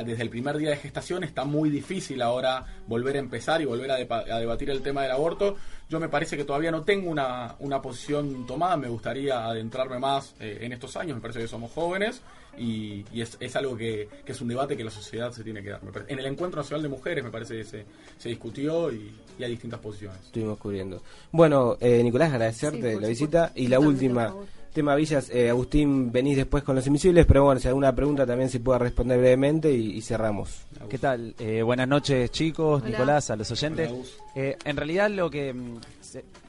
desde 0.04 0.22
el 0.22 0.30
primer 0.30 0.58
día 0.58 0.70
de 0.70 0.76
gestación, 0.76 1.24
está 1.24 1.44
muy 1.44 1.70
difícil 1.70 2.20
ahora 2.22 2.64
volver 2.86 3.16
a 3.16 3.18
empezar 3.18 3.62
y 3.62 3.64
volver 3.64 3.90
a, 3.90 4.38
debatir 4.38 4.70
el 4.70 4.82
tema 4.82 5.02
del 5.02 5.10
aborto. 5.10 5.56
Yo 5.88 6.00
me 6.00 6.08
parece 6.08 6.36
que 6.36 6.44
todavía 6.44 6.70
no 6.70 6.82
tengo 6.82 7.10
una, 7.10 7.54
una 7.60 7.80
posición 7.80 8.46
tomada, 8.46 8.76
me 8.76 8.88
gustaría 8.88 9.46
adentrarme 9.46 9.98
más 9.98 10.34
eh, 10.40 10.58
en 10.62 10.72
estos 10.72 10.96
años, 10.96 11.16
me 11.16 11.22
parece 11.22 11.40
que 11.40 11.48
somos 11.48 11.70
jóvenes 11.72 12.22
y, 12.58 13.04
es, 13.14 13.36
es, 13.40 13.56
algo 13.56 13.76
que, 13.76 14.08
es 14.24 14.40
un 14.40 14.48
debate 14.48 14.76
que 14.76 14.84
la 14.84 14.90
sociedad 14.90 15.30
se 15.32 15.44
tiene 15.44 15.62
que 15.62 15.70
dar. 15.70 15.80
En 16.08 16.18
el 16.18 16.26
Encuentro 16.26 16.60
Nacional 16.60 16.82
de 16.82 16.88
Mujeres 16.88 17.24
me 17.24 17.30
parece 17.30 17.58
que 17.58 17.64
se, 17.64 17.86
se 18.18 18.28
discutió 18.28 18.92
y, 18.92 19.14
hay 19.38 19.50
distintas 19.50 19.80
posiciones. 19.80 20.18
Estuvimos 20.24 20.58
cubriendo. 20.58 21.02
Bueno, 21.30 21.76
eh, 21.80 22.02
Nicolás, 22.02 22.32
agradecerte 22.32 22.98
la 22.98 23.08
visita 23.08 23.52
y 23.54 23.68
la 23.68 23.78
última 23.78 24.34
tema 24.76 24.94
Villas, 24.94 25.30
eh, 25.30 25.48
Agustín, 25.48 26.12
venís 26.12 26.36
después 26.36 26.62
con 26.62 26.76
los 26.76 26.86
invisibles, 26.86 27.24
pero 27.24 27.44
bueno, 27.44 27.58
si 27.58 27.66
hay 27.66 27.70
alguna 27.70 27.94
pregunta 27.94 28.26
también 28.26 28.50
se 28.50 28.60
pueda 28.60 28.78
responder 28.78 29.18
brevemente 29.18 29.72
y, 29.72 30.02
cerramos. 30.02 30.66
¿Qué 30.90 30.98
tal? 30.98 31.34
Eh, 31.38 31.62
buenas 31.62 31.88
noches 31.88 32.30
chicos, 32.30 32.84
Nicolás, 32.84 33.30
a 33.30 33.36
los 33.36 33.50
oyentes. 33.50 33.90
Eh, 34.34 34.58
en 34.62 34.76
realidad 34.76 35.08
lo 35.08 35.30
que 35.30 35.54
mm, 35.54 35.78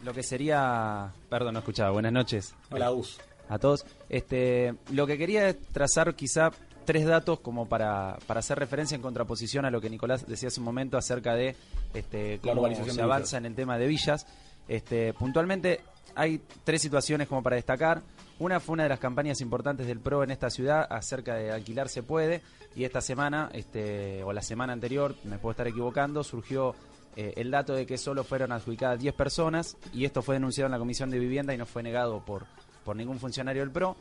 lo 0.03 0.13
que 0.13 0.23
sería, 0.23 1.09
perdón, 1.29 1.53
no 1.53 1.59
escuchaba. 1.59 1.91
Buenas 1.91 2.11
noches. 2.11 2.53
Hola, 2.69 2.89
Gus. 2.89 3.17
A 3.47 3.59
todos. 3.59 3.85
Este, 4.09 4.75
lo 4.91 5.07
que 5.07 5.17
quería 5.17 5.47
es 5.47 5.57
trazar 5.71 6.13
quizá 6.13 6.51
tres 6.83 7.05
datos 7.05 7.39
como 7.39 7.69
para, 7.69 8.17
para 8.27 8.41
hacer 8.41 8.59
referencia 8.59 8.95
en 8.95 9.01
contraposición 9.01 9.63
a 9.63 9.71
lo 9.71 9.79
que 9.79 9.89
Nicolás 9.89 10.27
decía 10.27 10.49
hace 10.49 10.59
un 10.59 10.65
momento 10.65 10.97
acerca 10.97 11.33
de 11.33 11.55
este, 11.93 12.39
cómo 12.39 12.67
se 12.75 13.01
avanza 13.01 13.37
en 13.37 13.45
el 13.45 13.55
tema 13.55 13.77
de 13.77 13.87
villas. 13.87 14.27
Este, 14.67 15.13
puntualmente 15.13 15.79
hay 16.17 16.41
tres 16.63 16.81
situaciones 16.81 17.27
como 17.27 17.41
para 17.41 17.55
destacar. 17.55 18.01
Una 18.39 18.59
fue 18.59 18.73
una 18.73 18.83
de 18.83 18.89
las 18.89 18.99
campañas 18.99 19.41
importantes 19.41 19.87
del 19.87 19.99
PRO 19.99 20.23
en 20.23 20.31
esta 20.31 20.49
ciudad 20.49 20.85
acerca 20.89 21.35
de 21.35 21.51
alquilar 21.51 21.89
se 21.89 22.03
puede 22.03 22.41
y 22.75 22.83
esta 22.83 23.01
semana, 23.01 23.49
este, 23.53 24.23
o 24.23 24.31
la 24.31 24.43
semana 24.43 24.73
anterior, 24.73 25.15
me 25.23 25.39
puedo 25.39 25.51
estar 25.51 25.67
equivocando, 25.67 26.23
surgió 26.23 26.75
eh, 27.15 27.33
el 27.37 27.49
dato 27.49 27.73
de 27.73 27.87
que 27.87 27.97
solo 27.97 28.23
fueron 28.23 28.51
adjudicadas 28.51 28.99
10 28.99 29.15
personas 29.15 29.75
y 29.91 30.05
esto 30.05 30.21
fue 30.21 30.35
denunciado 30.35 30.67
en 30.67 30.73
la 30.73 30.77
Comisión 30.77 31.09
de 31.09 31.17
Vivienda 31.17 31.51
y 31.53 31.57
no 31.57 31.65
fue 31.65 31.81
negado 31.81 32.23
por, 32.23 32.45
por 32.85 32.95
ningún 32.95 33.17
funcionario 33.17 33.63
del 33.63 33.71
PRO. 33.71 33.95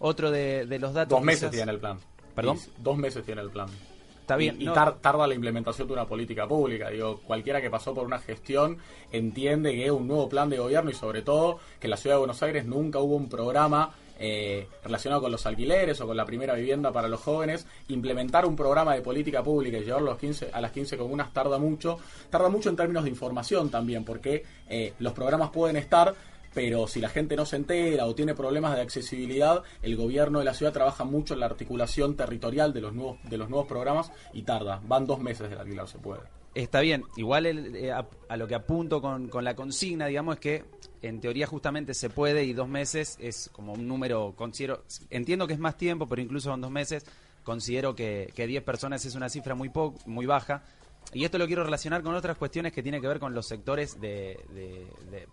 Otro 0.00 0.30
de, 0.30 0.66
los 0.78 0.92
datos... 0.92 1.16
Dos 1.16 1.24
meses 1.24 1.50
tiene 1.50 1.72
el 1.72 1.78
plan. 1.78 1.98
¿Perdón? 2.34 2.58
dos 2.76 2.96
meses 2.98 3.24
tiene 3.24 3.40
el 3.40 3.50
plan. 3.50 3.68
Está 4.28 4.36
bien. 4.36 4.60
Y, 4.60 4.66
tarda 4.66 5.26
la 5.26 5.34
implementación 5.34 5.88
de 5.88 5.94
una 5.94 6.04
política 6.04 6.46
pública. 6.46 6.90
Digo, 6.90 7.18
cualquiera 7.26 7.62
que 7.62 7.70
pasó 7.70 7.94
por 7.94 8.04
una 8.04 8.18
gestión 8.18 8.76
entiende 9.10 9.72
que 9.72 9.86
es 9.86 9.90
un 9.90 10.06
nuevo 10.06 10.28
plan 10.28 10.50
de 10.50 10.58
gobierno 10.58 10.90
y 10.90 10.94
sobre 10.94 11.22
todo 11.22 11.58
que 11.80 11.86
en 11.86 11.92
la 11.92 11.96
ciudad 11.96 12.16
de 12.16 12.18
Buenos 12.18 12.42
Aires 12.42 12.66
nunca 12.66 12.98
hubo 12.98 13.16
un 13.16 13.30
programa 13.30 13.94
eh, 14.18 14.68
relacionado 14.84 15.22
con 15.22 15.32
los 15.32 15.46
alquileres 15.46 15.98
o 16.02 16.06
con 16.06 16.14
la 16.14 16.26
primera 16.26 16.52
vivienda 16.52 16.92
para 16.92 17.08
los 17.08 17.20
jóvenes, 17.20 17.66
implementar 17.88 18.44
un 18.44 18.54
programa 18.54 18.94
de 18.94 19.00
política 19.00 19.42
pública 19.42 19.78
y 19.78 19.84
llevarlo 19.84 20.08
a, 20.08 20.12
los 20.12 20.20
15, 20.20 20.50
a 20.52 20.60
las 20.60 20.72
15 20.72 20.98
comunas 20.98 21.32
tarda 21.32 21.56
mucho. 21.56 21.98
Tarda 22.28 22.50
mucho 22.50 22.68
en 22.68 22.76
términos 22.76 23.04
de 23.04 23.10
información 23.10 23.70
también, 23.70 24.04
porque 24.04 24.44
eh, 24.68 24.92
los 24.98 25.14
programas 25.14 25.48
pueden 25.48 25.78
estar, 25.78 26.14
pero 26.54 26.86
si 26.86 27.00
la 27.00 27.08
gente 27.08 27.36
no 27.36 27.46
se 27.46 27.56
entera 27.56 28.06
o 28.06 28.14
tiene 28.14 28.34
problemas 28.34 28.74
de 28.74 28.82
accesibilidad, 28.82 29.62
el 29.82 29.96
gobierno 29.96 30.38
de 30.38 30.44
la 30.44 30.54
ciudad 30.54 30.72
trabaja 30.72 31.04
mucho 31.04 31.34
en 31.34 31.40
la 31.40 31.46
articulación 31.46 32.16
territorial 32.16 32.72
de 32.72 32.80
los 32.80 32.94
nuevos, 32.94 33.18
de 33.24 33.38
los 33.38 33.48
nuevos 33.48 33.68
programas 33.68 34.12
y 34.32 34.42
tarda. 34.42 34.80
Van 34.84 35.06
dos 35.06 35.20
meses 35.20 35.50
del 35.50 35.58
alquiler, 35.58 35.86
se 35.86 35.98
puede. 35.98 36.20
Está 36.54 36.80
bien, 36.80 37.04
igual 37.16 37.46
eh, 37.46 37.92
a, 37.92 38.36
lo 38.36 38.48
que 38.48 38.54
apunto 38.54 39.00
con, 39.00 39.30
la 39.44 39.54
consigna, 39.54 40.06
digamos, 40.06 40.36
es 40.36 40.40
que 40.40 40.64
en 41.02 41.20
teoría 41.20 41.46
justamente 41.46 41.94
se 41.94 42.10
puede 42.10 42.44
y 42.44 42.52
dos 42.52 42.68
meses 42.68 43.16
es 43.20 43.48
como 43.52 43.74
un 43.74 43.86
número, 43.86 44.34
considero, 44.34 44.82
entiendo 45.10 45.46
que 45.46 45.52
es 45.52 45.60
más 45.60 45.76
tiempo, 45.76 46.08
pero 46.08 46.20
incluso 46.20 46.52
en 46.52 46.60
dos 46.60 46.70
meses 46.70 47.04
considero 47.44 47.94
que, 47.94 48.32
que 48.34 48.46
10 48.46 48.64
personas 48.64 49.04
es 49.04 49.14
una 49.14 49.28
cifra 49.28 49.54
muy, 49.54 49.70
muy 50.06 50.26
baja. 50.26 50.64
Y 51.12 51.24
esto 51.24 51.38
lo 51.38 51.46
quiero 51.46 51.64
relacionar 51.64 52.02
con 52.02 52.14
otras 52.14 52.36
cuestiones 52.36 52.72
que 52.72 52.82
tienen 52.82 53.00
que 53.00 53.08
ver 53.08 53.18
con 53.18 53.34
los 53.34 53.46
sectores 53.46 53.98
de, 54.00 54.38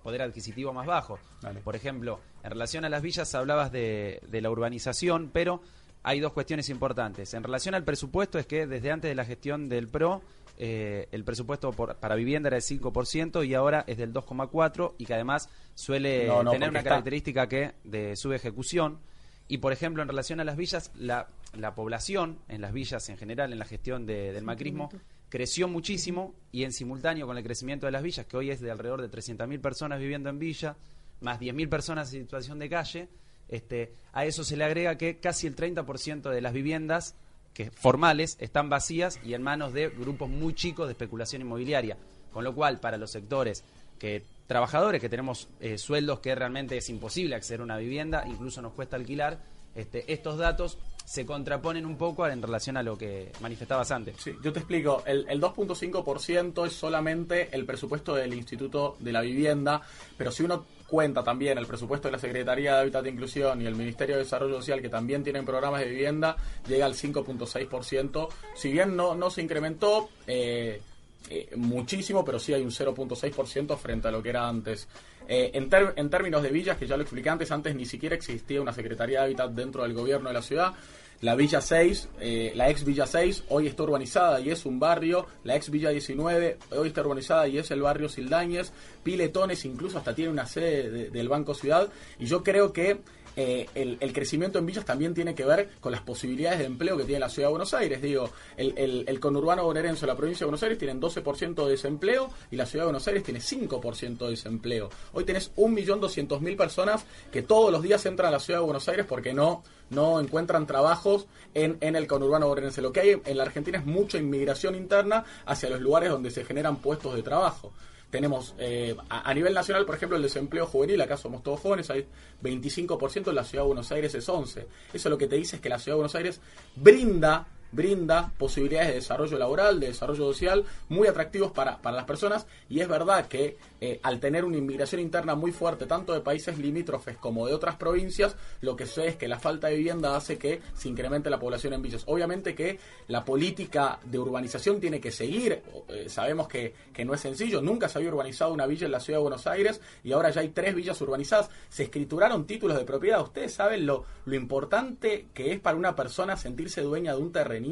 poder 0.04 0.22
adquisitivo 0.22 0.72
más 0.72 0.86
bajo. 0.86 1.20
Por 1.64 1.76
ejemplo, 1.76 2.20
en 2.44 2.52
relación 2.52 2.86
a 2.86 2.90
las 2.90 3.02
villas 3.02 3.36
hablabas 3.36 3.72
de, 3.72 4.22
de 4.28 4.42
la 4.42 4.50
urbanización, 4.50 5.32
pero 5.34 5.62
hay 6.04 6.20
dos 6.20 6.34
cuestiones 6.34 6.70
importantes. 6.70 7.34
En 7.34 7.44
relación 7.44 7.76
al 7.76 7.84
presupuesto 7.84 8.40
es 8.40 8.46
que 8.46 8.68
desde 8.68 8.92
antes 8.92 9.10
de 9.10 9.16
la 9.16 9.26
gestión 9.26 9.68
del 9.68 9.88
PRO 9.88 10.22
eh, 10.58 11.10
el 11.12 11.26
presupuesto 11.26 11.74
para 11.74 12.16
vivienda 12.16 12.48
era 12.48 12.56
del 12.56 12.64
5% 12.64 13.46
y 13.46 13.54
ahora 13.56 13.84
es 13.88 13.98
del 13.98 14.14
2,4% 14.14 14.94
y 14.98 15.06
que 15.06 15.14
además 15.14 15.50
suele 15.74 16.30
tener 16.50 16.70
una 16.70 16.84
característica 16.84 17.48
que 17.48 17.74
de 17.84 18.16
subejecución. 18.16 19.00
Y 19.48 19.58
por 19.58 19.74
ejemplo, 19.74 20.02
en 20.02 20.08
relación 20.08 20.40
a 20.40 20.44
las 20.44 20.56
villas, 20.56 20.92
la, 20.96 21.28
la 21.54 21.76
población 21.76 22.40
en 22.48 22.62
las 22.62 22.72
villas 22.72 23.10
en 23.10 23.18
general, 23.18 23.52
en 23.52 23.60
la 23.60 23.66
gestión 23.66 24.06
del 24.06 24.44
macrismo, 24.44 24.90
creció 25.30 25.68
muchísimo 25.68 26.34
y 26.52 26.64
en 26.64 26.72
simultáneo 26.72 27.28
con 27.28 27.38
el 27.38 27.44
crecimiento 27.44 27.86
de 27.86 27.92
las 27.92 28.04
villas, 28.04 28.26
que 28.26 28.38
hoy 28.38 28.52
es 28.52 28.62
de 28.62 28.72
alrededor 28.72 29.02
de 29.02 29.10
300.000 29.10 29.60
personas 29.62 30.00
viviendo 30.00 30.30
en 30.30 30.40
villa, 30.40 30.78
más 31.22 31.40
10.000 31.40 31.70
personas 31.70 32.14
en 32.14 32.24
situación 32.24 32.60
de 32.60 32.70
calle, 32.70 33.10
este, 33.48 33.94
a 34.14 34.26
eso 34.26 34.44
se 34.44 34.58
le 34.58 34.64
agrega 34.64 34.98
que 34.98 35.20
casi 35.20 35.48
el 35.48 35.56
30% 35.56 36.30
de 36.30 36.42
las 36.42 36.54
viviendas 36.54 37.16
que 37.54 37.72
formales 37.72 38.38
están 38.40 38.70
vacías 38.70 39.20
y 39.24 39.34
en 39.34 39.42
manos 39.42 39.74
de 39.74 39.90
grupos 39.90 40.30
muy 40.30 40.54
chicos 40.54 40.88
de 40.88 40.92
especulación 40.92 41.42
inmobiliaria. 41.42 41.98
Con 42.32 42.44
lo 42.44 42.54
cual, 42.54 42.80
para 42.80 42.98
los 42.98 43.12
sectores 43.12 43.64
que 43.98 44.24
trabajadores 44.46 45.00
que 45.00 45.10
tenemos 45.10 45.48
eh, 45.60 45.78
sueldos 45.78 46.20
que 46.20 46.36
realmente 46.36 46.78
es 46.78 46.90
imposible 46.90 47.36
acceder 47.36 47.62
a 47.62 47.64
una 47.64 47.78
vivienda, 47.78 48.26
incluso 48.28 48.62
nos 48.62 48.74
cuesta 48.74 48.98
alquilar, 48.98 49.40
este, 49.74 50.12
estos 50.12 50.38
datos 50.38 50.78
se 51.06 51.26
contraponen 51.26 51.86
un 51.86 51.98
poco 51.98 52.28
en 52.28 52.42
relación 52.42 52.78
a 52.78 52.84
lo 52.84 52.98
que 52.98 53.32
manifestabas 53.40 53.92
antes. 53.92 54.16
Sí, 54.20 54.36
yo 54.44 54.52
te 54.52 54.60
explico. 54.60 55.04
El, 55.06 55.26
el 55.30 55.40
2.5% 55.40 56.66
es 56.66 56.74
solamente 56.74 57.50
el 57.56 57.66
presupuesto 57.66 58.16
del 58.16 58.34
Instituto 58.34 58.98
de 59.00 59.12
la 59.12 59.22
Vivienda, 59.22 59.82
pero 60.18 60.32
si 60.32 60.44
uno 60.44 60.66
cuenta 60.88 61.24
también 61.24 61.58
el 61.58 61.66
presupuesto 61.66 62.08
de 62.08 62.14
la 62.14 62.20
Secretaría 62.20 62.76
de 62.76 62.82
Hábitat 62.82 63.06
e 63.06 63.10
Inclusión 63.10 63.62
y 63.62 63.66
el 63.66 63.76
Ministerio 63.76 64.16
de 64.16 64.24
Desarrollo 64.24 64.58
Social, 64.58 64.82
que 64.82 64.90
también 64.90 65.24
tienen 65.24 65.46
programas 65.46 65.82
de 65.82 65.90
vivienda, 65.90 66.36
llega 66.68 66.86
al 66.86 66.94
5.6%. 66.94 68.28
Si 68.56 68.72
bien 68.72 68.96
no, 68.96 69.16
no 69.16 69.30
se 69.30 69.42
incrementó 69.42 70.10
eh, 70.28 70.82
eh, 71.30 71.50
muchísimo, 71.56 72.24
pero 72.24 72.40
sí 72.40 72.54
hay 72.54 72.62
un 72.62 72.72
0.6% 72.72 73.78
frente 73.78 74.08
a 74.08 74.12
lo 74.12 74.22
que 74.22 74.30
era 74.30 74.48
antes. 74.48 74.88
Eh, 75.28 75.52
en, 75.54 75.70
en 75.96 76.10
términos 76.10 76.44
de 76.44 76.50
villas, 76.50 76.78
que 76.78 76.88
ya 76.88 76.98
lo 76.98 77.04
expliqué 77.04 77.30
antes, 77.30 77.52
antes 77.52 77.76
ni 77.76 77.86
siquiera 77.86 78.16
existía 78.16 78.62
una 78.62 78.74
Secretaría 78.74 79.20
de 79.20 79.26
Hábitat 79.26 79.52
dentro 79.52 79.84
del 79.84 79.94
gobierno 79.94 80.30
de 80.30 80.34
la 80.34 80.42
ciudad. 80.42 80.74
La 81.22 81.36
Villa 81.36 81.62
6, 81.62 82.10
eh, 82.20 82.52
la 82.56 82.70
ex 82.70 82.84
Villa 82.84 83.08
6, 83.08 83.46
hoy 83.50 83.68
está 83.68 83.84
urbanizada 83.84 84.40
y 84.42 84.50
es 84.50 84.66
un 84.66 84.80
barrio. 84.80 85.26
La 85.44 85.56
ex 85.56 85.70
Villa 85.70 85.90
19, 85.90 86.58
hoy 86.72 86.88
está 86.90 87.02
urbanizada 87.02 87.48
y 87.48 87.58
es 87.58 87.72
el 87.72 87.82
barrio 87.82 88.10
Sildañez. 88.10 88.72
Piletones, 89.02 89.64
incluso 89.66 89.98
hasta 89.98 90.14
tiene 90.14 90.32
una 90.32 90.46
sede 90.46 91.10
del 91.10 91.30
Banco 91.30 91.54
Ciudad. 91.54 91.90
Y 92.20 92.26
yo 92.26 92.44
creo 92.44 92.74
que 92.74 93.00
eh, 93.36 93.68
el, 93.76 94.14
crecimiento 94.14 94.60
en 94.60 94.66
villas 94.66 94.86
también 94.86 95.14
tiene 95.14 95.36
que 95.36 95.46
ver 95.46 95.70
con 95.80 95.92
las 95.92 96.02
posibilidades 96.02 96.60
de 96.60 96.66
empleo 96.66 96.98
que 96.98 97.04
tiene 97.04 97.20
la 97.20 97.30
ciudad 97.30 97.50
de 97.50 97.52
Buenos 97.52 97.74
Aires. 97.74 98.02
Digo, 98.02 98.30
el, 98.58 99.04
el, 99.08 99.20
conurbano 99.20 99.64
bonaerense, 99.64 100.06
la 100.08 100.16
provincia 100.16 100.46
de 100.46 100.46
Buenos 100.46 100.64
Aires, 100.64 100.78
tienen 100.78 101.02
12% 101.02 101.66
de 101.66 101.72
desempleo 101.72 102.30
y 102.52 102.56
la 102.56 102.66
ciudad 102.66 102.84
de 102.84 102.88
Buenos 102.88 103.08
Aires 103.08 103.24
tiene 103.24 103.40
5% 103.40 104.18
de 104.18 104.30
desempleo. 104.30 104.90
Hoy 105.14 105.26
tenés 105.26 105.54
1.200.000 105.56 106.58
personas 106.58 107.06
que 107.32 107.42
todos 107.42 107.72
los 107.72 107.82
días 107.82 108.06
entran 108.06 108.30
a 108.30 108.32
la 108.32 108.40
ciudad 108.40 108.60
de 108.60 108.66
Buenos 108.66 108.88
Aires 108.88 109.06
porque 109.08 109.34
no, 109.34 109.64
no 109.90 110.20
encuentran 110.20 110.66
trabajos 110.66 111.28
en, 111.54 111.78
en 111.82 111.96
el 111.96 112.08
conurbano 112.08 112.48
bonaerense. 112.48 112.82
Lo 112.82 112.92
que 112.92 113.02
hay 113.02 113.22
en 113.24 113.38
la 113.38 113.44
Argentina 113.44 113.80
es 113.80 113.86
mucha 113.86 114.18
inmigración 114.18 114.76
interna 114.76 115.26
hacia 115.46 115.70
los 115.70 115.82
lugares 115.82 116.10
donde 116.10 116.32
se 116.32 116.46
generan 116.46 116.78
puestos 116.78 117.16
de 117.16 117.24
trabajo. 117.24 117.74
Tenemos 118.10 118.56
eh, 118.60 118.96
a, 119.10 119.34
nivel 119.34 119.54
nacional, 119.54 119.86
por 119.86 119.96
ejemplo, 119.96 120.16
el 120.16 120.24
desempleo 120.24 120.66
juvenil, 120.66 121.02
acá 121.02 121.18
somos 121.18 121.44
todos 121.44 121.60
jóvenes, 121.60 121.90
hay 121.90 122.08
25%, 122.42 123.30
en 123.30 123.36
la 123.36 123.44
ciudad 123.44 123.64
de 123.64 123.68
Buenos 123.68 123.92
Aires 123.92 124.16
es 124.16 124.28
11%. 124.28 124.66
Eso 124.94 125.10
lo 125.10 125.18
que 125.18 125.28
te 125.28 125.36
dice 125.36 125.58
es 125.58 125.62
que 125.62 125.70
la 125.70 125.80
ciudad 125.80 125.96
de 125.96 125.98
Buenos 125.98 126.16
Aires 126.16 126.40
brinda 126.76 127.48
brinda 127.72 128.32
posibilidades 128.38 128.90
de 128.90 128.96
desarrollo 128.96 129.38
laboral, 129.38 129.80
de 129.80 129.88
desarrollo 129.88 130.26
social 130.26 130.66
muy 130.90 131.08
atractivos 131.08 131.52
para, 131.52 131.78
para 131.82 131.96
las 131.98 132.06
personas. 132.06 132.48
Y 132.70 132.80
es 132.80 132.88
verdad 132.88 133.28
que 133.28 133.58
eh, 133.82 134.00
al 134.04 134.20
tener 134.20 134.46
una 134.46 134.58
inmigración 134.58 135.02
interna 135.02 135.36
muy 135.36 135.52
fuerte 135.52 135.86
tanto 135.86 136.14
de 136.14 136.22
países 136.22 136.58
limítrofes 136.58 137.18
como 137.18 137.48
de 137.48 137.54
otras 137.54 137.76
provincias, 137.76 138.36
lo 138.62 138.76
que 138.76 138.86
sé 138.86 139.08
es 139.08 139.16
que 139.16 139.28
la 139.28 139.40
falta 139.40 139.68
de 139.68 139.76
vivienda 139.76 140.16
hace 140.16 140.38
que 140.38 140.62
se 140.74 140.90
incremente 140.90 141.30
la 141.30 141.40
población 141.40 141.74
en 141.74 141.82
villas. 141.82 142.04
Obviamente 142.08 142.56
que 142.56 142.80
la 143.08 143.26
política 143.26 144.00
de 144.04 144.20
urbanización 144.20 144.80
tiene 144.80 145.00
que 145.00 145.12
seguir, 145.12 145.62
eh, 145.90 146.06
sabemos 146.08 146.48
que, 146.48 146.74
que 146.94 147.06
no 147.06 147.14
es 147.14 147.22
sencillo, 147.22 147.62
nunca 147.62 147.90
se 147.90 148.00
había 148.00 148.10
urbanizado 148.10 148.54
una 148.54 148.66
villa 148.66 148.86
en 148.86 148.92
la 148.92 149.00
ciudad 149.00 149.20
de 149.20 149.24
Buenos 149.24 149.48
Aires 149.48 149.82
y 150.04 150.14
ahora 150.14 150.30
ya 150.30 150.42
hay 150.42 150.50
tres 150.50 150.74
villas 150.74 151.00
urbanizadas, 151.02 151.50
se 151.70 151.84
escrituraron 151.84 152.46
títulos 152.46 152.78
de 152.78 152.86
propiedad, 152.86 153.22
ustedes 153.22 153.54
saben 153.54 153.86
lo, 153.86 154.06
lo 154.26 154.36
importante 154.36 155.28
que 155.34 155.52
es 155.52 155.60
para 155.60 155.78
una 155.78 155.96
persona 155.96 156.38
sentirse 156.38 156.82
dueña 156.82 157.14
de 157.14 157.22
un 157.22 157.32
terreno 157.32 157.65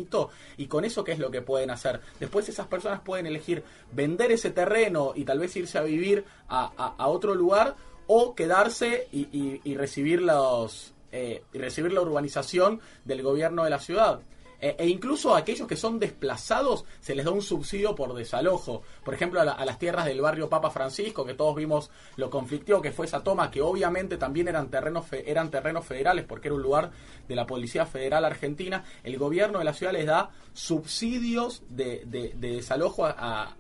y 0.58 0.68
con 0.68 0.86
eso 0.86 1.04
qué 1.04 1.12
es 1.12 1.20
lo 1.20 1.32
que 1.32 1.42
pueden 1.42 1.70
hacer. 1.70 2.02
Después 2.20 2.50
esas 2.50 2.68
personas 2.68 3.02
pueden 3.02 3.26
elegir 3.26 3.64
vender 3.92 4.32
ese 4.32 4.52
terreno 4.52 5.14
y 5.16 5.24
tal 5.24 5.40
vez 5.40 5.56
irse 5.56 5.78
a 5.78 5.84
vivir 5.84 6.26
a, 6.50 7.08
otro 7.08 7.36
lugar 7.36 7.76
o 8.08 8.36
quedarse 8.36 9.08
y, 9.12 9.76
recibir 9.76 10.22
los 10.22 10.94
eh, 11.12 11.44
y 11.54 11.58
recibir 11.60 11.94
la 11.94 12.02
urbanización 12.02 12.82
del 13.06 13.22
gobierno 13.22 13.64
de 13.64 13.70
la 13.70 13.80
ciudad. 13.80 14.20
E, 14.64 14.78
e, 14.80 14.88
incluso 14.88 15.36
a 15.36 15.40
aquellos 15.40 15.68
que 15.68 15.76
son 15.76 16.00
desplazados 16.00 16.86
se 17.02 17.16
les 17.16 17.26
da 17.26 17.32
un 17.32 17.42
subsidio 17.42 17.96
por 17.96 18.14
desalojo. 18.14 18.82
Por 19.04 19.14
ejemplo, 19.14 19.42
a, 19.42 19.66
las 19.66 19.78
tierras 19.78 20.06
del 20.06 20.22
barrio 20.22 20.48
Papa 20.48 20.70
Francisco, 20.70 21.26
que 21.26 21.34
todos 21.34 21.54
vimos 21.54 21.92
lo 22.16 22.30
conflictivo 22.30 22.82
que 22.82 22.94
fue 22.94 23.06
esa 23.06 23.22
toma, 23.26 23.52
que 23.52 23.62
obviamente 23.62 24.16
también 24.16 24.48
eran 24.48 24.70
terrenos, 24.70 25.08
eran 25.12 25.52
terrenos 25.52 25.86
federales, 25.86 26.24
porque 26.24 26.48
era 26.48 26.56
un 26.56 26.62
lugar 26.62 26.92
de 27.28 27.36
la 27.36 27.46
Policía 27.46 27.86
Federal 27.86 28.24
Argentina, 28.24 28.86
el 29.04 29.18
gobierno 29.18 29.60
de 29.60 29.66
la 29.66 29.74
ciudad 29.74 29.92
les 29.92 30.06
da 30.06 30.30
subsidios 30.54 31.64
de, 31.68 32.32
desalojo 32.38 33.06
a, 33.06 33.56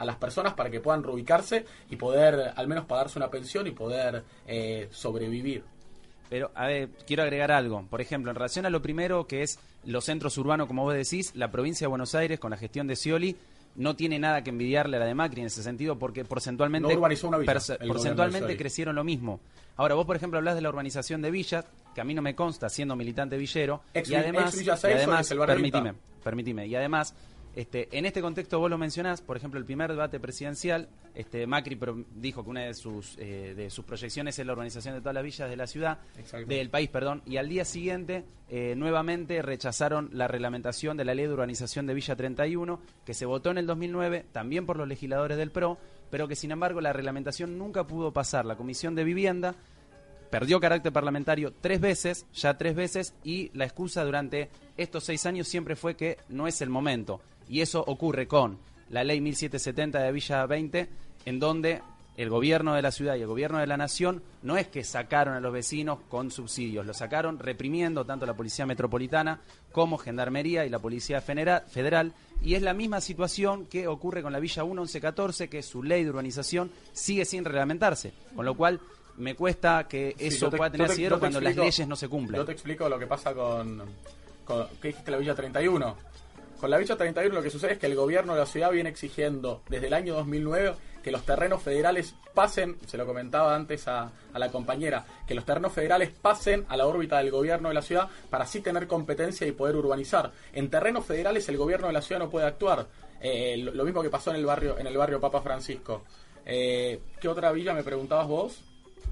las 0.00 0.16
personas 0.16 0.54
para 0.54 0.70
que 0.70 0.80
puedan 0.80 1.02
reubicarse 1.02 1.66
y 1.90 1.96
poder 1.96 2.54
al 2.56 2.68
menos 2.68 2.86
pagarse 2.86 3.18
una 3.18 3.30
pensión 3.30 3.66
y 3.66 3.72
poder 3.72 4.24
eh, 4.46 4.88
sobrevivir. 4.92 5.62
Pero, 6.30 6.50
a 6.54 6.66
ver, 6.66 6.88
quiero 7.06 7.22
agregar 7.22 7.50
algo. 7.50 7.84
Por 7.88 8.00
ejemplo, 8.00 8.30
en 8.30 8.34
relación 8.36 8.66
a 8.66 8.70
lo 8.70 8.82
primero, 8.82 9.26
que 9.26 9.42
es 9.42 9.58
los 9.84 10.04
centros 10.04 10.36
urbanos, 10.38 10.66
como 10.66 10.82
vos 10.84 10.94
decís, 10.94 11.32
la 11.34 11.50
provincia 11.50 11.86
de 11.86 11.88
Buenos 11.88 12.14
Aires, 12.14 12.38
con 12.38 12.50
la 12.50 12.56
gestión 12.58 12.86
de 12.86 12.96
Scioli, 12.96 13.36
no 13.76 13.94
tiene 13.96 14.18
nada 14.18 14.42
que 14.42 14.50
envidiarle 14.50 14.96
a 14.96 15.00
la 15.00 15.06
de 15.06 15.14
Macri 15.14 15.40
en 15.40 15.46
ese 15.46 15.62
sentido 15.62 15.98
porque 15.98 16.24
porcentualmente, 16.24 16.88
No 16.88 16.94
urbanizó 16.94 17.28
una 17.28 17.38
villa, 17.38 17.52
porcentualmente 17.86 18.56
crecieron 18.56 18.96
lo 18.96 19.04
mismo. 19.04 19.40
Ahora, 19.76 19.94
vos, 19.94 20.04
por 20.06 20.16
ejemplo, 20.16 20.38
hablas 20.38 20.56
de 20.56 20.60
la 20.62 20.68
urbanización 20.70 21.22
de 21.22 21.30
villas, 21.30 21.64
que 21.94 22.00
a 22.00 22.04
mí 22.04 22.12
no 22.12 22.20
me 22.22 22.34
consta 22.34 22.68
siendo 22.68 22.96
militante 22.96 23.36
villero, 23.36 23.80
Ex- 23.94 24.08
y 24.10 24.14
además, 24.16 24.54
ex 24.54 24.66
y 24.84 24.92
además 24.96 25.28
permitime, 26.24 26.66
y 26.66 26.74
además, 26.74 27.14
este, 27.60 27.88
en 27.96 28.06
este 28.06 28.20
contexto 28.20 28.58
vos 28.58 28.70
lo 28.70 28.78
mencionás, 28.78 29.20
por 29.20 29.36
ejemplo, 29.36 29.58
el 29.58 29.64
primer 29.66 29.90
debate 29.90 30.20
presidencial, 30.20 30.88
este, 31.14 31.46
Macri 31.46 31.74
pro- 31.76 32.04
dijo 32.14 32.44
que 32.44 32.50
una 32.50 32.62
de 32.62 32.74
sus, 32.74 33.16
eh, 33.18 33.54
de 33.56 33.68
sus 33.70 33.84
proyecciones 33.84 34.38
es 34.38 34.46
la 34.46 34.52
urbanización 34.52 34.94
de 34.94 35.00
todas 35.00 35.14
las 35.14 35.24
villas 35.24 35.50
de 35.50 35.56
la 35.56 35.66
ciudad, 35.66 35.98
del 36.48 36.70
país, 36.70 36.88
perdón, 36.88 37.22
y 37.26 37.36
al 37.36 37.48
día 37.48 37.64
siguiente 37.64 38.24
eh, 38.48 38.74
nuevamente 38.76 39.42
rechazaron 39.42 40.08
la 40.12 40.28
reglamentación 40.28 40.96
de 40.96 41.04
la 41.04 41.14
ley 41.14 41.26
de 41.26 41.32
urbanización 41.32 41.86
de 41.86 41.94
Villa 41.94 42.14
31, 42.14 42.80
que 43.04 43.14
se 43.14 43.26
votó 43.26 43.50
en 43.50 43.58
el 43.58 43.66
2009, 43.66 44.26
también 44.30 44.64
por 44.64 44.76
los 44.76 44.86
legisladores 44.86 45.36
del 45.36 45.50
PRO, 45.50 45.78
pero 46.10 46.28
que 46.28 46.36
sin 46.36 46.52
embargo 46.52 46.80
la 46.80 46.92
reglamentación 46.92 47.58
nunca 47.58 47.86
pudo 47.86 48.12
pasar 48.12 48.44
la 48.46 48.56
Comisión 48.56 48.94
de 48.94 49.04
Vivienda, 49.04 49.54
perdió 50.30 50.60
carácter 50.60 50.92
parlamentario 50.92 51.52
tres 51.60 51.80
veces, 51.80 52.26
ya 52.34 52.56
tres 52.56 52.74
veces, 52.76 53.14
y 53.24 53.50
la 53.54 53.64
excusa 53.64 54.04
durante 54.04 54.48
estos 54.76 55.04
seis 55.04 55.24
años 55.26 55.48
siempre 55.48 55.74
fue 55.74 55.96
que 55.96 56.18
no 56.28 56.46
es 56.46 56.60
el 56.60 56.68
momento. 56.70 57.20
Y 57.48 57.60
eso 57.60 57.82
ocurre 57.86 58.26
con 58.26 58.58
la 58.90 59.04
ley 59.04 59.20
1770 59.20 59.98
de 60.00 60.12
Villa 60.12 60.46
20, 60.46 60.88
en 61.26 61.38
donde 61.40 61.82
el 62.16 62.30
gobierno 62.30 62.74
de 62.74 62.82
la 62.82 62.90
ciudad 62.90 63.14
y 63.14 63.20
el 63.20 63.28
gobierno 63.28 63.58
de 63.58 63.66
la 63.68 63.76
nación 63.76 64.22
no 64.42 64.56
es 64.56 64.66
que 64.66 64.82
sacaron 64.82 65.34
a 65.34 65.40
los 65.40 65.52
vecinos 65.52 66.00
con 66.08 66.32
subsidios, 66.32 66.84
lo 66.84 66.92
sacaron 66.92 67.38
reprimiendo 67.38 68.04
tanto 68.04 68.26
la 68.26 68.34
policía 68.34 68.66
metropolitana 68.66 69.40
como 69.70 69.98
gendarmería 69.98 70.66
y 70.66 70.68
la 70.68 70.80
policía 70.80 71.20
federal. 71.20 72.12
Y 72.42 72.54
es 72.54 72.62
la 72.62 72.74
misma 72.74 73.00
situación 73.00 73.66
que 73.66 73.86
ocurre 73.86 74.22
con 74.22 74.32
la 74.32 74.40
Villa 74.40 74.64
1 74.64 74.82
1114, 74.82 75.48
que 75.48 75.62
su 75.62 75.82
ley 75.84 76.02
de 76.02 76.10
urbanización 76.10 76.70
sigue 76.92 77.24
sin 77.24 77.44
reglamentarse. 77.44 78.12
Con 78.34 78.44
lo 78.46 78.54
cual 78.56 78.80
me 79.16 79.34
cuesta 79.36 79.86
que 79.88 80.14
Sí, 80.18 80.26
eso 80.26 80.50
te- 80.50 80.56
pueda 80.56 80.70
tener 80.72 80.86
te- 80.88 80.92
asidero 80.94 81.16
te 81.16 81.20
cuando 81.20 81.40
las 81.40 81.54
leyes 81.56 81.86
no 81.86 81.94
se 81.96 82.08
cumplen. 82.08 82.40
Yo 82.40 82.44
te 82.46 82.52
explico 82.52 82.88
lo 82.88 82.98
que 82.98 83.06
pasa 83.06 83.32
con, 83.34 83.80
con 84.44 84.66
¿qué 84.82 84.88
dijiste 84.88 85.10
la 85.12 85.18
Villa 85.18 85.34
31? 85.36 85.96
Con 86.58 86.70
la 86.70 86.78
Villa 86.78 86.96
31 86.96 87.32
lo 87.32 87.42
que 87.42 87.50
sucede 87.50 87.74
es 87.74 87.78
que 87.78 87.86
el 87.86 87.94
gobierno 87.94 88.34
de 88.34 88.40
la 88.40 88.46
ciudad 88.46 88.72
viene 88.72 88.90
exigiendo 88.90 89.62
desde 89.68 89.86
el 89.86 89.94
año 89.94 90.14
2009 90.14 90.74
que 91.04 91.12
los 91.12 91.22
terrenos 91.22 91.62
federales 91.62 92.16
pasen, 92.34 92.76
se 92.84 92.98
lo 92.98 93.06
comentaba 93.06 93.54
antes 93.54 93.86
a, 93.86 94.10
la 94.34 94.50
compañera, 94.50 95.06
que 95.26 95.36
los 95.36 95.44
terrenos 95.44 95.72
federales 95.72 96.10
pasen 96.10 96.66
a 96.68 96.76
la 96.76 96.86
órbita 96.86 97.18
del 97.18 97.30
gobierno 97.30 97.68
de 97.68 97.74
la 97.74 97.82
ciudad 97.82 98.08
para 98.28 98.44
así 98.44 98.60
tener 98.60 98.88
competencia 98.88 99.46
y 99.46 99.52
poder 99.52 99.76
urbanizar. 99.76 100.32
En 100.52 100.68
terrenos 100.68 101.06
federales 101.06 101.48
el 101.48 101.56
gobierno 101.56 101.86
de 101.86 101.92
la 101.92 102.02
ciudad 102.02 102.20
no 102.20 102.28
puede 102.28 102.46
actuar. 102.46 102.86
Eh, 103.20 103.56
lo, 103.58 103.72
lo 103.72 103.84
mismo 103.84 104.02
que 104.02 104.10
pasó 104.10 104.30
en 104.30 104.36
el 104.36 104.46
barrio, 104.46 104.78
en 104.78 104.88
el 104.88 104.96
barrio 104.96 105.20
Papa 105.20 105.40
Francisco. 105.40 106.02
Eh, 106.44 107.00
¿Qué 107.20 107.28
otra 107.28 107.52
villa 107.52 107.72
me 107.72 107.84
preguntabas 107.84 108.26
vos? 108.26 108.64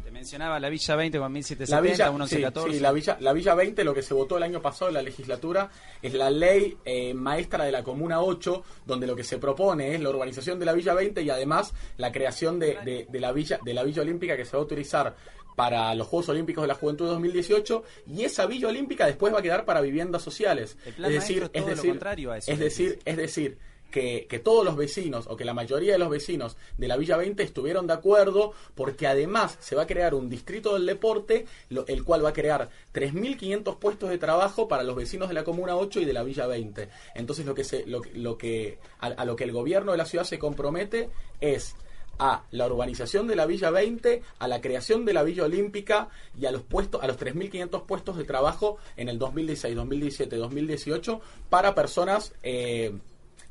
Te 0.04 0.10
mencionaba 0.10 0.58
la 0.60 0.68
Villa 0.68 0.96
20 0.96 1.18
con 1.18 1.24
La 1.24 1.28
1770, 1.30 1.80
Villa, 1.80 2.10
1114. 2.10 2.70
sí, 2.70 2.76
sí, 2.76 2.80
la 2.82 2.92
Villa, 2.92 3.16
la 3.20 3.32
Villa 3.32 3.54
20, 3.54 3.84
lo 3.84 3.94
que 3.94 4.02
se 4.02 4.14
votó 4.14 4.36
el 4.36 4.42
año 4.42 4.62
pasado 4.62 4.88
en 4.88 4.94
la 4.94 5.02
legislatura, 5.02 5.70
es 6.02 6.14
la 6.14 6.30
ley 6.30 6.76
eh, 6.84 7.12
maestra 7.14 7.64
de 7.64 7.72
la 7.72 7.82
Comuna 7.82 8.20
8, 8.22 8.62
donde 8.86 9.06
lo 9.06 9.14
que 9.16 9.24
se 9.24 9.38
propone 9.38 9.94
es 9.94 10.00
la 10.00 10.10
urbanización 10.10 10.58
de 10.58 10.66
la 10.66 10.72
Villa 10.72 10.94
20 10.94 11.22
y 11.22 11.30
además 11.30 11.72
la 11.96 12.12
creación 12.12 12.58
de, 12.58 12.78
de- 12.84 13.06
de 13.10 13.20
la 13.20 13.32
Villa 13.32 13.58
de 13.64 13.74
la 13.74 13.82
Villa 13.82 14.02
Olímpica 14.02 14.36
que 14.36 14.44
se 14.44 14.52
va 14.56 14.62
a 14.62 14.64
utilizar 14.64 15.14
para 15.56 15.94
los 15.94 16.06
Juegos 16.06 16.28
Olímpicos 16.28 16.62
de 16.62 16.68
la 16.68 16.74
Juventud 16.74 17.06
2018 17.06 17.82
y 18.08 18.24
esa 18.24 18.44
Villa 18.46 18.68
Olímpica 18.68 19.06
después 19.06 19.32
va 19.32 19.38
a 19.38 19.42
quedar 19.42 19.64
para 19.64 19.80
viviendas 19.80 20.20
sociales. 20.22 20.76
El 20.84 20.92
plan 20.94 21.10
es 21.12 21.20
decir, 21.20 21.42
es 21.44 21.44
es 21.44 21.52
todo 21.52 21.62
lo 21.70 21.76
decir, 21.76 21.90
contrario 21.90 22.32
a 22.32 22.38
eso 22.38 22.52
es 22.52 22.58
decir, 22.58 22.98
es 23.04 23.16
decir, 23.16 23.58
que, 23.90 24.26
que 24.28 24.38
todos 24.38 24.64
los 24.64 24.76
vecinos 24.76 25.26
o 25.28 25.36
que 25.36 25.44
la 25.44 25.54
mayoría 25.54 25.92
de 25.92 25.98
los 25.98 26.10
vecinos 26.10 26.56
de 26.76 26.88
la 26.88 26.96
Villa 26.96 27.16
20 27.16 27.42
estuvieron 27.42 27.86
de 27.86 27.94
acuerdo 27.94 28.52
porque 28.74 29.06
además 29.06 29.56
se 29.60 29.74
va 29.76 29.82
a 29.82 29.86
crear 29.86 30.14
un 30.14 30.28
distrito 30.28 30.74
del 30.74 30.86
deporte, 30.86 31.46
lo- 31.70 31.86
el 31.86 32.04
cual 32.04 32.24
va 32.24 32.30
a 32.30 32.32
crear 32.34 32.68
3.500 32.92 33.78
puestos 33.78 34.10
de 34.10 34.18
trabajo 34.18 34.68
para 34.68 34.82
los 34.82 34.96
vecinos 34.96 35.28
de 35.28 35.34
la 35.34 35.44
Comuna 35.44 35.76
8 35.76 36.00
y 36.00 36.04
de 36.04 36.12
la 36.12 36.22
Villa 36.22 36.46
20. 36.46 36.88
Entonces 37.14 37.46
lo 37.46 37.54
que, 37.54 37.64
se, 37.64 37.86
lo, 37.86 38.02
lo 38.14 38.36
que 38.36 38.78
a, 39.00 39.06
a 39.06 39.24
lo 39.24 39.36
que 39.36 39.44
el 39.44 39.52
gobierno 39.52 39.92
de 39.92 39.98
la 39.98 40.04
ciudad 40.06 40.24
se 40.24 40.38
compromete 40.38 41.08
es 41.40 41.74
a 42.18 42.44
la 42.50 42.66
urbanización 42.66 43.26
de 43.26 43.36
la 43.36 43.44
Villa 43.44 43.70
20, 43.70 44.22
a 44.38 44.48
la 44.48 44.62
creación 44.62 45.04
de 45.04 45.12
la 45.12 45.22
Villa 45.22 45.44
Olímpica 45.44 46.08
y 46.38 46.46
a 46.46 46.50
los 46.50 46.62
puestos 46.62 47.02
a 47.02 47.06
los 47.06 47.18
3500 47.18 47.82
puestos 47.82 48.16
de 48.16 48.24
trabajo 48.24 48.78
en 48.96 49.10
el 49.10 49.18
2016, 49.18 49.76
2017, 49.76 50.36
2018 50.36 51.20
para 51.50 51.74
personas 51.74 52.32
eh, 52.42 52.92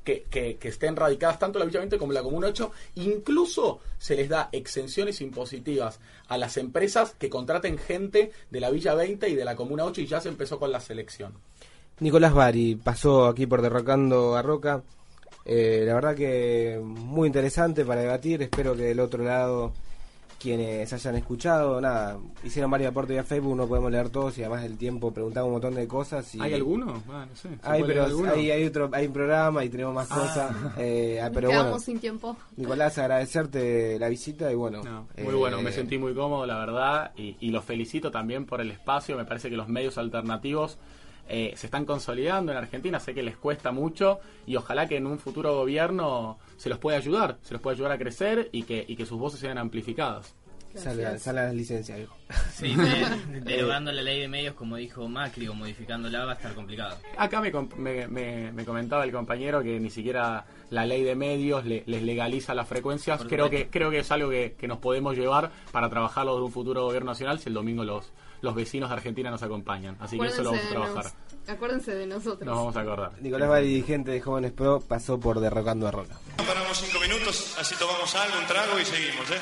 que, 0.05 0.23
que- 0.29 0.55
que 0.55 0.67
estén 0.69 0.95
radicadas 0.95 1.37
tanto 1.39 1.59
la 1.59 1.65
Villa 1.65 1.79
20 1.79 1.97
como 1.97 2.13
la 2.13 2.23
Comuna 2.23 2.47
8. 2.47 2.71
Incluso 2.95 3.79
se 3.97 4.15
les 4.15 4.29
da 4.29 4.47
exenciones 4.53 5.19
impositivas 5.19 5.99
a 6.29 6.37
las 6.37 6.55
empresas 6.57 7.13
que 7.19 7.29
contraten 7.29 7.77
gente 7.77 8.31
de 8.49 8.59
la 8.61 8.69
Villa 8.69 8.93
20 8.95 9.27
y 9.27 9.35
de 9.35 9.43
la 9.43 9.55
Comuna 9.57 9.83
8 9.83 9.99
y 10.01 10.07
ya 10.07 10.21
se 10.21 10.29
empezó 10.29 10.57
con 10.59 10.71
la 10.71 10.79
selección. 10.79 11.33
Nicolás 11.99 12.33
Bari 12.33 12.75
pasó 12.75 13.25
aquí 13.25 13.45
por 13.47 13.61
Derrocando 13.61 14.35
a 14.35 14.41
Roca. 14.41 14.83
Eh, 15.45 15.83
la 15.85 15.93
verdad 15.95 16.15
que 16.15 16.79
muy 16.83 17.27
interesante 17.27 17.85
para 17.85 18.01
debatir. 18.01 18.41
Espero 18.41 18.75
que 18.75 18.83
del 18.83 18.99
otro 18.99 19.23
lado 19.23 19.73
quienes 20.45 20.93
hayan 20.93 21.15
escuchado, 21.15 21.81
nada, 21.81 22.19
hicieron 22.43 22.69
varios 22.69 22.91
aportes 22.91 23.15
vía 23.15 23.23
Facebook, 23.23 23.55
no 23.55 23.67
podemos 23.67 23.91
leer 23.91 24.09
todos 24.09 24.37
y 24.37 24.41
además 24.41 24.61
del 24.61 24.77
tiempo 24.77 25.11
preguntaba 25.11 25.47
un 25.47 25.53
montón 25.53 25.73
de 25.73 25.87
cosas. 25.87 26.35
Y 26.35 26.39
¿Hay 26.39 26.53
alguno? 26.53 27.01
Ah, 27.09 27.25
no 27.27 27.35
sé. 27.35 27.49
¿Se 27.49 27.57
Hay, 27.63 27.83
pero 27.83 28.05
hay, 28.31 28.51
hay 28.51 28.65
otro, 28.65 28.87
hay 28.93 29.07
un 29.07 29.13
programa 29.13 29.65
y 29.65 29.69
tenemos 29.69 29.95
más 29.95 30.07
cosas. 30.07 30.55
eh, 30.77 31.19
ah, 31.19 31.31
pero 31.33 31.49
quedamos 31.49 31.71
bueno, 31.71 31.79
sin 31.83 31.99
tiempo. 31.99 32.37
Nicolás, 32.57 32.95
agradecerte 32.99 33.97
la 33.97 34.07
visita 34.07 34.51
y 34.51 34.55
bueno. 34.55 34.83
No, 34.83 35.07
muy 35.17 35.33
eh, 35.33 35.35
bueno, 35.35 35.63
me 35.63 35.71
sentí 35.71 35.97
muy 35.97 36.13
cómodo, 36.13 36.45
la 36.45 36.59
verdad, 36.59 37.11
y, 37.17 37.37
y 37.39 37.49
los 37.49 37.65
felicito 37.65 38.11
también 38.11 38.45
por 38.45 38.61
el 38.61 38.69
espacio. 38.69 39.17
Me 39.17 39.25
parece 39.25 39.49
que 39.49 39.57
los 39.57 39.67
medios 39.67 39.97
alternativos 39.97 40.77
eh, 41.27 41.53
se 41.55 41.67
están 41.67 41.85
consolidando 41.85 42.51
en 42.51 42.57
Argentina, 42.57 42.99
sé 42.99 43.13
que 43.13 43.23
les 43.23 43.37
cuesta 43.37 43.71
mucho 43.71 44.19
y 44.45 44.55
ojalá 44.55 44.87
que 44.87 44.97
en 44.97 45.07
un 45.07 45.17
futuro 45.19 45.55
gobierno 45.55 46.37
se 46.57 46.69
los 46.69 46.77
pueda 46.79 46.97
ayudar, 46.97 47.37
se 47.41 47.53
los 47.53 47.61
pueda 47.61 47.75
ayudar 47.75 47.91
a 47.91 47.97
crecer 47.97 48.49
y 48.51 48.63
que, 48.63 48.85
y 48.87 48.95
que 48.95 49.05
sus 49.05 49.19
voces 49.19 49.39
sean 49.39 49.57
amplificadas. 49.57 50.35
Sale, 50.75 51.17
sale 51.19 51.41
las 51.41 51.53
licencias, 51.55 51.97
viejo. 51.97 52.17
Sí, 52.51 52.75
de- 52.75 53.39
derogando 53.41 53.91
la 53.93 54.01
ley 54.01 54.19
de 54.19 54.27
medios, 54.27 54.55
como 54.55 54.75
dijo 54.75 55.07
Macri, 55.07 55.47
o 55.47 55.53
modificándola, 55.53 56.25
va 56.25 56.33
a 56.33 56.35
estar 56.35 56.53
complicado. 56.53 56.97
Acá 57.17 57.39
me, 57.39 57.49
com- 57.49 57.69
me, 57.77 58.07
me- 58.09 58.51
me 58.51 58.65
comentaba 58.65 59.05
el 59.05 59.11
compañero 59.13 59.63
que 59.63 59.79
ni 59.79 59.89
siquiera 59.89 60.45
la 60.71 60.85
ley 60.85 61.03
de 61.03 61.15
medios 61.15 61.63
le- 61.65 61.83
les 61.85 62.03
legaliza 62.03 62.53
las 62.53 62.67
frecuencias. 62.67 63.23
Creo 63.23 63.49
que, 63.49 63.69
creo 63.69 63.89
que 63.89 63.99
es 63.99 64.11
algo 64.11 64.29
que, 64.29 64.55
que 64.59 64.67
nos 64.67 64.79
podemos 64.79 65.15
llevar 65.15 65.49
para 65.71 65.89
trabajarlo 65.89 66.35
de 66.35 66.41
un 66.43 66.51
futuro 66.51 66.83
gobierno 66.83 67.11
nacional 67.11 67.39
si 67.39 67.47
el 67.47 67.53
domingo 67.55 67.85
los, 67.85 68.11
los 68.45 68.55
vecinos 68.55 68.89
de 68.89 68.95
Argentina 68.95 69.29
nos 69.29 69.43
acompañan. 69.43 69.97
Así 69.99 70.17
que 70.17 70.27
eso 70.27 70.41
lo 70.43 70.51
vamos 70.51 70.65
a 70.65 70.69
trabajar. 70.69 71.03
nos- 71.05 71.49
acuérdense 71.49 71.93
de 71.95 72.07
nosotros. 72.07 72.45
Nos 72.45 72.55
vamos 72.57 72.75
a 72.77 72.79
acordar. 72.81 73.11
Nicolás 73.21 73.49
Bari, 73.49 73.67
dirigente 73.67 74.11
de 74.11 74.21
Jóvenes 74.21 74.51
Pro, 74.53 74.79
pasó 74.79 75.19
por 75.19 75.39
Derrocando 75.39 75.87
a 75.87 75.91
Roca. 75.91 76.15
Paramos 76.37 76.77
cinco 76.77 76.99
minutos, 77.01 77.55
así 77.59 77.75
tomamos 77.77 78.15
algo, 78.15 78.39
un 78.39 78.45
trago 78.47 78.79
y 78.79 78.85
seguimos, 78.85 79.29
¿eh? 79.31 79.37